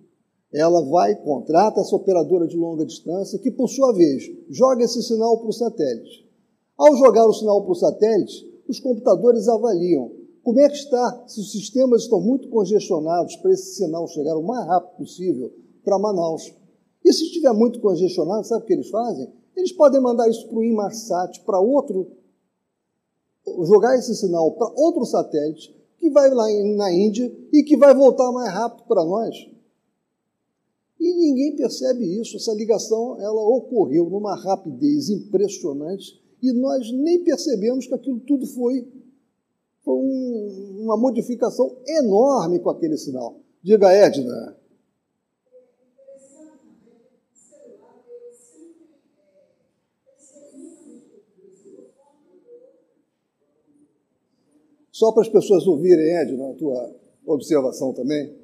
ela 0.53 0.81
vai, 0.81 1.15
contrata 1.15 1.79
essa 1.79 1.95
operadora 1.95 2.47
de 2.47 2.57
longa 2.57 2.85
distância, 2.85 3.39
que, 3.39 3.51
por 3.51 3.69
sua 3.69 3.93
vez, 3.93 4.23
joga 4.49 4.83
esse 4.83 5.01
sinal 5.01 5.37
para 5.37 5.49
o 5.49 5.53
satélite. 5.53 6.29
Ao 6.77 6.95
jogar 6.95 7.25
o 7.27 7.33
sinal 7.33 7.61
para 7.63 7.71
o 7.71 7.75
satélite, 7.75 8.49
os 8.67 8.79
computadores 8.79 9.47
avaliam 9.47 10.11
como 10.43 10.59
é 10.59 10.67
que 10.67 10.75
está, 10.75 11.23
se 11.27 11.39
os 11.39 11.51
sistemas 11.51 12.03
estão 12.03 12.19
muito 12.19 12.49
congestionados 12.49 13.35
para 13.35 13.51
esse 13.51 13.75
sinal 13.75 14.07
chegar 14.07 14.35
o 14.35 14.43
mais 14.43 14.65
rápido 14.65 14.97
possível 14.97 15.51
para 15.83 15.99
Manaus. 15.99 16.53
E 17.03 17.11
se 17.13 17.23
estiver 17.23 17.53
muito 17.53 17.79
congestionado, 17.79 18.45
sabe 18.45 18.63
o 18.63 18.65
que 18.65 18.73
eles 18.73 18.89
fazem? 18.89 19.31
Eles 19.55 19.71
podem 19.71 20.01
mandar 20.01 20.29
isso 20.29 20.47
para 20.47 20.57
o 20.57 20.63
Inmarsat, 20.63 21.41
para 21.41 21.59
outro, 21.59 22.11
jogar 23.65 23.97
esse 23.97 24.15
sinal 24.15 24.51
para 24.51 24.71
outro 24.75 25.05
satélite, 25.05 25.75
que 25.97 26.09
vai 26.09 26.29
lá 26.29 26.45
na 26.75 26.91
Índia 26.91 27.31
e 27.51 27.63
que 27.63 27.77
vai 27.77 27.93
voltar 27.93 28.31
mais 28.31 28.51
rápido 28.51 28.85
para 28.87 29.03
nós. 29.03 29.35
E 30.99 31.13
ninguém 31.13 31.55
percebe 31.55 32.05
isso. 32.21 32.37
Essa 32.37 32.53
ligação 32.53 33.19
ela 33.19 33.41
ocorreu 33.41 34.09
numa 34.09 34.35
rapidez 34.35 35.09
impressionante 35.09 36.21
e 36.41 36.51
nós 36.53 36.91
nem 36.91 37.23
percebemos 37.23 37.87
que 37.87 37.93
aquilo 37.93 38.19
tudo 38.19 38.45
foi, 38.47 38.87
foi 39.83 39.95
um, 39.95 40.77
uma 40.81 40.97
modificação 40.97 41.75
enorme 41.87 42.59
com 42.59 42.69
aquele 42.69 42.97
sinal. 42.97 43.39
Diga, 43.63 43.91
Edna. 43.91 44.60
Só 55.01 55.11
para 55.11 55.23
as 55.23 55.29
pessoas 55.29 55.65
ouvirem, 55.65 56.15
Edna, 56.15 56.51
a 56.51 56.53
tua 56.53 56.95
observação 57.25 57.91
também. 57.91 58.37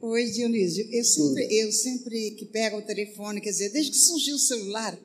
Oi, 0.00 0.24
Dionísio. 0.32 0.88
Eu 0.90 1.04
sempre, 1.04 1.48
eu 1.52 1.70
sempre 1.70 2.30
que 2.32 2.46
pego 2.46 2.78
o 2.78 2.82
telefone, 2.82 3.40
quer 3.40 3.50
dizer, 3.50 3.70
desde 3.70 3.92
que 3.92 3.96
surgiu 3.96 4.34
o 4.34 4.40
celular, 4.40 4.98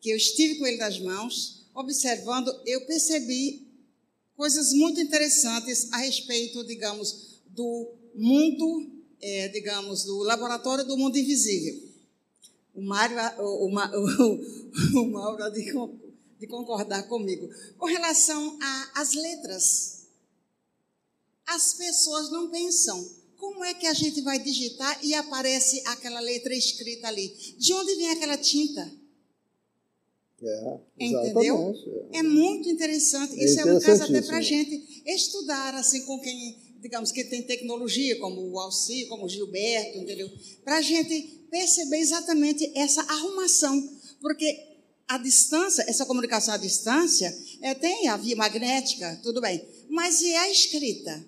que 0.00 0.08
eu 0.08 0.16
estive 0.16 0.60
com 0.60 0.66
ele 0.68 0.76
nas 0.76 1.00
mãos, 1.00 1.66
observando, 1.74 2.48
eu 2.64 2.86
percebi 2.86 3.63
coisas 4.36 4.72
muito 4.72 5.00
interessantes 5.00 5.92
a 5.92 5.98
respeito, 5.98 6.64
digamos, 6.64 7.40
do 7.46 7.94
mundo, 8.14 8.90
é, 9.20 9.48
digamos, 9.48 10.04
do 10.04 10.18
laboratório 10.22 10.84
do 10.84 10.96
mundo 10.96 11.16
invisível. 11.16 11.82
O 12.74 12.82
Mário, 12.82 13.16
o, 13.38 13.66
o, 13.66 15.00
o, 15.00 15.10
Mauro 15.10 15.50
de, 15.50 15.72
de 16.40 16.46
concordar 16.46 17.04
comigo. 17.04 17.48
Com 17.78 17.86
relação 17.86 18.58
às 18.94 19.14
letras, 19.14 20.06
as 21.46 21.74
pessoas 21.74 22.30
não 22.30 22.50
pensam 22.50 23.24
como 23.36 23.62
é 23.64 23.74
que 23.74 23.86
a 23.86 23.92
gente 23.92 24.22
vai 24.22 24.38
digitar 24.38 24.98
e 25.04 25.14
aparece 25.14 25.82
aquela 25.86 26.18
letra 26.18 26.54
escrita 26.54 27.08
ali? 27.08 27.28
De 27.58 27.72
onde 27.74 27.94
vem 27.94 28.10
aquela 28.10 28.38
tinta? 28.38 29.03
É, 30.46 30.78
Entendeu? 31.06 31.74
É. 32.12 32.18
é 32.18 32.22
muito 32.22 32.68
interessante. 32.68 33.40
É 33.40 33.44
Isso 33.44 33.60
é 33.60 33.64
um 33.64 33.80
caso 33.80 34.02
até 34.04 34.20
para 34.20 34.36
a 34.36 34.42
gente 34.42 35.02
estudar 35.06 35.74
assim 35.74 36.04
com 36.04 36.20
quem, 36.20 36.56
digamos, 36.80 37.10
que 37.10 37.24
tem 37.24 37.42
tecnologia, 37.42 38.18
como 38.18 38.42
o 38.50 38.58
Alci, 38.58 39.06
como 39.06 39.24
o 39.24 39.28
Gilberto, 39.28 39.98
entendeu? 39.98 40.30
Para 40.62 40.76
a 40.76 40.82
gente 40.82 41.46
perceber 41.50 41.98
exatamente 41.98 42.70
essa 42.76 43.00
arrumação. 43.02 43.82
Porque 44.20 44.74
a 45.08 45.18
distância, 45.18 45.82
essa 45.88 46.04
comunicação 46.04 46.52
à 46.52 46.56
distância, 46.58 47.34
é, 47.62 47.74
tem 47.74 48.08
a 48.08 48.16
via 48.16 48.36
magnética, 48.36 49.18
tudo 49.22 49.40
bem. 49.40 49.64
Mas 49.88 50.20
e 50.20 50.34
a 50.34 50.50
escrita? 50.50 51.24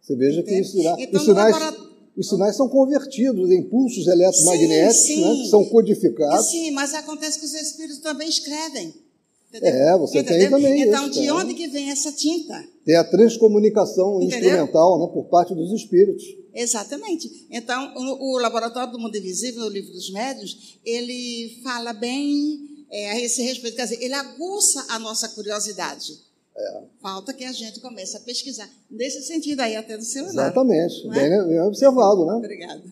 Você 0.00 0.16
veja 0.16 0.42
que 0.42 0.60
os 0.60 0.70
sinais, 0.70 0.98
então, 0.98 1.91
os 2.16 2.28
sinais 2.28 2.56
são 2.56 2.68
convertidos 2.68 3.50
em 3.50 3.62
pulsos 3.62 4.06
eletromagnéticos, 4.06 4.96
sim, 4.96 5.14
sim. 5.16 5.24
Né, 5.24 5.42
que 5.42 5.48
são 5.50 5.64
codificados. 5.66 6.46
Sim, 6.46 6.70
mas 6.72 6.92
acontece 6.94 7.38
que 7.38 7.46
os 7.46 7.54
espíritos 7.54 7.98
também 7.98 8.28
escrevem. 8.28 8.94
Entendeu? 9.48 9.68
É, 9.68 9.98
você 9.98 10.20
Entendeu? 10.20 10.40
tem 10.40 10.50
também 10.50 10.82
Então, 10.82 11.08
isso, 11.08 11.20
de 11.20 11.26
é. 11.26 11.32
onde 11.32 11.54
que 11.54 11.68
vem 11.68 11.90
essa 11.90 12.10
tinta? 12.10 12.64
Tem 12.84 12.96
a 12.96 13.04
transcomunicação 13.04 14.22
Entendeu? 14.22 14.38
instrumental 14.38 14.98
né, 14.98 15.12
por 15.12 15.24
parte 15.24 15.54
dos 15.54 15.70
espíritos. 15.72 16.22
Exatamente. 16.54 17.46
Então, 17.50 17.92
o, 17.96 18.34
o 18.34 18.38
Laboratório 18.38 18.92
do 18.92 18.98
Mundo 18.98 19.16
Invisível, 19.16 19.62
no 19.62 19.68
Livro 19.68 19.92
dos 19.92 20.10
Médios, 20.10 20.78
ele 20.84 21.60
fala 21.62 21.92
bem 21.92 22.60
é, 22.90 23.10
a 23.10 23.20
esse 23.20 23.42
respeito. 23.42 23.76
Quer 23.76 23.84
dizer, 23.84 24.02
ele 24.02 24.14
aguça 24.14 24.84
a 24.88 24.98
nossa 24.98 25.28
curiosidade. 25.30 26.12
É. 26.56 26.82
Falta 27.00 27.32
que 27.32 27.44
a 27.44 27.52
gente 27.52 27.80
comece 27.80 28.16
a 28.16 28.20
pesquisar. 28.20 28.68
Nesse 28.90 29.22
sentido 29.22 29.60
aí, 29.60 29.74
até 29.74 29.96
no 29.96 30.02
celular. 30.02 30.46
Exatamente. 30.46 31.08
É? 31.08 31.10
Bem, 31.10 31.48
bem, 31.48 31.60
observado, 31.60 32.26
né? 32.26 32.34
Obrigada. 32.34 32.82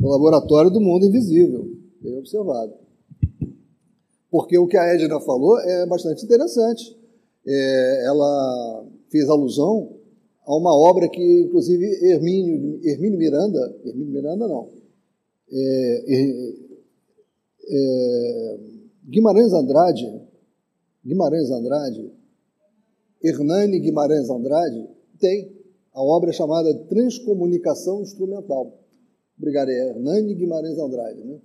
O 0.00 0.08
laboratório 0.08 0.70
do 0.70 0.80
mundo 0.80 1.06
invisível. 1.06 1.70
Bem 2.00 2.18
observado. 2.18 2.74
Porque 4.30 4.56
o 4.58 4.66
que 4.66 4.76
a 4.76 4.94
Edna 4.94 5.20
falou 5.20 5.58
é 5.60 5.86
bastante 5.86 6.24
interessante. 6.24 6.96
É, 7.46 8.06
ela 8.06 8.86
fez 9.10 9.28
alusão 9.28 9.96
a 10.44 10.56
uma 10.56 10.74
obra 10.74 11.08
que, 11.08 11.42
inclusive, 11.42 11.84
Hermínio, 12.02 12.80
Hermínio 12.82 13.18
Miranda, 13.18 13.76
Hermínio 13.84 14.12
Miranda 14.12 14.48
não, 14.48 14.70
é, 15.52 16.04
é, 17.68 18.58
Guimarães 19.04 19.52
Andrade, 19.52 20.21
Guimarães 21.04 21.50
Andrade, 21.50 22.12
Hernani 23.22 23.80
Guimarães 23.80 24.30
Andrade, 24.30 24.88
tem 25.18 25.52
a 25.92 26.02
obra 26.02 26.32
chamada 26.32 26.74
Transcomunicação 26.88 28.02
Instrumental. 28.02 28.78
Obrigado, 29.38 29.70
é 29.70 29.88
Hernani 29.90 30.34
Guimarães 30.34 30.78
Andrade. 30.78 31.24
Né? 31.24 31.38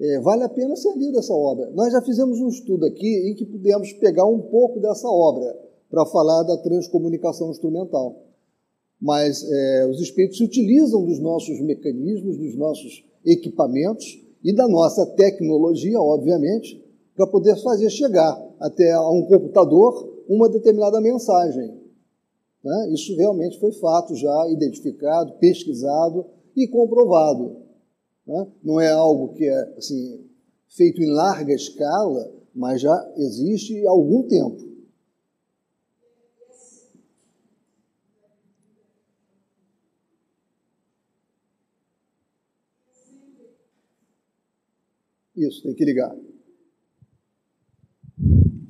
É, 0.00 0.20
vale 0.20 0.42
a 0.42 0.48
pena 0.48 0.76
ser 0.76 0.94
lida 0.96 1.18
essa 1.18 1.32
obra. 1.32 1.70
Nós 1.70 1.92
já 1.92 2.02
fizemos 2.02 2.40
um 2.40 2.48
estudo 2.48 2.84
aqui 2.84 3.30
em 3.30 3.34
que 3.34 3.46
pudemos 3.46 3.92
pegar 3.94 4.26
um 4.26 4.40
pouco 4.40 4.80
dessa 4.80 5.08
obra 5.08 5.56
para 5.88 6.04
falar 6.06 6.42
da 6.42 6.56
transcomunicação 6.58 7.50
instrumental. 7.50 8.22
Mas 9.00 9.44
é, 9.48 9.86
os 9.86 10.00
espíritos 10.00 10.38
se 10.38 10.44
utilizam 10.44 11.04
dos 11.04 11.20
nossos 11.20 11.60
mecanismos, 11.60 12.36
dos 12.36 12.56
nossos 12.56 13.04
equipamentos 13.24 14.04
e 14.42 14.52
da 14.54 14.66
nossa 14.68 15.06
tecnologia, 15.14 16.00
obviamente, 16.00 16.82
para 17.14 17.26
poder 17.26 17.56
fazer 17.62 17.90
chegar 17.90 18.34
até 18.64 18.92
a 18.92 19.10
um 19.10 19.26
computador 19.26 20.24
uma 20.26 20.48
determinada 20.48 20.98
mensagem. 20.98 21.78
Né? 22.64 22.92
Isso 22.94 23.14
realmente 23.14 23.60
foi 23.60 23.72
fato 23.72 24.14
já 24.14 24.48
identificado, 24.48 25.34
pesquisado 25.34 26.24
e 26.56 26.66
comprovado. 26.66 27.58
Né? 28.26 28.46
Não 28.62 28.80
é 28.80 28.90
algo 28.90 29.34
que 29.34 29.44
é 29.44 29.74
assim, 29.76 30.26
feito 30.66 31.02
em 31.02 31.10
larga 31.12 31.52
escala, 31.52 32.32
mas 32.54 32.80
já 32.80 33.12
existe 33.18 33.86
há 33.86 33.90
algum 33.90 34.22
tempo. 34.22 34.72
Isso, 45.36 45.62
tem 45.64 45.74
que 45.74 45.84
ligar. 45.84 46.16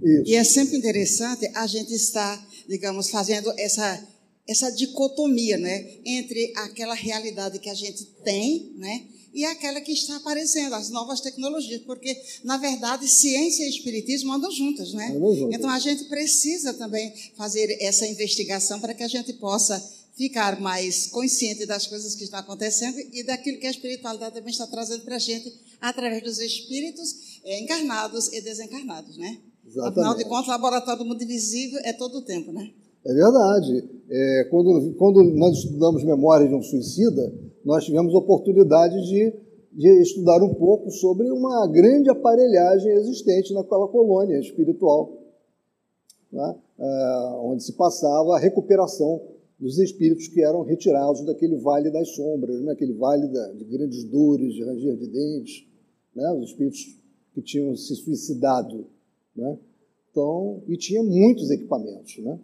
Isso. 0.05 0.31
E 0.31 0.37
é 0.37 0.45
sempre 0.45 0.77
interessante 0.77 1.51
a 1.55 1.67
gente 1.67 1.95
estar, 1.95 2.47
digamos, 2.69 3.09
fazendo 3.09 3.53
essa, 3.59 4.07
essa 4.47 4.71
dicotomia, 4.71 5.57
né? 5.57 5.99
Entre 6.05 6.53
aquela 6.57 6.95
realidade 6.95 7.59
que 7.59 7.71
a 7.71 7.75
gente 7.75 8.05
tem, 8.23 8.75
né? 8.77 9.07
E 9.33 9.45
aquela 9.47 9.81
que 9.81 9.91
está 9.91 10.17
aparecendo, 10.17 10.75
as 10.75 10.91
novas 10.91 11.21
tecnologias, 11.21 11.83
porque, 11.83 12.17
na 12.45 12.57
verdade, 12.57 13.09
ciência 13.09 13.65
e 13.65 13.71
espiritismo 13.71 14.33
andam 14.33 14.51
juntas, 14.53 14.93
né? 14.93 15.09
Andam 15.09 15.35
juntas. 15.35 15.59
Então, 15.59 15.71
a 15.71 15.79
gente 15.81 16.05
precisa 16.05 16.73
também 16.75 17.13
fazer 17.35 17.79
essa 17.81 18.07
investigação 18.07 18.79
para 18.79 18.95
que 18.95 19.03
a 19.03 19.09
gente 19.09 19.33
possa 19.33 19.83
ficar 20.17 20.61
mais 20.61 21.09
consciente 21.09 21.67
das 21.67 21.89
coisas 21.89 22.15
que 22.15 22.23
estão 22.23 22.39
acontecendo 22.39 22.97
e 23.13 23.25
daquilo 23.25 23.59
que 23.59 23.67
a 23.67 23.71
espiritualidade 23.71 24.37
também 24.37 24.53
está 24.53 24.67
trazendo 24.69 25.03
para 25.03 25.17
a 25.17 25.19
gente 25.19 25.53
através 25.81 26.23
dos 26.23 26.39
espíritos 26.39 27.41
eh, 27.45 27.59
encarnados 27.61 28.33
e 28.33 28.41
desencarnados, 28.41 29.17
né? 29.17 29.41
Exatamente. 29.67 29.99
Afinal 29.99 30.17
de 30.17 30.25
contas, 30.25 30.49
o 30.49 30.51
laboratório 30.51 31.03
do 31.03 31.09
mundo 31.09 31.23
invisível 31.23 31.81
é 31.85 31.93
todo 31.93 32.19
o 32.19 32.23
tempo, 32.23 32.53
né? 32.53 32.71
É 33.05 33.13
verdade. 33.13 33.89
É, 34.09 34.49
quando, 34.51 34.95
quando 34.95 35.23
nós 35.35 35.59
estudamos 35.59 36.05
Memória 36.05 36.49
de 36.49 36.55
um 36.55 36.63
Suicida, 36.63 37.33
nós 37.65 37.85
tivemos 37.85 38.15
oportunidade 38.15 38.95
de, 39.07 39.35
de 39.73 40.03
estudar 40.03 40.43
um 40.43 40.55
pouco 40.55 40.91
sobre 40.91 41.31
uma 41.31 41.67
grande 41.67 42.09
aparelhagem 42.11 42.93
existente 42.93 43.53
naquela 43.53 43.89
colônia 43.89 44.39
espiritual, 44.39 45.19
né? 46.33 46.57
é, 46.79 47.17
onde 47.43 47.63
se 47.63 47.73
passava 47.73 48.37
a 48.37 48.39
recuperação 48.39 49.21
dos 49.59 49.79
espíritos 49.79 50.29
que 50.29 50.43
eram 50.43 50.63
retirados 50.63 51.25
daquele 51.25 51.57
vale 51.57 51.91
das 51.91 52.09
sombras, 52.15 52.61
naquele 52.63 52.93
né? 52.93 52.99
vale 52.99 53.29
da, 53.29 53.53
de 53.53 53.65
grandes 53.65 54.05
dores, 54.05 54.53
de 54.55 54.65
ranger 54.65 54.97
de 54.97 55.07
dentes, 55.07 55.67
né? 56.15 56.33
os 56.33 56.51
espíritos 56.51 56.99
que 57.35 57.43
tinham 57.43 57.75
se 57.77 57.95
suicidado. 57.97 58.87
Né? 59.37 59.59
Então, 60.11 60.63
e 60.69 60.77
tinha 60.77 61.03
muitos 61.03 61.51
equipamentos. 61.51 62.19
Né? 62.19 62.39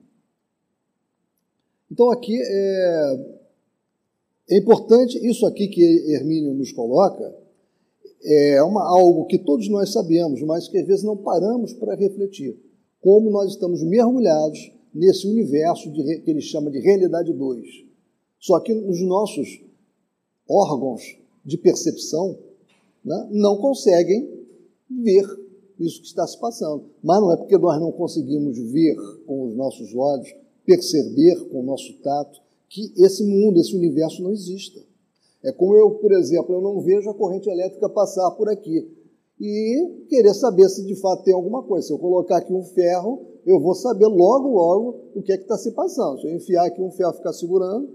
Então, 1.91 2.11
aqui 2.11 2.37
é, 2.37 3.37
é 4.51 4.59
importante, 4.59 5.19
isso 5.27 5.47
aqui 5.47 5.69
que 5.69 5.83
Hermínio 6.13 6.55
nos 6.55 6.73
coloca, 6.73 7.35
é 8.23 8.63
uma, 8.63 8.83
algo 8.83 9.27
que 9.27 9.39
todos 9.39 9.69
nós 9.69 9.93
sabemos, 9.93 10.43
mas 10.43 10.69
que 10.69 10.79
às 10.79 10.87
vezes 10.87 11.05
não 11.05 11.17
paramos 11.17 11.73
para 11.73 11.95
refletir. 11.95 12.59
Como 13.01 13.31
nós 13.31 13.53
estamos 13.53 13.83
mergulhados 13.83 14.71
nesse 14.95 15.27
universo 15.27 15.91
de, 15.91 16.21
que 16.21 16.31
ele 16.31 16.41
chama 16.41 16.71
de 16.71 16.81
realidade 16.81 17.33
2. 17.33 17.67
Só 18.39 18.61
que 18.61 18.73
os 18.73 19.01
nossos 19.03 19.63
órgãos 20.49 21.17
de 21.45 21.57
percepção 21.57 22.39
né, 23.05 23.29
não 23.31 23.57
conseguem 23.57 24.29
ver 24.91 25.25
isso 25.81 26.01
que 26.01 26.07
está 26.07 26.27
se 26.27 26.39
passando. 26.39 26.85
Mas 27.03 27.21
não 27.21 27.33
é 27.33 27.37
porque 27.37 27.57
nós 27.57 27.81
não 27.81 27.91
conseguimos 27.91 28.59
ver 28.59 28.97
com 29.27 29.45
os 29.45 29.55
nossos 29.55 29.95
olhos, 29.95 30.33
perceber 30.65 31.49
com 31.49 31.61
o 31.61 31.65
nosso 31.65 31.93
tato, 32.03 32.41
que 32.69 32.93
esse 32.97 33.25
mundo, 33.25 33.59
esse 33.59 33.75
universo 33.75 34.23
não 34.23 34.31
exista. 34.31 34.81
É 35.43 35.51
como 35.51 35.75
eu, 35.75 35.93
por 35.93 36.13
exemplo, 36.13 36.55
eu 36.55 36.61
não 36.61 36.81
vejo 36.81 37.09
a 37.09 37.15
corrente 37.15 37.49
elétrica 37.49 37.89
passar 37.89 38.31
por 38.33 38.49
aqui 38.49 38.87
e 39.41 40.05
querer 40.09 40.35
saber 40.35 40.69
se 40.69 40.85
de 40.85 40.95
fato 40.97 41.25
tem 41.25 41.33
alguma 41.33 41.63
coisa. 41.63 41.87
Se 41.87 41.93
eu 41.93 41.99
colocar 41.99 42.37
aqui 42.37 42.53
um 42.53 42.63
ferro, 42.63 43.27
eu 43.47 43.59
vou 43.59 43.75
saber 43.75 44.07
logo, 44.07 44.51
logo 44.51 45.01
o 45.15 45.23
que 45.23 45.33
é 45.33 45.37
que 45.37 45.45
está 45.45 45.57
se 45.57 45.73
passando. 45.73 46.21
Se 46.21 46.27
eu 46.27 46.37
enfiar 46.37 46.67
aqui 46.67 46.81
um 46.83 46.91
ferro 46.91 47.13
e 47.13 47.17
ficar 47.17 47.33
segurando, 47.33 47.89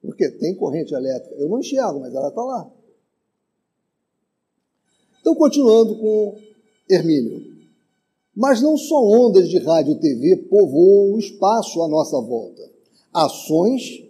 porque 0.00 0.30
tem 0.30 0.54
corrente 0.54 0.94
elétrica, 0.94 1.34
eu 1.36 1.48
não 1.48 1.60
enxergo, 1.60 2.00
mas 2.00 2.14
ela 2.14 2.28
está 2.28 2.42
lá. 2.42 2.72
Então, 5.20 5.34
continuando 5.34 5.98
com 5.98 6.36
Hermínio. 6.88 7.42
Mas 8.34 8.60
não 8.62 8.76
só 8.76 9.02
ondas 9.02 9.48
de 9.48 9.58
rádio 9.58 9.94
e 9.94 10.00
TV 10.00 10.36
povoam 10.36 11.14
o 11.14 11.18
espaço 11.18 11.82
à 11.82 11.88
nossa 11.88 12.20
volta. 12.20 12.62
Ações 13.12 14.04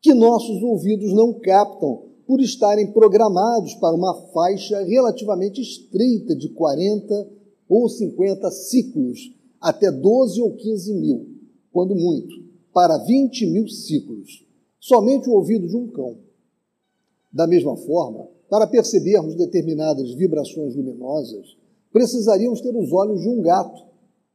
que 0.00 0.12
nossos 0.12 0.62
ouvidos 0.62 1.12
não 1.12 1.32
captam 1.32 2.02
por 2.26 2.40
estarem 2.40 2.90
programados 2.92 3.74
para 3.74 3.94
uma 3.94 4.14
faixa 4.32 4.82
relativamente 4.82 5.60
estreita 5.60 6.34
de 6.34 6.48
40 6.48 7.28
ou 7.68 7.88
50 7.88 8.50
ciclos, 8.50 9.32
até 9.60 9.90
12 9.90 10.42
ou 10.42 10.56
15 10.56 10.94
mil, 10.94 11.26
quando 11.72 11.94
muito, 11.94 12.34
para 12.72 12.98
20 12.98 13.46
mil 13.46 13.68
ciclos, 13.68 14.44
somente 14.80 15.28
o 15.28 15.34
ouvido 15.34 15.68
de 15.68 15.76
um 15.76 15.86
cão. 15.86 16.16
Da 17.32 17.46
mesma 17.46 17.76
forma, 17.76 18.28
para 18.50 18.66
percebermos 18.66 19.34
determinadas 19.34 20.12
vibrações 20.14 20.74
luminosas, 20.74 21.56
precisaríamos 21.92 22.60
ter 22.60 22.74
os 22.74 22.92
olhos 22.92 23.20
de 23.20 23.28
um 23.28 23.40
gato 23.40 23.82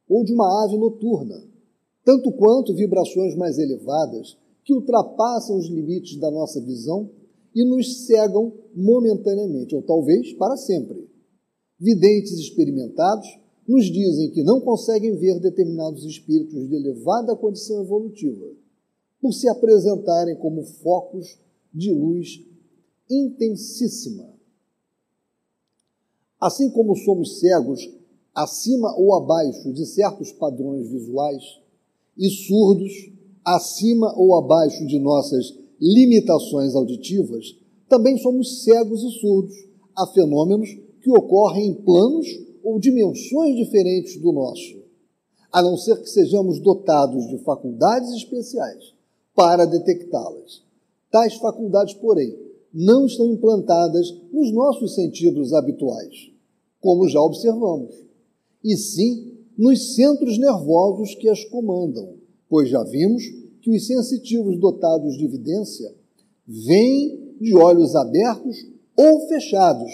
ou 0.08 0.24
de 0.24 0.32
uma 0.32 0.64
ave 0.64 0.78
noturna, 0.78 1.42
tanto 2.04 2.32
quanto 2.32 2.74
vibrações 2.74 3.34
mais 3.36 3.58
elevadas 3.58 4.36
que 4.64 4.72
ultrapassam 4.72 5.58
os 5.58 5.66
limites 5.66 6.18
da 6.18 6.30
nossa 6.30 6.60
visão 6.60 7.10
e 7.54 7.64
nos 7.64 8.06
cegam 8.06 8.52
momentaneamente, 8.74 9.74
ou 9.74 9.82
talvez 9.82 10.32
para 10.34 10.56
sempre. 10.56 11.08
Videntes 11.78 12.32
experimentados 12.32 13.26
nos 13.66 13.84
dizem 13.86 14.30
que 14.30 14.42
não 14.42 14.60
conseguem 14.60 15.16
ver 15.16 15.38
determinados 15.40 16.04
espíritos 16.04 16.68
de 16.68 16.74
elevada 16.74 17.36
condição 17.36 17.82
evolutiva, 17.82 18.46
por 19.20 19.32
se 19.32 19.48
apresentarem 19.48 20.36
como 20.36 20.62
focos 20.62 21.38
de 21.74 21.92
luz 21.92 22.42
intensíssima. 23.10 24.37
Assim 26.40 26.70
como 26.70 26.94
somos 26.96 27.40
cegos 27.40 27.88
acima 28.34 28.94
ou 28.96 29.14
abaixo 29.16 29.72
de 29.72 29.84
certos 29.84 30.30
padrões 30.30 30.88
visuais 30.88 31.42
e 32.16 32.28
surdos 32.30 32.92
acima 33.44 34.14
ou 34.16 34.36
abaixo 34.36 34.86
de 34.86 34.98
nossas 34.98 35.54
limitações 35.80 36.74
auditivas, 36.74 37.56
também 37.88 38.18
somos 38.18 38.62
cegos 38.62 39.02
e 39.02 39.10
surdos 39.18 39.54
a 39.96 40.06
fenômenos 40.06 40.68
que 41.00 41.10
ocorrem 41.10 41.68
em 41.68 41.74
planos 41.74 42.26
ou 42.62 42.78
dimensões 42.78 43.56
diferentes 43.56 44.20
do 44.20 44.30
nosso, 44.30 44.82
a 45.50 45.62
não 45.62 45.76
ser 45.76 46.00
que 46.00 46.10
sejamos 46.10 46.60
dotados 46.60 47.26
de 47.28 47.38
faculdades 47.38 48.10
especiais 48.12 48.94
para 49.34 49.64
detectá-las. 49.64 50.62
Tais 51.10 51.34
faculdades, 51.34 51.94
porém, 51.94 52.36
não 52.80 53.06
estão 53.06 53.32
implantadas 53.32 54.14
nos 54.32 54.52
nossos 54.52 54.94
sentidos 54.94 55.52
habituais, 55.52 56.30
como 56.80 57.08
já 57.08 57.20
observamos, 57.20 57.92
e 58.62 58.76
sim 58.76 59.32
nos 59.56 59.96
centros 59.96 60.38
nervosos 60.38 61.16
que 61.16 61.28
as 61.28 61.44
comandam, 61.46 62.14
pois 62.48 62.68
já 62.68 62.84
vimos 62.84 63.24
que 63.60 63.70
os 63.70 63.84
sensitivos 63.84 64.56
dotados 64.60 65.18
de 65.18 65.24
evidência 65.24 65.92
vêm 66.46 67.34
de 67.40 67.52
olhos 67.52 67.96
abertos 67.96 68.64
ou 68.96 69.26
fechados, 69.26 69.90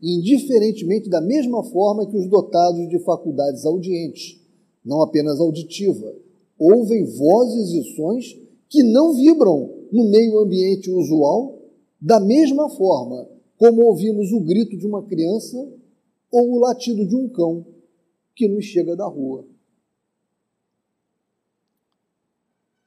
indiferentemente 0.00 1.10
da 1.10 1.20
mesma 1.20 1.64
forma 1.64 2.06
que 2.06 2.16
os 2.16 2.28
dotados 2.28 2.88
de 2.88 3.00
faculdades 3.00 3.66
audientes, 3.66 4.40
não 4.84 5.02
apenas 5.02 5.40
auditiva, 5.40 6.14
ouvem 6.56 7.04
vozes 7.04 7.70
e 7.72 7.96
sons 7.96 8.38
que 8.68 8.84
não 8.84 9.12
vibram 9.12 9.77
no 9.92 10.08
meio 10.10 10.38
ambiente 10.38 10.90
usual, 10.90 11.58
da 12.00 12.20
mesma 12.20 12.68
forma 12.70 13.28
como 13.56 13.84
ouvimos 13.86 14.30
o 14.32 14.40
grito 14.40 14.76
de 14.76 14.86
uma 14.86 15.02
criança 15.02 15.56
ou 16.30 16.52
o 16.52 16.58
latido 16.58 17.06
de 17.06 17.16
um 17.16 17.28
cão 17.28 17.66
que 18.34 18.46
nos 18.48 18.64
chega 18.64 18.94
da 18.94 19.06
rua. 19.06 19.44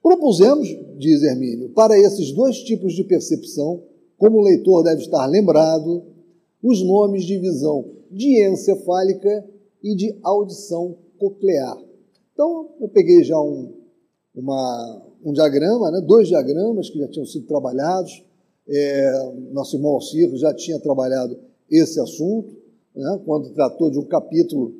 Propusemos, 0.02 0.68
diz 0.98 1.22
Hermínio, 1.22 1.70
para 1.70 1.98
esses 2.00 2.32
dois 2.32 2.58
tipos 2.60 2.94
de 2.94 3.04
percepção, 3.04 3.84
como 4.18 4.40
o 4.40 4.44
leitor 4.44 4.84
deve 4.84 5.02
estar 5.02 5.26
lembrado, 5.26 6.04
os 6.64 6.82
nomes 6.84 7.24
de 7.24 7.38
visão 7.38 7.86
diencefálica 8.10 9.46
e 9.84 9.96
de 9.96 10.18
audição 10.24 10.98
coclear. 11.18 11.78
Então, 12.34 12.70
eu 12.80 12.88
peguei 12.88 13.24
já 13.24 13.40
um, 13.40 13.74
uma, 14.34 15.11
um 15.24 15.34
diagrama, 15.34 15.92
né, 15.92 16.02
dois 16.02 16.28
diagramas 16.28 16.90
que 16.90 17.00
já 17.00 17.08
tinham 17.08 17.26
sido 17.26 17.46
trabalhados. 17.46 18.24
É, 18.68 19.34
nosso 19.52 19.76
irmão 19.76 19.94
Alcir 19.94 20.34
já 20.38 20.54
tinha 20.54 20.80
trabalhado 20.80 21.38
esse 21.70 22.00
assunto, 22.00 22.56
né, 22.96 23.22
quando 23.26 23.54
tratou 23.54 23.90
de 23.90 23.98
um 23.98 24.06
capítulo 24.06 24.74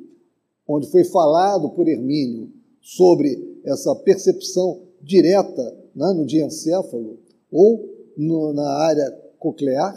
onde 0.66 0.90
foi 0.90 1.04
falado 1.04 1.70
por 1.70 1.88
Hermínio 1.88 2.50
sobre 2.80 3.60
essa 3.64 3.94
percepção 3.96 4.80
direta 5.00 5.62
né, 5.94 6.12
no 6.14 6.24
diencéfalo 6.24 7.18
ou 7.50 7.88
no, 8.16 8.52
na 8.52 8.68
área 8.78 9.10
coclear. 9.38 9.94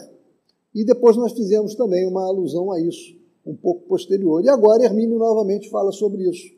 E 0.73 0.83
depois 0.83 1.15
nós 1.15 1.33
fizemos 1.33 1.75
também 1.75 2.05
uma 2.05 2.25
alusão 2.25 2.71
a 2.71 2.79
isso, 2.79 3.15
um 3.45 3.55
pouco 3.55 3.87
posterior. 3.87 4.43
E 4.43 4.49
agora 4.49 4.83
Hermínio 4.83 5.17
novamente 5.17 5.69
fala 5.69 5.91
sobre 5.91 6.29
isso. 6.29 6.53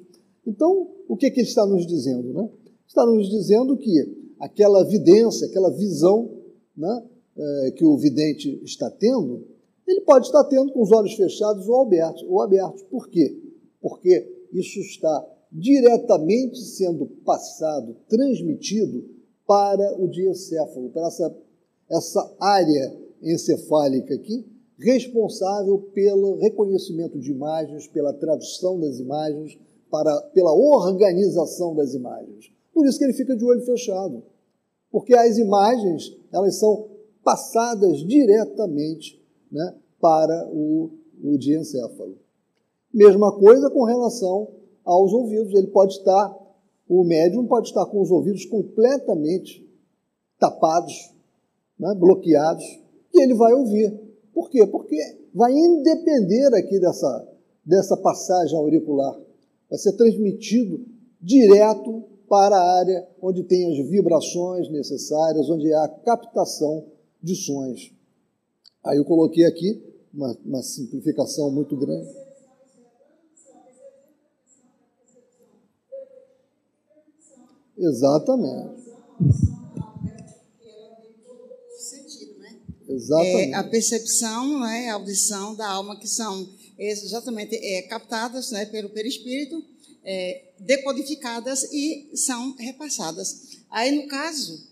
Então, 0.45 0.87
o 1.07 1.15
que, 1.15 1.29
que 1.29 1.41
ele 1.41 1.47
está 1.47 1.65
nos 1.65 1.85
dizendo? 1.85 2.33
Né? 2.33 2.49
Está 2.87 3.05
nos 3.05 3.29
dizendo 3.29 3.77
que 3.77 4.17
aquela 4.39 4.83
vidência, 4.83 5.47
aquela 5.47 5.69
visão 5.71 6.31
né, 6.75 7.05
é, 7.37 7.71
que 7.71 7.85
o 7.85 7.97
vidente 7.97 8.61
está 8.63 8.89
tendo, 8.89 9.45
Ele 9.85 10.01
pode 10.01 10.27
estar 10.27 10.43
tendo 10.45 10.71
com 10.71 10.81
os 10.81 10.91
olhos 10.91 11.13
fechados 11.13 11.67
ou 11.67 11.81
abertos. 11.81 12.23
Ou 12.23 12.41
abertos. 12.41 12.83
Por 12.83 13.09
quê? 13.09 13.37
Porque 13.81 14.47
isso 14.53 14.79
está 14.79 15.27
diretamente 15.51 16.59
sendo 16.59 17.05
passado, 17.25 17.95
transmitido 18.07 19.05
para 19.45 20.01
o 20.01 20.07
diencéfalo, 20.09 20.89
para 20.89 21.07
essa, 21.07 21.37
essa 21.89 22.35
área 22.39 22.97
encefálica 23.21 24.13
aqui, 24.13 24.45
responsável 24.77 25.79
pelo 25.93 26.35
reconhecimento 26.35 27.17
de 27.19 27.31
imagens, 27.31 27.87
pela 27.87 28.13
tradução 28.13 28.79
das 28.79 28.99
imagens, 28.99 29.57
para, 29.89 30.21
pela 30.33 30.53
organização 30.53 31.73
das 31.73 31.93
imagens. 31.93 32.51
Por 32.77 32.85
isso 32.85 32.99
que 32.99 33.05
ele 33.05 33.13
fica 33.13 33.35
de 33.35 33.43
olho 33.43 33.61
fechado. 33.61 34.21
Porque 34.91 35.15
as 35.15 35.39
imagens, 35.39 36.15
elas 36.31 36.59
são 36.59 36.87
passadas 37.23 38.05
diretamente 38.05 39.19
né, 39.51 39.73
para 39.99 40.47
o, 40.53 40.91
o 41.23 41.39
diencéfalo. 41.39 42.19
Mesma 42.93 43.35
coisa 43.35 43.71
com 43.71 43.83
relação 43.83 44.49
aos 44.85 45.11
ouvidos. 45.11 45.55
Ele 45.55 45.65
pode 45.65 45.93
estar, 45.93 46.37
o 46.87 47.03
médium 47.03 47.47
pode 47.47 47.69
estar 47.69 47.83
com 47.87 47.99
os 47.99 48.11
ouvidos 48.11 48.45
completamente 48.45 49.67
tapados, 50.37 51.15
né, 51.79 51.95
bloqueados, 51.95 52.63
e 53.11 53.23
ele 53.23 53.33
vai 53.33 53.53
ouvir. 53.53 53.91
Por 54.31 54.51
quê? 54.51 54.67
Porque 54.67 54.99
vai 55.33 55.51
independer 55.51 56.53
aqui 56.53 56.79
dessa, 56.79 57.27
dessa 57.65 57.97
passagem 57.97 58.55
auricular. 58.55 59.19
Vai 59.67 59.79
ser 59.79 59.93
transmitido 59.93 60.85
direto 61.19 62.03
para 62.27 62.57
a 62.57 62.77
área 62.79 63.07
onde 63.21 63.43
tem 63.43 63.71
as 63.71 63.89
vibrações 63.89 64.69
necessárias, 64.69 65.49
onde 65.49 65.71
há 65.73 65.83
a 65.83 65.89
captação 65.89 66.85
de 67.21 67.35
sons. 67.35 67.91
Aí 68.83 68.97
eu 68.97 69.05
coloquei 69.05 69.45
aqui 69.45 69.83
uma, 70.13 70.37
uma 70.45 70.63
simplificação 70.63 71.51
muito 71.51 71.75
grande. 71.75 72.09
Exatamente. 77.77 78.87
Exatamente. 82.89 83.51
É, 83.51 83.53
a 83.53 83.63
percepção, 83.63 84.59
né, 84.61 84.89
a 84.89 84.95
audição 84.95 85.53
da 85.55 85.67
alma, 85.69 85.99
que 85.99 86.07
são 86.07 86.49
exatamente 86.79 87.55
é, 87.55 87.81
captadas 87.83 88.51
né, 88.51 88.65
pelo 88.65 88.89
perispírito, 88.89 89.63
é, 90.07 90.41
decodificadas 90.57 91.65
e 91.73 92.15
são 92.15 92.55
repassadas. 92.55 93.57
Aí, 93.69 93.91
no 93.91 94.07
caso, 94.07 94.65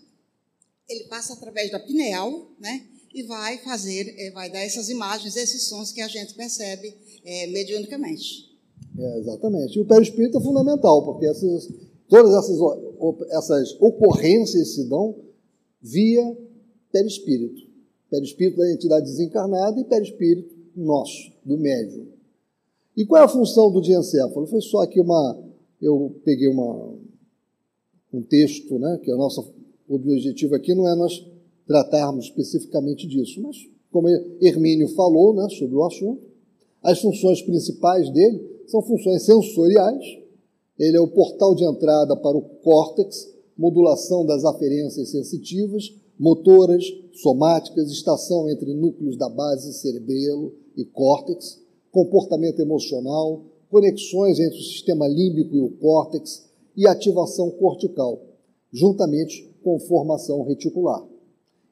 ele 0.88 1.04
passa 1.04 1.34
através 1.34 1.70
da 1.70 1.78
pineal, 1.78 2.50
né, 2.58 2.86
e 3.12 3.22
vai 3.22 3.58
fazer, 3.58 4.14
é, 4.18 4.30
vai 4.30 4.50
dar 4.50 4.60
essas 4.60 4.88
imagens, 4.88 5.36
esses 5.36 5.68
sons 5.68 5.92
que 5.92 6.00
a 6.00 6.08
gente 6.08 6.34
percebe 6.34 6.94
é, 7.22 7.46
mediunicamente. 7.48 8.46
É, 8.98 9.18
exatamente. 9.18 9.78
E 9.78 9.82
o 9.82 9.84
perispírito 9.84 10.38
é 10.38 10.40
fundamental, 10.40 11.04
porque 11.04 11.26
essas, 11.26 11.68
todas 12.08 12.34
essas, 12.34 12.58
essas 13.30 13.76
ocorrências 13.80 14.74
se 14.74 14.88
dão 14.88 15.14
via 15.82 16.36
perispírito. 16.90 17.60
Perispírito 18.10 18.56
da 18.56 18.72
entidade 18.72 19.06
desencarnada 19.06 19.80
e 19.80 19.84
perispírito 19.84 20.54
nosso, 20.74 21.30
do 21.44 21.58
médium. 21.58 22.15
E 22.96 23.04
qual 23.04 23.20
é 23.20 23.24
a 23.24 23.28
função 23.28 23.70
do 23.70 23.80
diencéfalo? 23.80 24.46
Foi 24.46 24.60
só 24.60 24.78
aqui 24.78 25.00
uma. 25.00 25.44
Eu 25.80 26.16
peguei 26.24 26.48
uma, 26.48 26.94
um 28.12 28.22
texto, 28.22 28.78
né, 28.78 28.98
que 29.02 29.10
é 29.10 29.14
o 29.14 29.18
nosso 29.18 29.54
objetivo 29.88 30.54
aqui 30.54 30.74
não 30.74 30.88
é 30.88 30.96
nós 30.96 31.24
tratarmos 31.66 32.26
especificamente 32.26 33.06
disso, 33.06 33.40
mas 33.42 33.56
como 33.90 34.08
Hermínio 34.40 34.88
falou 34.88 35.34
né, 35.34 35.48
sobre 35.50 35.76
o 35.76 35.84
assunto, 35.84 36.22
as 36.82 37.00
funções 37.00 37.42
principais 37.42 38.10
dele 38.10 38.62
são 38.66 38.82
funções 38.82 39.22
sensoriais. 39.24 40.04
Ele 40.78 40.96
é 40.96 41.00
o 41.00 41.08
portal 41.08 41.54
de 41.54 41.64
entrada 41.64 42.16
para 42.16 42.36
o 42.36 42.42
córtex, 42.42 43.28
modulação 43.56 44.26
das 44.26 44.44
aferências 44.44 45.10
sensitivas, 45.10 45.94
motoras, 46.18 46.84
somáticas, 47.14 47.90
estação 47.90 48.48
entre 48.50 48.74
núcleos 48.74 49.16
da 49.16 49.28
base 49.28 49.72
cerebelo 49.74 50.54
e 50.76 50.84
córtex, 50.84 51.58
comportamento 51.96 52.60
emocional, 52.60 53.40
conexões 53.70 54.38
entre 54.38 54.58
o 54.58 54.62
sistema 54.62 55.08
límbico 55.08 55.56
e 55.56 55.60
o 55.60 55.70
córtex 55.70 56.44
e 56.76 56.86
ativação 56.86 57.50
cortical, 57.52 58.20
juntamente 58.70 59.50
com 59.64 59.80
formação 59.80 60.42
reticular. 60.42 61.02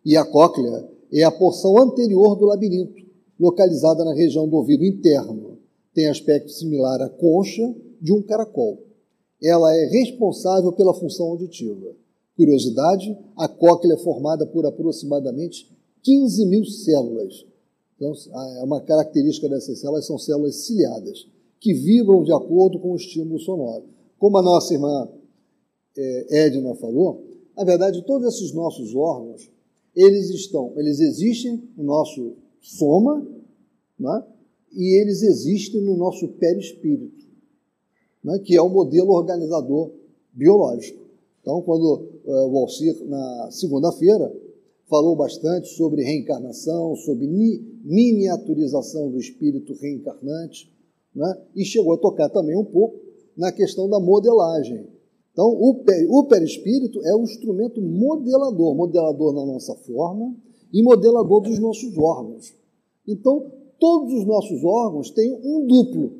E 0.02 0.16
a 0.16 0.24
cóclea 0.24 0.88
é 1.12 1.22
a 1.24 1.30
porção 1.30 1.76
anterior 1.76 2.37
do 2.37 2.46
labirinto, 2.46 3.04
localizada 3.38 4.02
na 4.02 4.14
região 4.14 4.48
do 4.48 4.56
ouvido 4.56 4.82
interno. 4.82 5.58
Tem 5.92 6.06
aspecto 6.06 6.50
similar 6.50 7.02
à 7.02 7.10
concha 7.10 7.74
de 8.00 8.10
um 8.10 8.22
caracol. 8.22 8.78
Ela 9.42 9.76
é 9.76 9.84
responsável 9.88 10.72
pela 10.72 10.94
função 10.94 11.26
auditiva. 11.26 11.94
Curiosidade, 12.34 13.14
a 13.37 13.46
cóclea 13.46 13.92
é 13.92 13.98
formada 13.98 14.46
por 14.46 14.64
aproximadamente 14.64 15.70
15 16.02 16.46
mil 16.46 16.64
células. 16.64 17.44
Então, 17.96 18.12
é 18.59 18.64
uma 18.64 18.80
característica 18.80 19.48
dessas 19.48 19.78
células 19.78 20.07
são 20.07 20.18
células 20.18 20.66
ciliadas, 20.66 21.26
que 21.61 21.72
vibram 21.72 22.22
de 22.24 22.33
acordo 22.33 22.78
com 22.78 22.92
o 22.92 22.96
estímulo 22.96 23.38
sonoro. 23.38 23.85
Como 24.18 24.37
a 24.37 24.42
nossa 24.42 24.74
irmã 24.74 25.09
é, 25.96 26.46
Edna 26.46 26.74
falou, 26.74 27.24
na 27.57 27.64
verdade, 27.64 28.02
todos 28.04 28.35
esses 28.35 28.52
nossos 28.52 28.94
órgãos, 28.94 29.50
eles 29.94 30.28
estão, 30.30 30.72
eles 30.76 30.98
existem 30.98 31.62
no 31.76 31.85
nosso 31.85 32.35
soma, 32.61 33.24
né? 33.98 34.24
e 34.72 35.00
eles 35.00 35.22
existem 35.22 35.80
no 35.80 35.96
nosso 35.96 36.28
perispírito, 36.28 37.24
né? 38.22 38.40
que 38.40 38.57
é 38.57 38.61
o 38.61 38.68
modelo 38.68 39.12
organizador 39.12 39.92
biológico. 40.33 41.04
Então, 41.40 41.62
quando 41.62 42.09
uh, 42.24 42.48
o 42.48 42.59
Alcir, 42.59 42.96
na 43.04 43.50
segunda-feira, 43.50 44.35
falou 44.94 45.16
bastante 45.16 45.70
sobre 45.70 46.04
reencarnação, 46.04 46.94
sobre 46.94 47.26
miniaturização 47.26 49.11
do 49.11 49.18
espírito 49.18 49.74
reencarnante, 49.74 50.72
né? 51.12 51.37
e 51.57 51.64
chegou 51.64 51.94
a 51.94 51.98
tocar 51.98 52.28
também 52.28 52.57
um 52.57 52.64
pouco 52.64 53.00
na 53.37 53.50
questão 53.50 53.88
da 53.90 53.98
modelagem. 53.98 54.87
Então, 55.33 55.48
o, 55.48 56.28
perispírito 56.28 57.04
é 57.04 57.12
o 57.12 57.24
instrumento 57.24 57.83
modelador, 57.83 58.76
modelador 58.76 59.35
na 59.35 59.44
nossa 59.44 59.74
forma 59.74 60.33
e 60.72 60.80
modelador 60.80 61.40
dos 61.40 61.59
nossos 61.59 61.98
órgãos. 61.98 62.54
Então, 63.04 63.50
todos 63.80 64.14
os 64.14 64.24
nossos 64.24 64.62
órgãos 64.62 65.11
têm 65.11 65.33
um 65.44 65.66
duplo. 65.66 66.12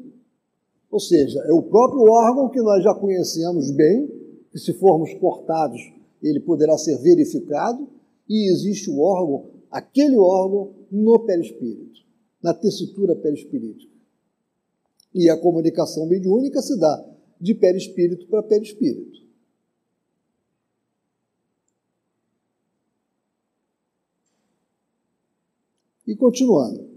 Ou 0.91 0.99
seja, 0.99 1.39
é 1.47 1.53
o 1.53 1.63
próprio 1.63 2.03
órgão 2.11 2.49
que 2.49 2.61
nós 2.61 2.83
já 2.83 2.93
conhecemos 2.93 3.71
bem, 3.71 4.09
que 4.51 4.59
se 4.59 4.73
formos 4.73 5.15
cortados, 5.15 5.81
ele 6.21 6.41
poderá 6.41 6.77
ser 6.77 6.99
verificado, 6.99 7.95
e 8.29 8.51
existe 8.51 8.91
o 8.91 9.01
órgão, 9.01 9.51
aquele 9.71 10.17
órgão 10.17 10.75
no 10.91 11.19
perispírito, 11.21 12.01
na 12.43 12.55
tessitura 12.55 13.15
perispirítica. 13.17 13.93
E 15.15 15.29
a 15.31 15.37
comunicação 15.37 16.07
mediúnica 16.07 16.61
se 16.61 16.79
dá 16.79 17.15
de 17.41 17.55
perispírito 17.55 18.27
para 18.27 18.43
perispírito. 18.43 19.23
E 26.07 26.15
continuando. 26.15 26.89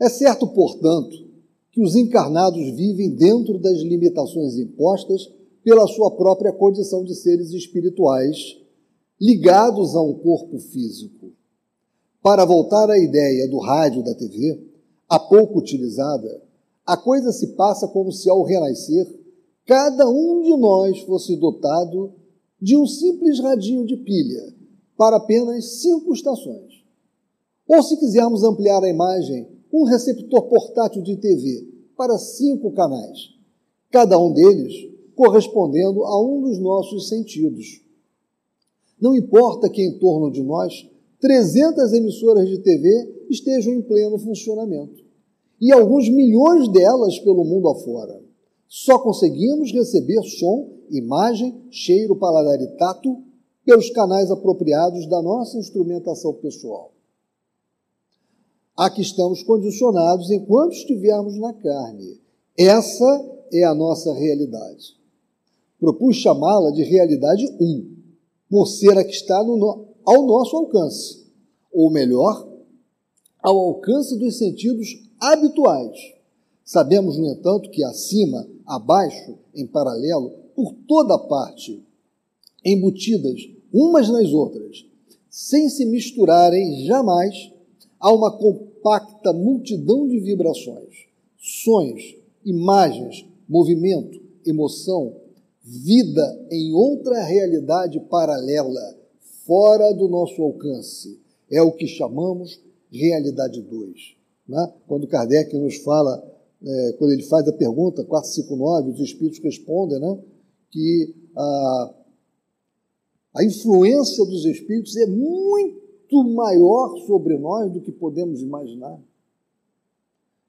É 0.00 0.08
certo, 0.08 0.48
portanto, 0.48 1.26
que 1.70 1.80
os 1.80 1.94
encarnados 1.94 2.70
vivem 2.74 3.14
dentro 3.14 3.58
das 3.58 3.78
limitações 3.78 4.56
impostas 4.56 5.30
pela 5.62 5.86
sua 5.86 6.10
própria 6.10 6.52
condição 6.52 7.04
de 7.04 7.14
seres 7.14 7.50
espirituais, 7.52 8.56
ligados 9.20 9.94
a 9.94 10.02
um 10.02 10.14
corpo 10.14 10.58
físico. 10.58 11.32
Para 12.22 12.44
voltar 12.44 12.90
à 12.90 12.98
ideia 12.98 13.48
do 13.48 13.58
rádio 13.58 14.02
da 14.02 14.14
TV, 14.14 14.60
há 15.08 15.18
pouco 15.18 15.58
utilizada, 15.58 16.42
a 16.84 16.96
coisa 16.96 17.32
se 17.32 17.48
passa 17.54 17.88
como 17.88 18.12
se 18.12 18.28
ao 18.28 18.42
renascer 18.42 19.06
cada 19.64 20.08
um 20.08 20.42
de 20.42 20.56
nós 20.56 21.00
fosse 21.00 21.36
dotado 21.36 22.12
de 22.60 22.76
um 22.76 22.86
simples 22.86 23.40
radinho 23.40 23.84
de 23.84 23.96
pilha 23.96 24.54
para 24.96 25.16
apenas 25.16 25.80
cinco 25.80 26.12
estações. 26.12 26.84
Ou, 27.68 27.82
se 27.82 27.96
quisermos 27.96 28.44
ampliar 28.44 28.82
a 28.82 28.88
imagem, 28.88 29.48
um 29.72 29.84
receptor 29.84 30.42
portátil 30.42 31.02
de 31.02 31.16
TV 31.16 31.68
para 31.96 32.16
cinco 32.18 32.70
canais, 32.72 33.34
cada 33.90 34.18
um 34.18 34.32
deles 34.32 34.72
correspondendo 35.16 36.04
a 36.04 36.22
um 36.22 36.42
dos 36.42 36.58
nossos 36.58 37.08
sentidos. 37.08 37.85
Não 39.00 39.14
importa 39.14 39.68
que 39.68 39.82
em 39.82 39.98
torno 39.98 40.30
de 40.30 40.42
nós 40.42 40.88
300 41.20 41.92
emissoras 41.92 42.48
de 42.48 42.58
TV 42.58 43.26
estejam 43.30 43.72
em 43.72 43.82
pleno 43.82 44.18
funcionamento 44.18 45.04
e 45.60 45.72
alguns 45.72 46.08
milhões 46.08 46.68
delas 46.68 47.18
pelo 47.20 47.44
mundo 47.44 47.68
afora. 47.68 48.22
Só 48.68 48.98
conseguimos 48.98 49.72
receber 49.72 50.22
som, 50.22 50.68
imagem, 50.90 51.62
cheiro, 51.70 52.16
paladar 52.16 52.60
e 52.60 52.66
tato 52.76 53.22
pelos 53.64 53.90
canais 53.90 54.30
apropriados 54.30 55.06
da 55.08 55.20
nossa 55.22 55.58
instrumentação 55.58 56.34
pessoal. 56.34 56.92
a 58.76 58.90
que 58.90 59.00
estamos 59.00 59.42
condicionados 59.42 60.30
enquanto 60.30 60.72
estivermos 60.72 61.38
na 61.38 61.54
carne. 61.54 62.20
Essa 62.58 63.24
é 63.50 63.64
a 63.64 63.74
nossa 63.74 64.12
realidade. 64.12 64.94
Propus 65.80 66.16
chamá-la 66.16 66.70
de 66.72 66.82
realidade 66.82 67.46
1, 67.58 67.95
por 68.50 68.66
ser 68.66 68.96
a 68.96 69.04
que 69.04 69.12
está 69.12 69.42
no, 69.42 69.86
ao 70.04 70.26
nosso 70.26 70.56
alcance, 70.56 71.26
ou 71.72 71.90
melhor, 71.90 72.48
ao 73.42 73.58
alcance 73.58 74.18
dos 74.18 74.38
sentidos 74.38 74.88
habituais. 75.20 75.96
Sabemos, 76.64 77.16
no 77.16 77.26
entanto, 77.26 77.70
que 77.70 77.84
acima, 77.84 78.46
abaixo, 78.66 79.38
em 79.54 79.66
paralelo, 79.66 80.30
por 80.54 80.72
toda 80.86 81.18
parte, 81.18 81.84
embutidas 82.64 83.40
umas 83.72 84.08
nas 84.08 84.32
outras, 84.32 84.86
sem 85.30 85.68
se 85.68 85.84
misturarem 85.84 86.84
jamais, 86.86 87.52
há 88.00 88.12
uma 88.12 88.36
compacta 88.36 89.32
multidão 89.32 90.08
de 90.08 90.18
vibrações, 90.18 91.06
sonhos, 91.36 92.16
imagens, 92.44 93.26
movimento, 93.48 94.20
emoção, 94.44 95.14
vida 95.66 96.46
em 96.48 96.72
outra 96.72 97.24
realidade 97.24 97.98
paralela, 98.08 98.96
fora 99.44 99.92
do 99.92 100.08
nosso 100.08 100.40
alcance. 100.40 101.20
É 101.50 101.60
o 101.60 101.72
que 101.72 101.88
chamamos 101.88 102.60
realidade 102.90 103.60
2. 103.60 104.16
Né? 104.48 104.72
Quando 104.86 105.08
Kardec 105.08 105.56
nos 105.58 105.76
fala, 105.78 106.24
é, 106.62 106.92
quando 106.98 107.12
ele 107.12 107.24
faz 107.24 107.48
a 107.48 107.52
pergunta 107.52 108.04
459, 108.04 108.92
os 108.92 109.00
espíritos 109.00 109.40
respondem 109.40 109.98
né, 109.98 110.18
que 110.70 111.14
a, 111.36 111.94
a 113.34 113.44
influência 113.44 114.24
dos 114.24 114.44
espíritos 114.44 114.96
é 114.96 115.06
muito 115.06 116.22
maior 116.32 116.96
sobre 117.06 117.36
nós 117.38 117.72
do 117.72 117.80
que 117.80 117.90
podemos 117.90 118.40
imaginar. 118.40 119.00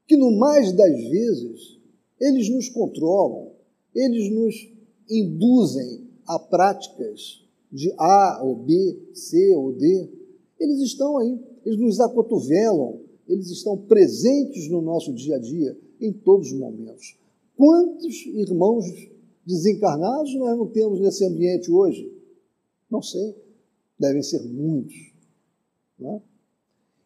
Que 0.07 0.15
no 0.15 0.32
mais 0.38 0.72
das 0.74 0.95
vezes 1.09 1.80
eles 2.20 2.49
nos 2.49 2.70
controlam, 2.70 3.51
eles 3.93 4.32
nos 4.32 4.76
induzem 5.10 6.08
a 6.26 6.38
práticas 6.39 7.43
de 7.72 7.93
A 7.97 8.41
ou 8.43 8.55
B, 8.55 8.99
C 9.14 9.55
ou 9.55 9.74
D. 9.74 10.10
Eles 10.60 10.80
estão 10.80 11.18
aí, 11.18 11.39
eles 11.66 11.80
nos 11.80 11.99
acotovelam, 11.99 12.99
eles 13.28 13.49
estão 13.49 13.78
presentes 13.78 14.70
no 14.70 14.82
nosso 14.82 15.14
dia 15.14 15.36
a 15.36 15.39
dia, 15.39 15.78
em 15.99 16.12
todos 16.12 16.51
os 16.51 16.60
momentos. 16.60 17.18
Quantos 17.55 18.26
irmãos 18.28 18.86
desencarnados 19.45 20.34
nós 20.36 20.58
não 20.58 20.68
temos 20.68 20.99
nesse 20.99 21.26
ambiente 21.26 21.72
hoje? 21.72 22.12
Não 22.89 23.01
sei, 23.01 23.36
devem 23.99 24.22
ser 24.22 24.41
muitos. 24.43 24.95
É? 25.99 26.22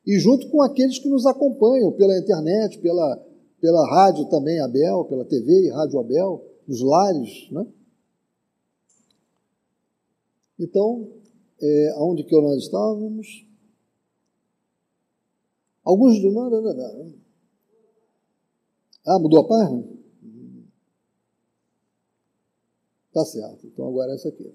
E 0.06 0.20
junto 0.20 0.50
com 0.50 0.62
aqueles 0.62 1.00
que 1.00 1.08
nos 1.08 1.26
acompanham 1.26 1.92
pela 1.92 2.18
internet, 2.18 2.80
pela, 2.80 3.26
pela 3.60 3.88
rádio 3.90 4.26
também, 4.26 4.60
Abel, 4.60 5.06
pela 5.06 5.24
TV 5.26 5.68
e 5.68 5.70
Rádio 5.70 6.00
Abel, 6.00 6.44
nos 6.68 6.82
lares, 6.82 7.50
né? 7.52 7.66
Então, 10.62 11.10
é, 11.60 11.90
aonde 11.96 12.24
que 12.24 12.40
nós 12.40 12.62
estávamos? 12.62 13.48
Alguns 15.84 16.20
de 16.20 16.30
nós. 16.30 16.54
Ah, 19.08 19.18
mudou 19.18 19.40
a 19.40 19.48
página? 19.48 19.84
Tá 23.12 23.26
certo. 23.26 23.66
Então 23.66 23.88
agora 23.88 24.12
é 24.12 24.16
essa 24.16 24.30
aqui. 24.30 24.54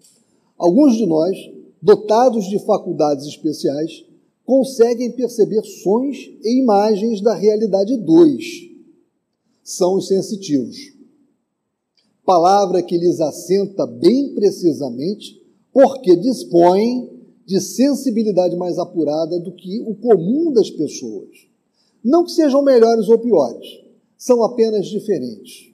Alguns 0.57 0.97
de 0.97 1.05
nós, 1.07 1.37
dotados 1.83 2.45
de 2.45 2.65
faculdades 2.65 3.27
especiais, 3.27 4.05
conseguem 4.45 5.11
perceber 5.11 5.63
sons 5.65 6.17
e 6.17 6.61
imagens 6.63 7.21
da 7.21 7.35
realidade 7.35 7.97
2. 7.97 8.45
São 9.65 9.97
os 9.97 10.07
sensitivos. 10.07 10.77
Palavra 12.25 12.81
que 12.81 12.97
lhes 12.97 13.21
assenta 13.21 13.85
bem 13.89 14.33
precisamente 14.37 15.45
porque 15.77 16.17
dispõem 16.17 17.07
de 17.45 17.61
sensibilidade 17.61 18.57
mais 18.57 18.79
apurada 18.79 19.39
do 19.39 19.53
que 19.53 19.83
o 19.83 19.95
comum 19.95 20.51
das 20.51 20.71
pessoas. 20.71 21.29
Não 22.03 22.25
que 22.25 22.31
sejam 22.31 22.63
melhores 22.63 23.11
ou 23.11 23.19
piores, 23.19 23.67
são 24.17 24.43
apenas 24.43 24.87
diferentes. 24.87 25.71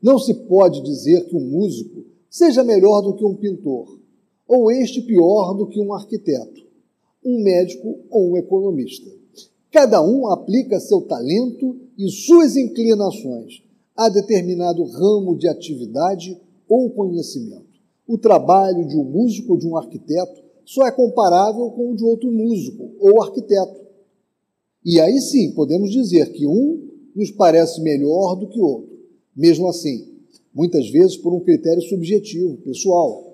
Não 0.00 0.16
se 0.16 0.32
pode 0.32 0.80
dizer 0.80 1.26
que 1.26 1.34
um 1.34 1.40
músico 1.40 2.04
seja 2.30 2.62
melhor 2.62 3.00
do 3.00 3.14
que 3.14 3.24
um 3.24 3.34
pintor, 3.34 3.98
ou 4.46 4.70
este 4.70 5.02
pior 5.02 5.54
do 5.54 5.66
que 5.66 5.80
um 5.80 5.92
arquiteto, 5.92 6.64
um 7.24 7.42
médico 7.42 7.98
ou 8.08 8.30
um 8.30 8.36
economista. 8.36 9.10
Cada 9.72 10.00
um 10.00 10.28
aplica 10.28 10.78
seu 10.78 11.00
talento 11.00 11.76
e 11.98 12.08
suas 12.10 12.56
inclinações 12.56 13.60
a 13.96 14.08
determinado 14.08 14.84
ramo 14.84 15.36
de 15.36 15.48
atividade 15.48 16.40
ou 16.68 16.90
conhecimento 16.90 17.75
o 18.06 18.18
trabalho 18.18 18.86
de 18.86 18.96
um 18.96 19.04
músico 19.04 19.52
ou 19.52 19.58
de 19.58 19.66
um 19.66 19.76
arquiteto 19.76 20.42
só 20.64 20.86
é 20.86 20.90
comparável 20.90 21.70
com 21.70 21.92
o 21.92 21.96
de 21.96 22.04
outro 22.04 22.30
músico 22.30 22.90
ou 22.98 23.22
arquiteto. 23.22 23.86
E 24.84 25.00
aí 25.00 25.20
sim, 25.20 25.52
podemos 25.52 25.90
dizer 25.90 26.32
que 26.32 26.46
um 26.46 26.88
nos 27.14 27.30
parece 27.30 27.80
melhor 27.80 28.36
do 28.36 28.48
que 28.48 28.60
outro. 28.60 28.96
Mesmo 29.34 29.68
assim, 29.68 30.08
muitas 30.54 30.88
vezes 30.90 31.16
por 31.16 31.32
um 31.32 31.40
critério 31.40 31.82
subjetivo, 31.82 32.56
pessoal. 32.58 33.26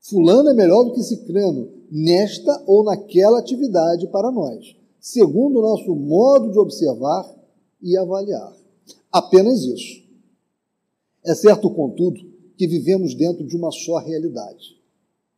Fulano 0.00 0.50
é 0.50 0.54
melhor 0.54 0.84
do 0.84 0.92
que 0.92 1.02
Cicrano 1.02 1.68
nesta 1.90 2.62
ou 2.66 2.84
naquela 2.84 3.38
atividade 3.38 4.06
para 4.08 4.30
nós, 4.30 4.76
segundo 4.98 5.58
o 5.58 5.62
nosso 5.62 5.94
modo 5.94 6.50
de 6.50 6.58
observar 6.58 7.28
e 7.82 7.96
avaliar. 7.96 8.56
Apenas 9.12 9.62
isso. 9.64 10.02
É 11.24 11.34
certo, 11.34 11.68
contudo, 11.70 12.20
que 12.60 12.66
vivemos 12.66 13.14
dentro 13.14 13.42
de 13.46 13.56
uma 13.56 13.72
só 13.72 13.96
realidade. 13.96 14.76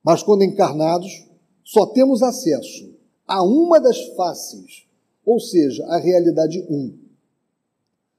Mas 0.02 0.24
quando 0.24 0.42
encarnados, 0.42 1.24
só 1.62 1.86
temos 1.86 2.20
acesso 2.20 2.92
a 3.24 3.44
uma 3.44 3.78
das 3.78 3.96
faces, 4.16 4.88
ou 5.24 5.38
seja, 5.38 5.86
a 5.86 5.98
realidade 5.98 6.66
um. 6.68 6.98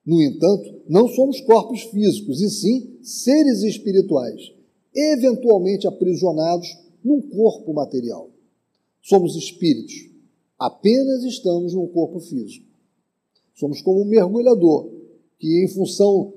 No 0.06 0.22
entanto, 0.22 0.84
não 0.88 1.10
somos 1.10 1.42
corpos 1.42 1.82
físicos, 1.82 2.40
e 2.40 2.50
sim 2.50 2.98
seres 3.02 3.62
espirituais, 3.64 4.54
eventualmente 4.96 5.86
aprisionados 5.86 6.70
num 7.04 7.22
corpo 7.24 7.74
material. 7.74 8.30
Somos 9.02 9.36
espíritos, 9.36 9.96
apenas 10.58 11.26
estamos 11.26 11.74
num 11.74 11.88
corpo 11.88 12.22
físico. 12.22 12.66
Somos 13.54 13.82
como 13.82 14.02
um 14.02 14.06
mergulhador 14.06 14.90
que, 15.38 15.62
em 15.62 15.68
função 15.68 16.34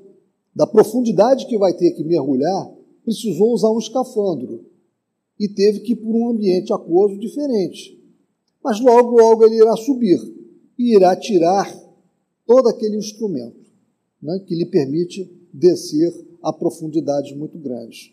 da 0.57 0.66
profundidade 0.66 1.46
que 1.46 1.59
vai 1.59 1.74
ter 1.74 1.92
que 1.92 2.02
mergulhar, 2.02 2.72
precisou 3.04 3.52
usar 3.52 3.70
um 3.70 3.78
escafandro 3.78 4.64
e 5.38 5.46
teve 5.46 5.80
que 5.80 5.92
ir 5.92 5.96
por 5.96 6.16
um 6.16 6.30
ambiente 6.30 6.72
aquoso 6.72 7.18
diferente. 7.18 8.02
Mas 8.64 8.80
logo, 8.80 9.20
logo 9.20 9.44
ele 9.44 9.57
irá 9.57 9.76
subir 9.76 10.18
e 10.78 10.96
irá 10.96 11.14
tirar 11.14 11.70
todo 12.46 12.70
aquele 12.70 12.96
instrumento 12.96 13.70
né, 14.22 14.42
que 14.46 14.54
lhe 14.54 14.64
permite 14.64 15.30
descer 15.52 16.11
a 16.42 16.50
profundidades 16.54 17.36
muito 17.36 17.59
grandes. 17.59 18.11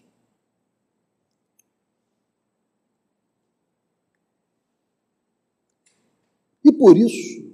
E 6.61 6.73
por 6.73 6.97
isso, 6.97 7.53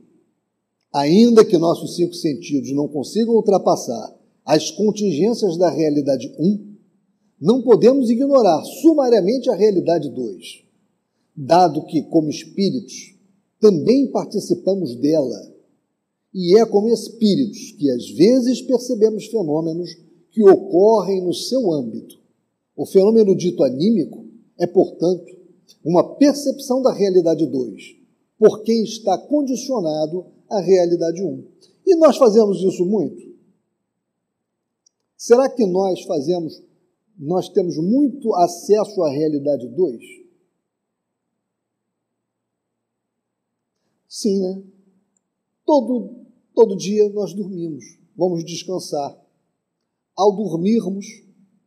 ainda 0.92 1.46
que 1.46 1.60
nossos 1.60 1.96
cinco 1.96 2.16
sentidos 2.16 2.72
não 2.72 2.88
consigam 2.88 3.36
ultrapassar 3.36 4.19
as 4.50 4.72
contingências 4.72 5.58
da 5.58 5.70
realidade 5.70 6.28
1, 6.40 6.76
não 7.40 7.62
podemos 7.62 8.10
ignorar 8.10 8.64
sumariamente 8.82 9.48
a 9.48 9.54
realidade 9.54 10.10
2, 10.10 10.64
dado 11.36 11.86
que, 11.86 12.02
como 12.02 12.32
espíritos, 12.32 13.14
também 13.62 14.08
participamos 14.08 14.96
dela. 14.96 15.54
E 16.34 16.58
é 16.58 16.66
como 16.66 16.90
espíritos 16.90 17.74
que 17.74 17.92
às 17.92 18.10
vezes 18.10 18.60
percebemos 18.64 19.28
fenômenos 19.28 19.96
que 20.32 20.44
ocorrem 20.44 21.24
no 21.24 21.34
seu 21.34 21.72
âmbito. 21.72 22.18
O 22.76 22.88
fenômeno 22.88 23.36
dito 23.36 23.64
anímico 23.64 24.26
é, 24.58 24.66
portanto, 24.66 25.32
uma 25.86 26.16
percepção 26.16 26.82
da 26.82 26.92
realidade 26.92 27.46
2, 27.46 27.84
por 28.40 28.64
quem 28.64 28.84
está 28.84 29.16
condicionado 29.16 30.26
à 30.50 30.60
realidade 30.60 31.22
1. 31.22 31.44
E 31.86 31.96
nós 31.98 32.18
fazemos 32.18 32.64
isso 32.64 32.84
muito? 32.84 33.29
Será 35.20 35.50
que 35.50 35.66
nós 35.66 36.02
fazemos, 36.04 36.64
nós 37.18 37.50
temos 37.50 37.76
muito 37.76 38.34
acesso 38.36 39.04
à 39.04 39.10
realidade 39.10 39.68
2? 39.68 40.02
Sim, 44.08 44.40
né? 44.40 44.64
Todo, 45.66 46.26
todo 46.56 46.78
dia 46.78 47.10
nós 47.10 47.34
dormimos, 47.34 48.00
vamos 48.16 48.46
descansar. 48.46 49.14
Ao 50.16 50.32
dormirmos, 50.38 51.06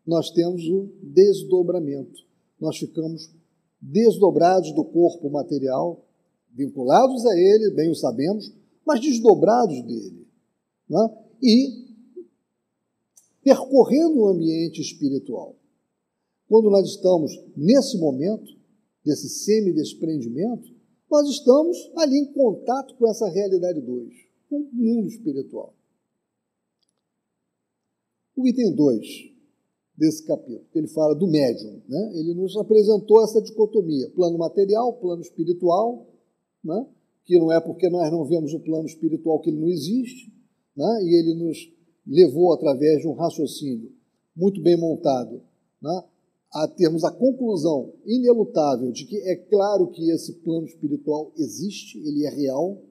nós 0.07 0.31
temos 0.31 0.63
o 0.65 0.91
desdobramento. 1.03 2.23
Nós 2.59 2.79
ficamos 2.79 3.31
desdobrados 3.79 4.73
do 4.73 4.83
corpo 4.83 5.29
material, 5.29 6.03
vinculados 6.51 7.27
a 7.27 7.39
ele, 7.39 7.75
bem 7.75 7.91
o 7.91 7.95
sabemos, 7.95 8.51
mas 8.87 8.99
desdobrados 8.99 9.83
dele. 9.83 10.27
Né? 10.89 11.27
E 11.43 11.82
percorrendo 13.43 14.21
o 14.21 14.29
ambiente 14.29 14.81
espiritual. 14.81 15.57
Quando 16.49 16.71
nós 16.71 16.89
estamos 16.89 17.33
nesse 17.57 17.99
momento, 17.99 18.51
desse 19.05 19.29
semi-desprendimento, 19.29 20.71
nós 21.11 21.29
estamos 21.29 21.77
ali 21.97 22.19
em 22.19 22.33
contato 22.33 22.95
com 22.97 23.07
essa 23.09 23.29
realidade 23.29 23.81
2, 23.81 24.15
com 24.49 24.57
o 24.57 24.71
mundo 24.73 25.09
espiritual. 25.09 25.75
O 28.35 28.47
item 28.47 28.75
2 28.75 29.33
desse 29.97 30.25
capítulo, 30.25 30.67
ele 30.75 30.89
fala 30.89 31.15
do 31.15 31.27
médium, 31.27 31.83
né? 31.87 32.13
ele 32.15 32.35
nos 32.35 32.57
apresentou 32.57 33.23
essa 33.23 33.43
dicotomia, 33.43 34.11
plano 34.11 34.39
material, 34.39 34.95
plano 34.95 35.21
espiritual, 35.21 36.07
né? 36.65 36.87
que 37.25 37.39
não 37.39 37.53
é 37.53 37.61
porque 37.61 37.89
nós 37.91 38.11
não 38.11 38.25
vemos 38.25 38.55
o 38.55 38.61
plano 38.61 38.87
espiritual 38.87 39.39
que 39.41 39.51
ele 39.51 39.61
não 39.61 39.69
existe, 39.69 40.33
né? 40.75 41.05
e 41.05 41.15
ele 41.15 41.35
nos 41.35 41.59
levou, 42.07 42.53
através 42.53 43.01
de 43.01 43.09
um 43.09 43.15
raciocínio 43.15 43.93
muito 44.35 44.61
bem 44.63 44.77
montado, 44.77 45.43
né? 45.81 46.05
a 46.53 46.69
termos 46.69 47.03
a 47.05 47.11
conclusão 47.11 47.95
inelutável 48.05 48.93
de 48.93 49.07
que 49.07 49.17
é 49.17 49.37
claro 49.37 49.89
que 49.89 50.11
esse 50.11 50.35
plano 50.35 50.67
espiritual 50.67 51.33
existe, 51.37 51.99
ele 51.99 52.27
é 52.27 52.31
real. 52.31 52.83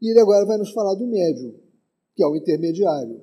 E 0.00 0.10
ele 0.10 0.20
agora 0.20 0.44
vai 0.44 0.58
nos 0.58 0.72
falar 0.72 0.94
do 0.94 1.06
médium, 1.06 1.54
que 2.16 2.22
é 2.22 2.26
o 2.26 2.34
intermediário. 2.34 3.22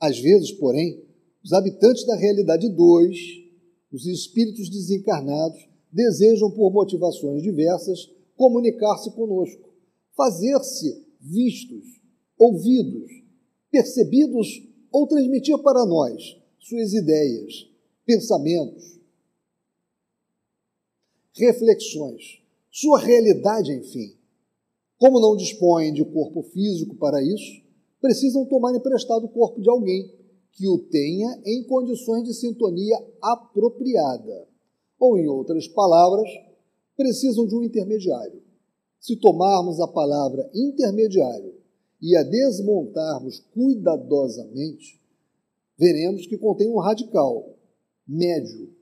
Às 0.00 0.18
vezes, 0.18 0.52
porém, 0.52 1.04
os 1.44 1.52
habitantes 1.52 2.06
da 2.06 2.16
realidade 2.16 2.68
2, 2.68 3.18
os 3.92 4.06
espíritos 4.06 4.70
desencarnados, 4.70 5.68
desejam, 5.92 6.50
por 6.50 6.72
motivações 6.72 7.42
diversas, 7.42 8.10
comunicar-se 8.36 9.10
conosco, 9.10 9.68
fazer-se 10.16 11.06
vistos, 11.20 12.01
ouvidos, 12.42 13.08
percebidos 13.70 14.48
ou 14.90 15.06
transmitir 15.06 15.56
para 15.58 15.86
nós 15.86 16.36
suas 16.58 16.92
ideias, 16.92 17.70
pensamentos, 18.04 18.98
reflexões, 21.34 22.42
sua 22.68 22.98
realidade, 22.98 23.72
enfim. 23.72 24.16
Como 24.98 25.20
não 25.20 25.36
dispõem 25.36 25.92
de 25.92 26.04
corpo 26.04 26.42
físico 26.42 26.96
para 26.96 27.22
isso, 27.22 27.62
precisam 28.00 28.44
tomar 28.44 28.74
emprestado 28.74 29.26
o 29.26 29.28
corpo 29.28 29.60
de 29.60 29.70
alguém 29.70 30.12
que 30.50 30.68
o 30.68 30.78
tenha 30.78 31.40
em 31.46 31.62
condições 31.62 32.24
de 32.24 32.34
sintonia 32.34 32.96
apropriada. 33.22 34.48
Ou, 34.98 35.16
em 35.16 35.28
outras 35.28 35.68
palavras, 35.68 36.28
precisam 36.96 37.46
de 37.46 37.54
um 37.54 37.62
intermediário. 37.62 38.42
Se 39.00 39.16
tomarmos 39.16 39.80
a 39.80 39.86
palavra 39.86 40.50
intermediário 40.52 41.61
e 42.02 42.16
a 42.16 42.24
desmontarmos 42.24 43.38
cuidadosamente, 43.54 45.00
veremos 45.78 46.26
que 46.26 46.36
contém 46.36 46.68
um 46.68 46.80
radical, 46.80 47.56
médio 48.04 48.74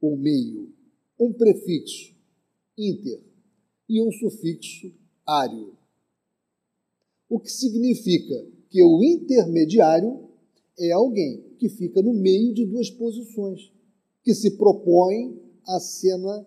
ou 0.00 0.16
meio, 0.16 0.74
um 1.20 1.32
prefixo, 1.32 2.12
inter, 2.76 3.22
e 3.88 4.02
um 4.02 4.10
sufixo, 4.10 4.92
ário. 5.24 5.78
O 7.28 7.38
que 7.38 7.50
significa 7.50 8.44
que 8.68 8.82
o 8.82 9.04
intermediário 9.04 10.28
é 10.78 10.90
alguém 10.90 11.54
que 11.58 11.68
fica 11.68 12.02
no 12.02 12.12
meio 12.12 12.52
de 12.54 12.66
duas 12.66 12.90
posições, 12.90 13.72
que 14.22 14.34
se 14.34 14.56
propõe 14.56 15.40
a 15.66 15.78
cena. 15.78 16.46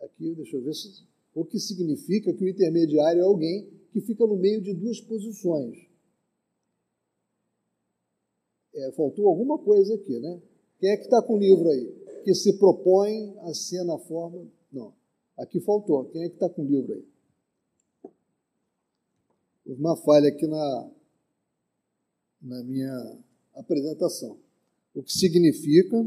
Aqui, 0.00 0.34
deixa 0.34 0.56
eu 0.56 0.62
ver 0.62 0.74
se. 0.74 1.15
O 1.36 1.44
que 1.44 1.60
significa 1.60 2.32
que 2.32 2.44
o 2.44 2.48
intermediário 2.48 3.20
é 3.20 3.24
alguém 3.24 3.68
que 3.92 4.00
fica 4.00 4.26
no 4.26 4.36
meio 4.36 4.60
de 4.60 4.74
duas 4.74 5.00
posições 5.00 5.86
é, 8.76 8.92
faltou 8.92 9.26
alguma 9.28 9.58
coisa 9.58 9.94
aqui, 9.94 10.18
né? 10.20 10.40
Quem 10.78 10.90
é 10.90 10.96
que 10.96 11.04
está 11.04 11.22
com 11.22 11.34
o 11.34 11.38
livro 11.38 11.68
aí? 11.68 11.86
Que 12.24 12.34
se 12.34 12.58
propõe 12.58 13.34
a 13.40 13.54
ser 13.54 13.82
na 13.84 13.98
forma. 13.98 14.46
Não, 14.70 14.92
aqui 15.38 15.60
faltou. 15.60 16.04
Quem 16.10 16.24
é 16.24 16.28
que 16.28 16.34
está 16.34 16.48
com 16.50 16.62
o 16.62 16.66
livro 16.66 16.92
aí? 16.92 17.04
Houve 19.66 19.80
uma 19.80 19.96
falha 19.96 20.28
aqui 20.28 20.46
na, 20.46 20.90
na 22.42 22.62
minha 22.62 23.18
apresentação. 23.54 24.38
O 24.94 25.02
que 25.02 25.12
significa. 25.12 26.06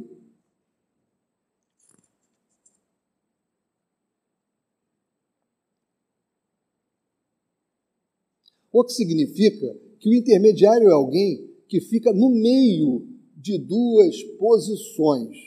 O 8.71 8.83
que 8.83 8.93
significa 8.93 9.75
que 9.99 10.09
o 10.09 10.13
intermediário 10.13 10.87
é 10.87 10.93
alguém 10.93 11.49
que 11.67 11.81
fica 11.81 12.13
no 12.13 12.29
meio 12.29 13.07
de 13.35 13.57
duas 13.57 14.21
posições, 14.37 15.37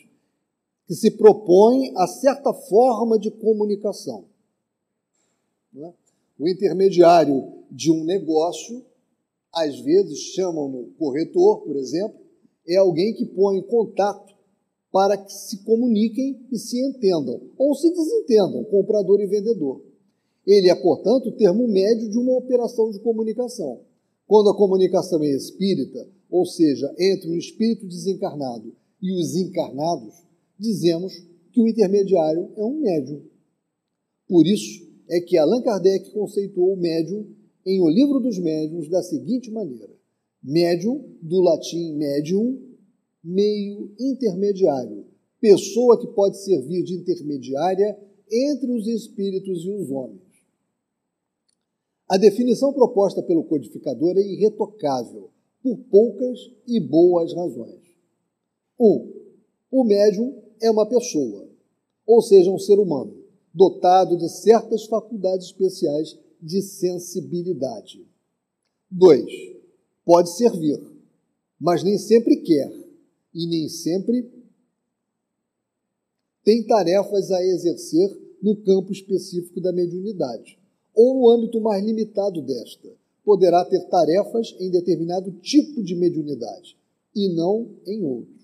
que 0.87 0.95
se 0.95 1.11
propõe 1.13 1.93
a 1.97 2.07
certa 2.07 2.53
forma 2.53 3.19
de 3.19 3.31
comunicação. 3.31 4.25
Né? 5.73 5.93
O 6.39 6.49
intermediário 6.49 7.65
de 7.71 7.91
um 7.91 8.05
negócio, 8.05 8.85
às 9.53 9.79
vezes 9.81 10.19
chamam-no 10.35 10.93
corretor, 10.99 11.63
por 11.63 11.77
exemplo, 11.77 12.21
é 12.67 12.77
alguém 12.77 13.15
que 13.15 13.27
põe 13.27 13.59
em 13.59 13.63
contato 13.63 14.33
para 14.91 15.17
que 15.17 15.33
se 15.33 15.65
comuniquem 15.65 16.47
e 16.51 16.59
se 16.59 16.79
entendam, 16.81 17.41
ou 17.57 17.75
se 17.75 17.91
desentendam, 17.91 18.65
comprador 18.65 19.21
e 19.21 19.27
vendedor. 19.27 19.83
Ele 20.47 20.69
é, 20.69 20.75
portanto, 20.75 21.29
o 21.29 21.37
termo 21.37 21.69
médio 21.69 22.11
de 22.11 22.19
uma 22.19 22.37
operação 22.37 22.91
de 22.91 22.99
comunicação. 22.99 23.81
Quando 24.27 24.51
a 24.51 24.57
comunicação 24.57 25.23
é 25.23 25.31
espírita, 25.31 26.09
ou 26.31 26.47
seja, 26.47 26.93
entre 26.99 27.29
o 27.29 27.37
espírito 27.37 27.87
desencarnado 27.87 28.75
e 29.01 29.13
os 29.13 29.37
encarnados, 29.37 30.15
dizemos 30.59 31.13
que 31.53 31.61
o 31.61 31.69
intermediário 31.69 32.49
é 32.57 32.65
um 32.65 32.81
médium. 32.81 33.23
Por 34.27 34.47
isso 34.47 34.91
é 35.09 35.21
que 35.21 35.37
Allan 35.37 35.61
Kardec 35.63 36.11
conceituou 36.11 36.73
o 36.73 36.77
médium 36.77 37.27
em 37.67 37.81
O 37.81 37.89
Livro 37.89 38.19
dos 38.19 38.39
Médiuns 38.39 38.89
da 38.89 39.03
seguinte 39.03 39.51
maneira: 39.51 39.91
médium, 40.43 41.05
do 41.21 41.41
latim 41.41 41.95
medium, 41.95 42.59
meio 43.23 43.95
intermediário, 44.01 45.05
pessoa 45.41 46.01
que 46.01 46.07
pode 46.09 46.43
servir 46.43 46.83
de 46.83 46.95
intermediária 46.95 47.99
entre 48.31 48.73
os 48.73 48.87
espíritos 48.87 49.65
e 49.65 49.71
os 49.71 49.91
homens. 49.91 50.32
A 52.13 52.19
definição 52.19 52.75
proposta 52.75 53.23
pelo 53.23 53.43
codificador 53.43 54.19
é 54.19 54.21
irretocável, 54.21 55.31
por 55.63 55.79
poucas 55.91 56.39
e 56.69 56.79
boas 56.79 57.33
razões. 57.33 57.81
Um, 58.79 59.11
o 59.71 59.83
médium 59.83 60.43
é 60.61 60.71
uma 60.71 60.87
pessoa, 60.87 61.49
ou 62.07 62.21
seja, 62.21 62.51
um 62.51 62.59
ser 62.59 62.79
humano, 62.79 63.17
dotado 63.55 64.19
de 64.19 64.29
certas 64.29 64.85
faculdades 64.85 65.47
especiais 65.47 66.19
de 66.39 66.61
sensibilidade. 66.61 68.07
Dois, 68.91 69.33
pode 70.05 70.37
servir, 70.37 70.83
mas 71.59 71.83
nem 71.83 71.97
sempre 71.97 72.37
quer 72.43 72.71
e 73.33 73.47
nem 73.47 73.71
sempre 73.71 74.31
tem 76.45 76.63
tarefas 76.67 77.31
a 77.31 77.43
exercer 77.43 78.37
no 78.43 78.55
campo 78.57 78.93
específico 78.93 79.63
da 79.63 79.73
mediunidade 79.73 80.61
ou 80.95 81.15
no 81.15 81.31
âmbito 81.31 81.61
mais 81.61 81.85
limitado 81.85 82.43
desta. 82.43 82.89
Poderá 83.25 83.65
ter 83.65 83.81
tarefas 83.89 84.55
em 84.59 84.71
determinado 84.71 85.31
tipo 85.41 85.83
de 85.83 85.95
mediunidade 85.95 86.77
e 87.15 87.29
não 87.35 87.71
em 87.87 88.05
outros. 88.05 88.43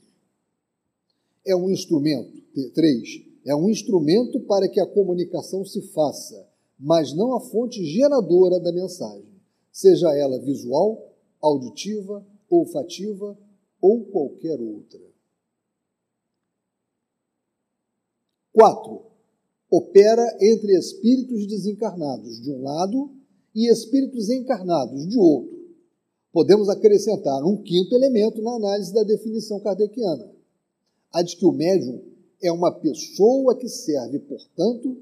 É 1.45 1.57
um 1.57 1.71
instrumento, 1.71 2.43
três, 2.75 3.23
é 3.45 3.55
um 3.57 3.69
instrumento 3.69 4.41
para 4.41 4.69
que 4.69 4.81
a 4.81 4.87
comunicação 4.87 5.65
se 5.65 5.81
faça, 5.93 6.47
mas 6.79 7.15
não 7.15 7.35
a 7.35 7.41
fonte 7.41 7.85
geradora 7.85 8.61
da 8.61 8.73
mensagem, 8.73 9.41
seja 9.73 10.15
ela 10.17 10.39
visual, 10.41 11.13
auditiva, 11.41 12.25
olfativa 12.49 13.37
ou 13.81 14.05
qualquer 14.05 14.61
outra. 14.61 15.01
4 18.53 19.08
opera 19.71 20.25
entre 20.41 20.77
espíritos 20.79 21.47
desencarnados 21.47 22.41
de 22.41 22.51
um 22.51 22.63
lado 22.63 23.11
e 23.55 23.71
espíritos 23.71 24.31
encarnados 24.31 25.07
de 25.07 25.19
outro. 25.19 25.59
Podemos 26.33 26.69
acrescentar 26.69 27.45
um 27.45 27.63
quinto 27.63 27.95
elemento 27.95 28.41
na 28.43 28.55
análise 28.55 28.93
da 28.93 29.03
definição 29.03 29.61
kardeciana, 29.61 30.31
a 31.13 31.23
de 31.23 31.37
que 31.37 31.45
o 31.45 31.53
médium 31.53 32.03
é 32.43 32.53
uma 32.53 32.73
pessoa 32.73 33.57
que 33.57 33.69
serve, 33.69 34.21
portanto, 34.21 34.97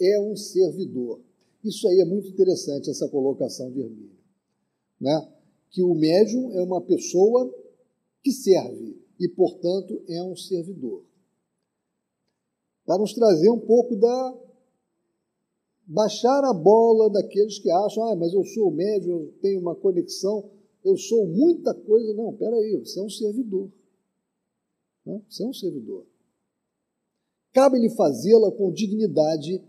é 0.00 0.20
um 0.20 0.36
servidor. 0.36 1.20
Isso 1.62 1.86
aí 1.86 2.00
é 2.00 2.04
muito 2.04 2.28
interessante, 2.28 2.90
essa 2.90 3.08
colocação 3.08 3.70
de 3.70 3.80
Hermínio. 3.80 4.10
Né? 5.00 5.28
Que 5.70 5.82
o 5.82 5.94
médium 5.94 6.52
é 6.52 6.62
uma 6.62 6.80
pessoa 6.80 7.52
que 8.22 8.32
serve 8.32 8.96
e, 9.20 9.28
portanto, 9.28 10.02
é 10.08 10.22
um 10.22 10.36
servidor. 10.36 11.04
Para 12.92 12.98
nos 12.98 13.14
trazer 13.14 13.48
um 13.48 13.58
pouco 13.58 13.96
da. 13.96 14.38
baixar 15.86 16.44
a 16.44 16.52
bola 16.52 17.08
daqueles 17.08 17.58
que 17.58 17.70
acham, 17.70 18.04
ah, 18.04 18.16
mas 18.16 18.34
eu 18.34 18.44
sou 18.44 18.70
médio, 18.70 19.12
eu 19.12 19.34
tenho 19.40 19.60
uma 19.60 19.74
conexão, 19.74 20.50
eu 20.84 20.94
sou 20.98 21.26
muita 21.26 21.72
coisa. 21.72 22.12
Não, 22.12 22.34
peraí, 22.34 22.78
você 22.84 23.00
é 23.00 23.02
um 23.02 23.08
servidor. 23.08 23.72
Né? 25.06 25.22
Você 25.26 25.42
é 25.42 25.46
um 25.46 25.54
servidor. 25.54 26.04
Cabe-lhe 27.54 27.88
fazê-la 27.88 28.52
com 28.52 28.70
dignidade, 28.70 29.62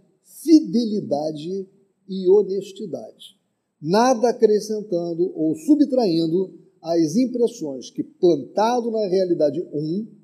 fidelidade 0.44 1.66
e 2.10 2.30
honestidade, 2.30 3.40
nada 3.82 4.32
acrescentando 4.32 5.32
ou 5.34 5.56
subtraindo 5.56 6.60
as 6.82 7.16
impressões 7.16 7.90
que, 7.90 8.04
plantado 8.04 8.92
na 8.92 9.08
realidade 9.08 9.62
1, 9.62 9.66
um, 9.74 10.24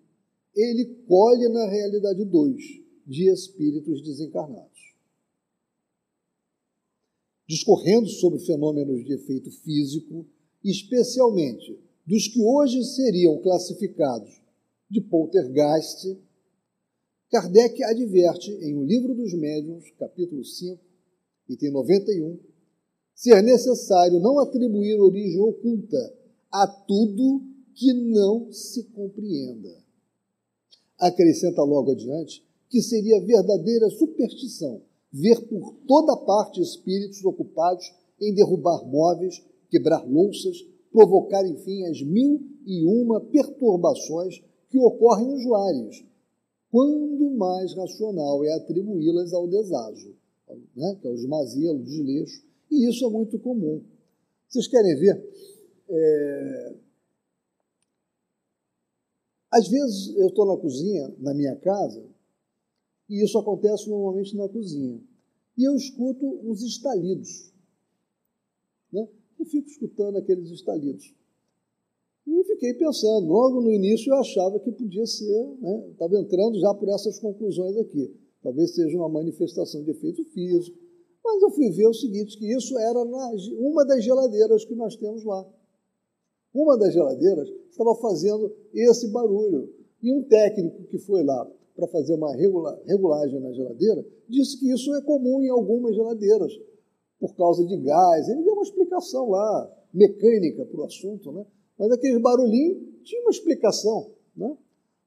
ele 0.56 0.86
colhe 1.08 1.48
na 1.50 1.68
realidade 1.70 2.26
2, 2.26 2.56
de 3.10 3.28
espíritos 3.28 4.04
desencarnados. 4.04 4.94
Discorrendo 7.48 8.08
sobre 8.08 8.38
fenômenos 8.46 9.04
de 9.04 9.14
efeito 9.14 9.50
físico, 9.50 10.28
especialmente 10.64 11.80
dos 12.06 12.28
que 12.28 12.40
hoje 12.40 12.84
seriam 12.84 13.42
classificados 13.42 14.40
de 14.88 15.02
poltergeist, 15.02 16.20
Kardec 17.32 17.84
adverte 17.84 18.52
em 18.52 18.76
O 18.76 18.84
Livro 18.84 19.16
dos 19.16 19.34
Médiuns, 19.34 19.92
capítulo 19.98 20.46
5, 20.46 20.80
item 21.50 21.72
91, 21.72 22.40
ser 23.16 23.42
necessário 23.42 24.20
não 24.20 24.38
atribuir 24.40 25.00
origem 25.00 25.40
oculta 25.40 26.16
a 26.52 26.68
tudo 26.68 27.44
que 27.74 27.92
não 27.92 28.52
se 28.52 28.84
compreenda. 28.84 29.84
Acrescenta 31.00 31.64
logo 31.64 31.92
adiante 31.92 32.48
que 32.70 32.82
seria 32.82 33.20
verdadeira 33.20 33.90
superstição 33.90 34.82
ver 35.12 35.42
por 35.48 35.76
toda 35.88 36.16
parte 36.18 36.62
espíritos 36.62 37.24
ocupados 37.26 37.86
em 38.22 38.34
derrubar 38.34 38.86
móveis, 38.86 39.44
quebrar 39.70 40.08
louças, 40.08 40.58
provocar, 40.92 41.46
enfim, 41.48 41.86
as 41.86 42.02
mil 42.02 42.42
e 42.66 42.86
uma 42.86 43.20
perturbações 43.22 44.42
que 44.70 44.80
ocorrem 44.80 45.28
nos 45.28 45.46
lares, 45.46 46.06
quando 46.72 47.32
mais 47.32 47.74
racional 47.74 48.44
é 48.44 48.54
atribuí-las 48.54 49.34
ao 49.34 49.48
desajo, 49.48 50.16
né, 50.76 50.98
que 51.02 51.08
é 51.08 51.10
o 51.10 51.16
esmazelo, 51.16 51.80
o 51.80 51.84
desleixo, 51.84 52.44
e 52.70 52.88
isso 52.88 53.06
é 53.06 53.10
muito 53.10 53.40
comum. 53.40 53.84
Vocês 54.48 54.68
querem 54.68 54.96
ver? 54.96 55.24
É... 55.90 56.76
Às 59.52 59.68
vezes 59.68 60.16
eu 60.16 60.28
estou 60.28 60.46
na 60.46 60.58
cozinha, 60.58 61.12
na 61.18 61.34
minha 61.34 61.56
casa, 61.56 62.04
e 63.10 63.24
isso 63.24 63.38
acontece 63.38 63.90
normalmente 63.90 64.36
na 64.36 64.48
cozinha, 64.48 65.02
e 65.58 65.64
eu 65.68 65.76
escuto 65.76 66.26
uns 66.44 66.62
estalidos. 66.62 67.52
Né? 68.94 69.08
Eu 69.40 69.46
fico 69.46 69.68
escutando 69.68 70.18
aqueles 70.18 70.50
estalidos. 70.52 71.14
E 72.26 72.44
fiquei 72.46 72.74
pensando, 72.76 73.28
logo 73.28 73.62
no 73.62 73.72
início 73.72 74.12
eu 74.12 74.18
achava 74.18 74.60
que 74.60 74.72
podia 74.72 75.06
ser, 75.06 75.58
né? 75.60 75.90
estava 75.92 76.18
entrando 76.18 76.60
já 76.60 76.74
por 76.74 76.88
essas 76.90 77.20
conclusões 77.20 77.76
aqui. 77.78 78.16
Talvez 78.42 78.74
seja 78.74 78.96
uma 78.98 79.10
manifestação 79.10 79.84
de 79.84 79.92
efeito 79.92 80.24
físico. 80.26 80.78
Mas 81.24 81.42
eu 81.42 81.52
fui 81.52 81.70
ver 81.72 81.88
o 81.88 81.94
seguinte, 81.94 82.38
que 82.38 82.56
isso 82.56 82.78
era 82.78 83.04
na, 83.04 83.32
uma 83.60 83.86
das 83.86 84.04
geladeiras 84.04 84.64
que 84.64 84.76
nós 84.76 84.96
temos 84.96 85.24
lá. 85.24 85.46
Uma 86.54 86.78
das 86.78 86.94
geladeiras 86.94 87.50
estava 87.70 87.96
fazendo 87.96 88.56
esse 88.74 89.10
barulho. 89.10 89.74
E 90.02 90.12
um 90.12 90.24
técnico 90.24 90.84
que 90.86 90.98
foi 91.00 91.24
lá 91.24 91.52
para 91.80 91.88
fazer 91.88 92.14
uma 92.14 92.36
regula, 92.36 92.82
regulagem 92.86 93.40
na 93.40 93.54
geladeira 93.54 94.06
disse 94.28 94.60
que 94.60 94.72
isso 94.72 94.94
é 94.96 95.02
comum 95.02 95.42
em 95.42 95.50
algumas 95.50 95.96
geladeiras, 95.96 96.52
por 97.20 97.34
causa 97.36 97.66
de 97.66 97.78
gás. 97.78 98.28
Ele 98.28 98.44
deu 98.44 98.54
uma 98.54 98.64
explicação 98.64 99.30
lá, 99.30 99.76
mecânica 99.94 100.66
para 100.66 100.82
o 100.82 100.84
assunto, 100.84 101.32
né? 101.32 101.46
Mas 101.78 101.92
aquele 101.92 102.20
barulhinho 102.20 102.76
tinha 103.04 103.22
uma 103.22 103.32
explicação. 103.32 104.12
Né? 104.36 104.56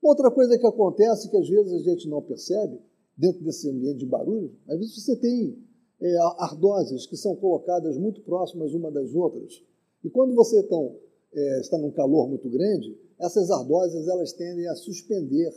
Outra 0.02 0.30
coisa 0.30 0.58
que 0.58 0.66
acontece, 0.66 1.30
que 1.30 1.36
às 1.36 1.48
vezes 1.48 1.72
a 1.72 1.78
gente 1.78 2.08
não 2.08 2.22
percebe, 2.22 2.80
dentro 3.16 3.44
desse 3.44 3.68
ambiente 3.68 3.98
de 3.98 4.06
barulho, 4.06 4.50
às 4.66 4.78
vezes 4.78 5.04
você 5.04 5.16
tem 5.16 5.56
é, 6.00 6.16
ardósias 6.38 7.06
que 7.06 7.16
são 7.16 7.36
colocadas 7.36 7.98
muito 7.98 8.22
próximas 8.22 8.72
uma 8.72 8.90
das 8.90 9.14
outras. 9.14 9.62
E 10.02 10.08
quando 10.08 10.34
você 10.34 10.62
tão, 10.64 10.96
é, 11.34 11.60
está 11.60 11.76
num 11.78 11.90
calor 11.90 12.28
muito 12.28 12.48
grande, 12.48 12.98
essas 13.20 13.50
ardósias 13.50 14.08
elas 14.08 14.32
tendem 14.32 14.66
a 14.66 14.74
suspender, 14.74 15.52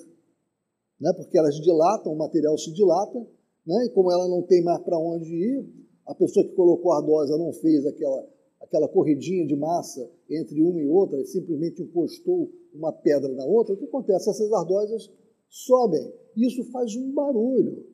né? 1.00 1.14
porque 1.14 1.38
elas 1.38 1.56
dilatam, 1.56 2.14
o 2.14 2.18
material 2.18 2.58
se 2.58 2.72
dilata, 2.74 3.20
né? 3.66 3.86
e 3.86 3.90
como 3.90 4.12
ela 4.12 4.28
não 4.28 4.42
tem 4.44 4.64
mais 4.64 4.82
para 4.84 4.98
onde 4.98 5.34
ir, 5.34 5.66
a 6.06 6.14
pessoa 6.14 6.46
que 6.46 6.54
colocou 6.56 6.92
a 6.92 6.98
ardósia 6.98 7.38
não 7.38 7.52
fez 7.54 7.86
aquela 7.86 8.36
aquela 8.66 8.88
corridinha 8.88 9.46
de 9.46 9.56
massa 9.56 10.10
entre 10.30 10.62
uma 10.62 10.82
e 10.82 10.88
outra, 10.88 11.22
e 11.22 11.26
simplesmente 11.26 11.84
encostou 11.84 12.52
uma 12.74 12.92
pedra 12.92 13.32
na 13.34 13.46
outra, 13.46 13.74
o 13.74 13.78
que 13.78 13.86
acontece? 13.86 14.30
Essas 14.30 14.52
ardósias 14.52 15.10
sobem. 15.48 16.14
Isso 16.36 16.64
faz 16.72 16.96
um 16.96 17.14
barulho. 17.14 17.86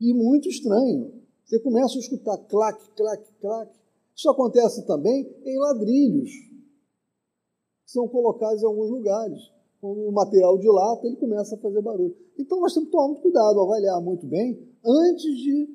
E 0.00 0.12
muito 0.12 0.48
estranho. 0.48 1.22
Você 1.44 1.58
começa 1.60 1.96
a 1.96 2.00
escutar 2.00 2.36
clac, 2.48 2.78
clac, 2.96 3.24
clac. 3.40 3.72
Isso 4.16 4.28
acontece 4.28 4.86
também 4.86 5.32
em 5.44 5.58
ladrilhos, 5.58 6.30
que 6.30 7.90
são 7.90 8.08
colocados 8.08 8.62
em 8.62 8.66
alguns 8.66 8.90
lugares. 8.90 9.40
O 9.86 10.10
material 10.12 10.56
dilata, 10.58 11.06
ele 11.06 11.16
começa 11.16 11.54
a 11.54 11.58
fazer 11.58 11.82
barulho. 11.82 12.16
Então 12.38 12.58
nós 12.58 12.72
temos 12.72 12.88
que 12.88 12.92
tomar 12.92 13.08
muito 13.08 13.20
cuidado, 13.20 13.60
avaliar 13.60 14.00
muito 14.00 14.26
bem, 14.26 14.58
antes 14.82 15.36
de 15.36 15.68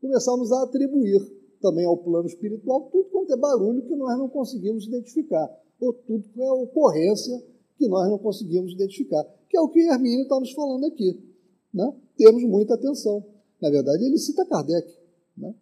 começarmos 0.00 0.50
a 0.50 0.62
atribuir 0.62 1.20
também 1.60 1.84
ao 1.84 1.98
plano 1.98 2.26
espiritual 2.26 2.88
tudo 2.90 3.10
quanto 3.10 3.32
é 3.32 3.36
barulho 3.36 3.82
que 3.82 3.94
nós 3.94 4.18
não 4.18 4.28
conseguimos 4.28 4.86
identificar, 4.86 5.46
ou 5.78 5.92
tudo 5.92 6.28
que 6.30 6.42
é 6.42 6.50
ocorrência 6.50 7.38
que 7.76 7.86
nós 7.86 8.08
não 8.08 8.18
conseguimos 8.18 8.72
identificar, 8.72 9.24
que 9.48 9.56
é 9.56 9.60
o 9.60 9.68
que 9.68 9.80
Hermínio 9.80 10.22
está 10.22 10.40
nos 10.40 10.52
falando 10.52 10.86
aqui. 10.86 11.20
Né? 11.72 11.92
Temos 12.16 12.42
muita 12.44 12.74
atenção. 12.74 13.24
Na 13.60 13.70
verdade, 13.70 14.04
ele 14.04 14.16
cita 14.16 14.44
Kardec. 14.46 14.90
Né? 15.36 15.54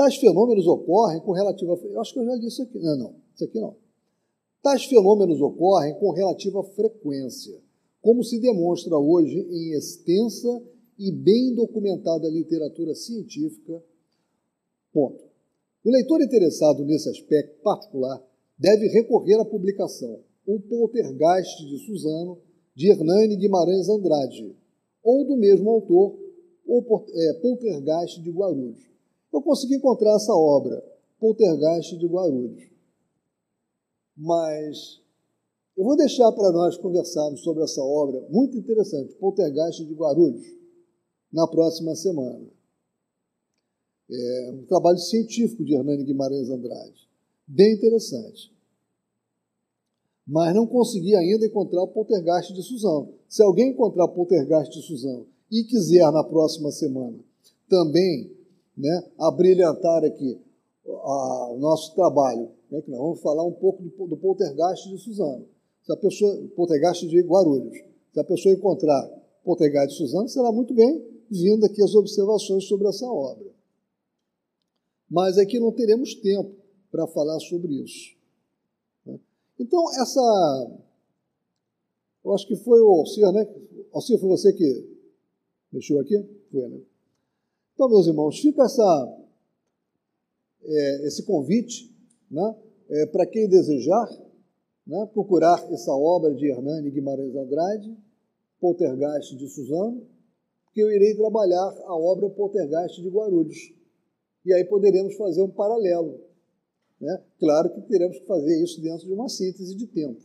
Tais 0.00 0.16
fenômenos 0.16 0.66
ocorrem 0.66 1.20
com 1.20 1.32
relativa. 1.32 1.78
Eu 1.84 2.00
acho 2.00 2.14
que 2.14 2.20
eu 2.20 2.24
já 2.24 2.34
disse 2.36 2.46
isso 2.48 2.62
aqui. 2.62 2.78
Não, 2.78 2.96
não, 2.96 3.14
isso 3.34 3.44
aqui 3.44 3.60
não. 3.60 3.76
Tais 4.62 4.86
fenômenos 4.86 5.42
ocorrem 5.42 5.92
com 5.98 6.10
relativa 6.10 6.64
frequência 6.64 7.60
como 8.00 8.24
se 8.24 8.40
demonstra 8.40 8.96
hoje 8.96 9.36
em 9.36 9.76
extensa 9.76 10.48
e 10.98 11.12
bem 11.12 11.54
documentada 11.54 12.30
literatura 12.30 12.94
científica. 12.94 13.78
Ponto. 14.90 15.22
O 15.84 15.90
leitor 15.90 16.22
interessado 16.22 16.82
nesse 16.82 17.10
aspecto 17.10 17.60
particular 17.62 18.26
deve 18.58 18.88
recorrer 18.88 19.38
à 19.38 19.44
publicação 19.44 20.20
O 20.46 20.58
Poltergeist 20.60 21.66
de 21.66 21.76
Suzano, 21.84 22.38
de 22.74 22.88
Hernani 22.90 23.36
Guimarães 23.36 23.90
Andrade, 23.90 24.56
ou 25.02 25.26
do 25.26 25.36
mesmo 25.36 25.68
autor, 25.68 26.18
O 26.66 27.04
é, 27.12 27.34
Poltergeist 27.34 28.22
de 28.22 28.30
Guarulhos. 28.30 28.89
Eu 29.32 29.42
consegui 29.42 29.76
encontrar 29.76 30.16
essa 30.16 30.34
obra, 30.34 30.82
Poltergeist 31.18 31.96
de 31.96 32.06
Guarulhos. 32.06 32.70
Mas 34.16 35.00
eu 35.76 35.84
vou 35.84 35.96
deixar 35.96 36.30
para 36.32 36.50
nós 36.52 36.76
conversarmos 36.76 37.42
sobre 37.42 37.62
essa 37.62 37.82
obra 37.82 38.20
muito 38.28 38.56
interessante, 38.56 39.14
Poltergeist 39.14 39.84
de 39.84 39.94
Guarulhos, 39.94 40.44
na 41.32 41.46
próxima 41.46 41.94
semana. 41.94 42.46
É 44.10 44.50
um 44.52 44.66
trabalho 44.66 44.98
científico 44.98 45.64
de 45.64 45.74
Hernani 45.74 46.04
Guimarães 46.04 46.50
Andrade, 46.50 47.08
bem 47.46 47.74
interessante. 47.74 48.52
Mas 50.26 50.54
não 50.54 50.66
consegui 50.66 51.14
ainda 51.14 51.46
encontrar 51.46 51.82
o 51.82 51.88
Poltergeist 51.88 52.52
de 52.52 52.62
Suzão. 52.62 53.14
Se 53.28 53.42
alguém 53.42 53.70
encontrar 53.70 54.04
o 54.04 54.14
Poltergeist 54.14 54.72
de 54.72 54.82
Suzão 54.82 55.26
e 55.50 55.64
quiser 55.64 56.10
na 56.12 56.24
próxima 56.24 56.70
semana 56.70 57.18
também 57.68 58.39
né, 58.80 59.10
abrilhantar 59.18 60.04
aqui 60.04 60.40
a, 60.86 61.52
o 61.52 61.58
nosso 61.58 61.94
trabalho, 61.94 62.50
né, 62.70 62.80
que 62.82 62.90
nós 62.90 63.00
vamos 63.00 63.20
falar 63.20 63.44
um 63.44 63.52
pouco 63.52 63.82
do, 63.82 64.06
do 64.06 64.16
Poltergeist 64.16 64.88
de 64.88 64.98
Suzano 64.98 65.46
se 65.82 65.92
a 65.92 65.96
pessoa, 65.96 66.48
Poltergeist 66.54 67.06
de 67.08 67.20
Guarulhos, 67.22 67.76
se 68.12 68.20
a 68.20 68.24
pessoa 68.24 68.54
encontrar 68.54 69.08
Poltergeist 69.44 69.88
de 69.90 69.96
Suzano, 69.96 70.28
será 70.28 70.52
muito 70.52 70.74
bem 70.74 71.04
vindo 71.30 71.64
aqui 71.64 71.82
as 71.82 71.94
observações 71.94 72.64
sobre 72.64 72.88
essa 72.88 73.06
obra. 73.06 73.50
Mas 75.08 75.38
aqui 75.38 75.58
não 75.58 75.72
teremos 75.72 76.14
tempo 76.14 76.54
para 76.90 77.06
falar 77.08 77.38
sobre 77.40 77.72
isso. 77.82 78.16
Né? 79.06 79.18
Então, 79.58 79.82
essa. 80.00 80.80
Eu 82.24 82.34
acho 82.34 82.46
que 82.46 82.56
foi 82.56 82.80
o 82.80 82.88
Alcir, 82.88 83.32
né? 83.32 83.48
Alcir, 83.92 84.18
foi 84.20 84.28
você 84.28 84.52
que 84.52 84.88
mexeu 85.72 85.98
aqui? 86.00 86.22
Foi, 86.52 86.68
né? 86.68 86.80
Então, 87.80 87.88
meus 87.88 88.06
irmãos, 88.06 88.38
fica 88.38 88.64
essa, 88.64 89.18
é, 90.62 91.06
esse 91.06 91.22
convite 91.22 91.90
né? 92.30 92.54
É, 92.90 93.06
para 93.06 93.24
quem 93.24 93.48
desejar 93.48 94.06
né, 94.86 95.08
procurar 95.14 95.66
essa 95.72 95.90
obra 95.90 96.34
de 96.34 96.46
Hernani 96.46 96.90
Guimarães 96.90 97.34
Andrade, 97.34 97.96
Poltergeist 98.60 99.34
de 99.34 99.48
Suzano, 99.48 100.06
porque 100.66 100.82
eu 100.82 100.92
irei 100.92 101.14
trabalhar 101.14 101.74
a 101.86 101.96
obra 101.96 102.28
Poltergeist 102.28 103.00
de 103.00 103.08
Guarulhos. 103.08 103.72
E 104.44 104.52
aí 104.52 104.64
poderemos 104.66 105.16
fazer 105.16 105.40
um 105.40 105.50
paralelo. 105.50 106.20
Né? 107.00 107.18
Claro 107.38 107.70
que 107.70 107.80
teremos 107.80 108.18
que 108.18 108.26
fazer 108.26 108.62
isso 108.62 108.78
dentro 108.82 109.06
de 109.06 109.14
uma 109.14 109.30
síntese 109.30 109.74
de 109.74 109.86
tempo. 109.86 110.20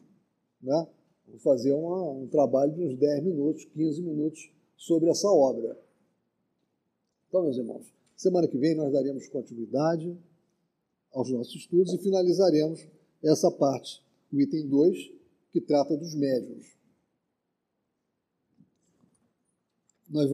Né? 0.62 0.88
Vou 1.26 1.40
fazer 1.40 1.72
uma, 1.72 2.04
um 2.12 2.28
trabalho 2.28 2.74
de 2.74 2.84
uns 2.84 2.98
10 2.98 3.24
minutos, 3.24 3.64
15 3.64 4.02
minutos 4.02 4.52
sobre 4.76 5.10
essa 5.10 5.30
obra. 5.30 5.85
Então, 7.28 7.44
meus 7.44 7.58
irmãos, 7.58 7.94
semana 8.16 8.48
que 8.48 8.58
vem 8.58 8.76
nós 8.76 8.92
daremos 8.92 9.28
continuidade 9.28 10.18
aos 11.12 11.30
nossos 11.32 11.56
estudos 11.56 11.94
e 11.94 11.98
finalizaremos 11.98 12.88
essa 13.24 13.50
parte, 13.50 14.04
o 14.32 14.40
item 14.40 14.68
2, 14.68 15.12
que 15.52 15.62
trata 15.62 15.96
dos 15.96 16.14
médiuns. 16.14 16.75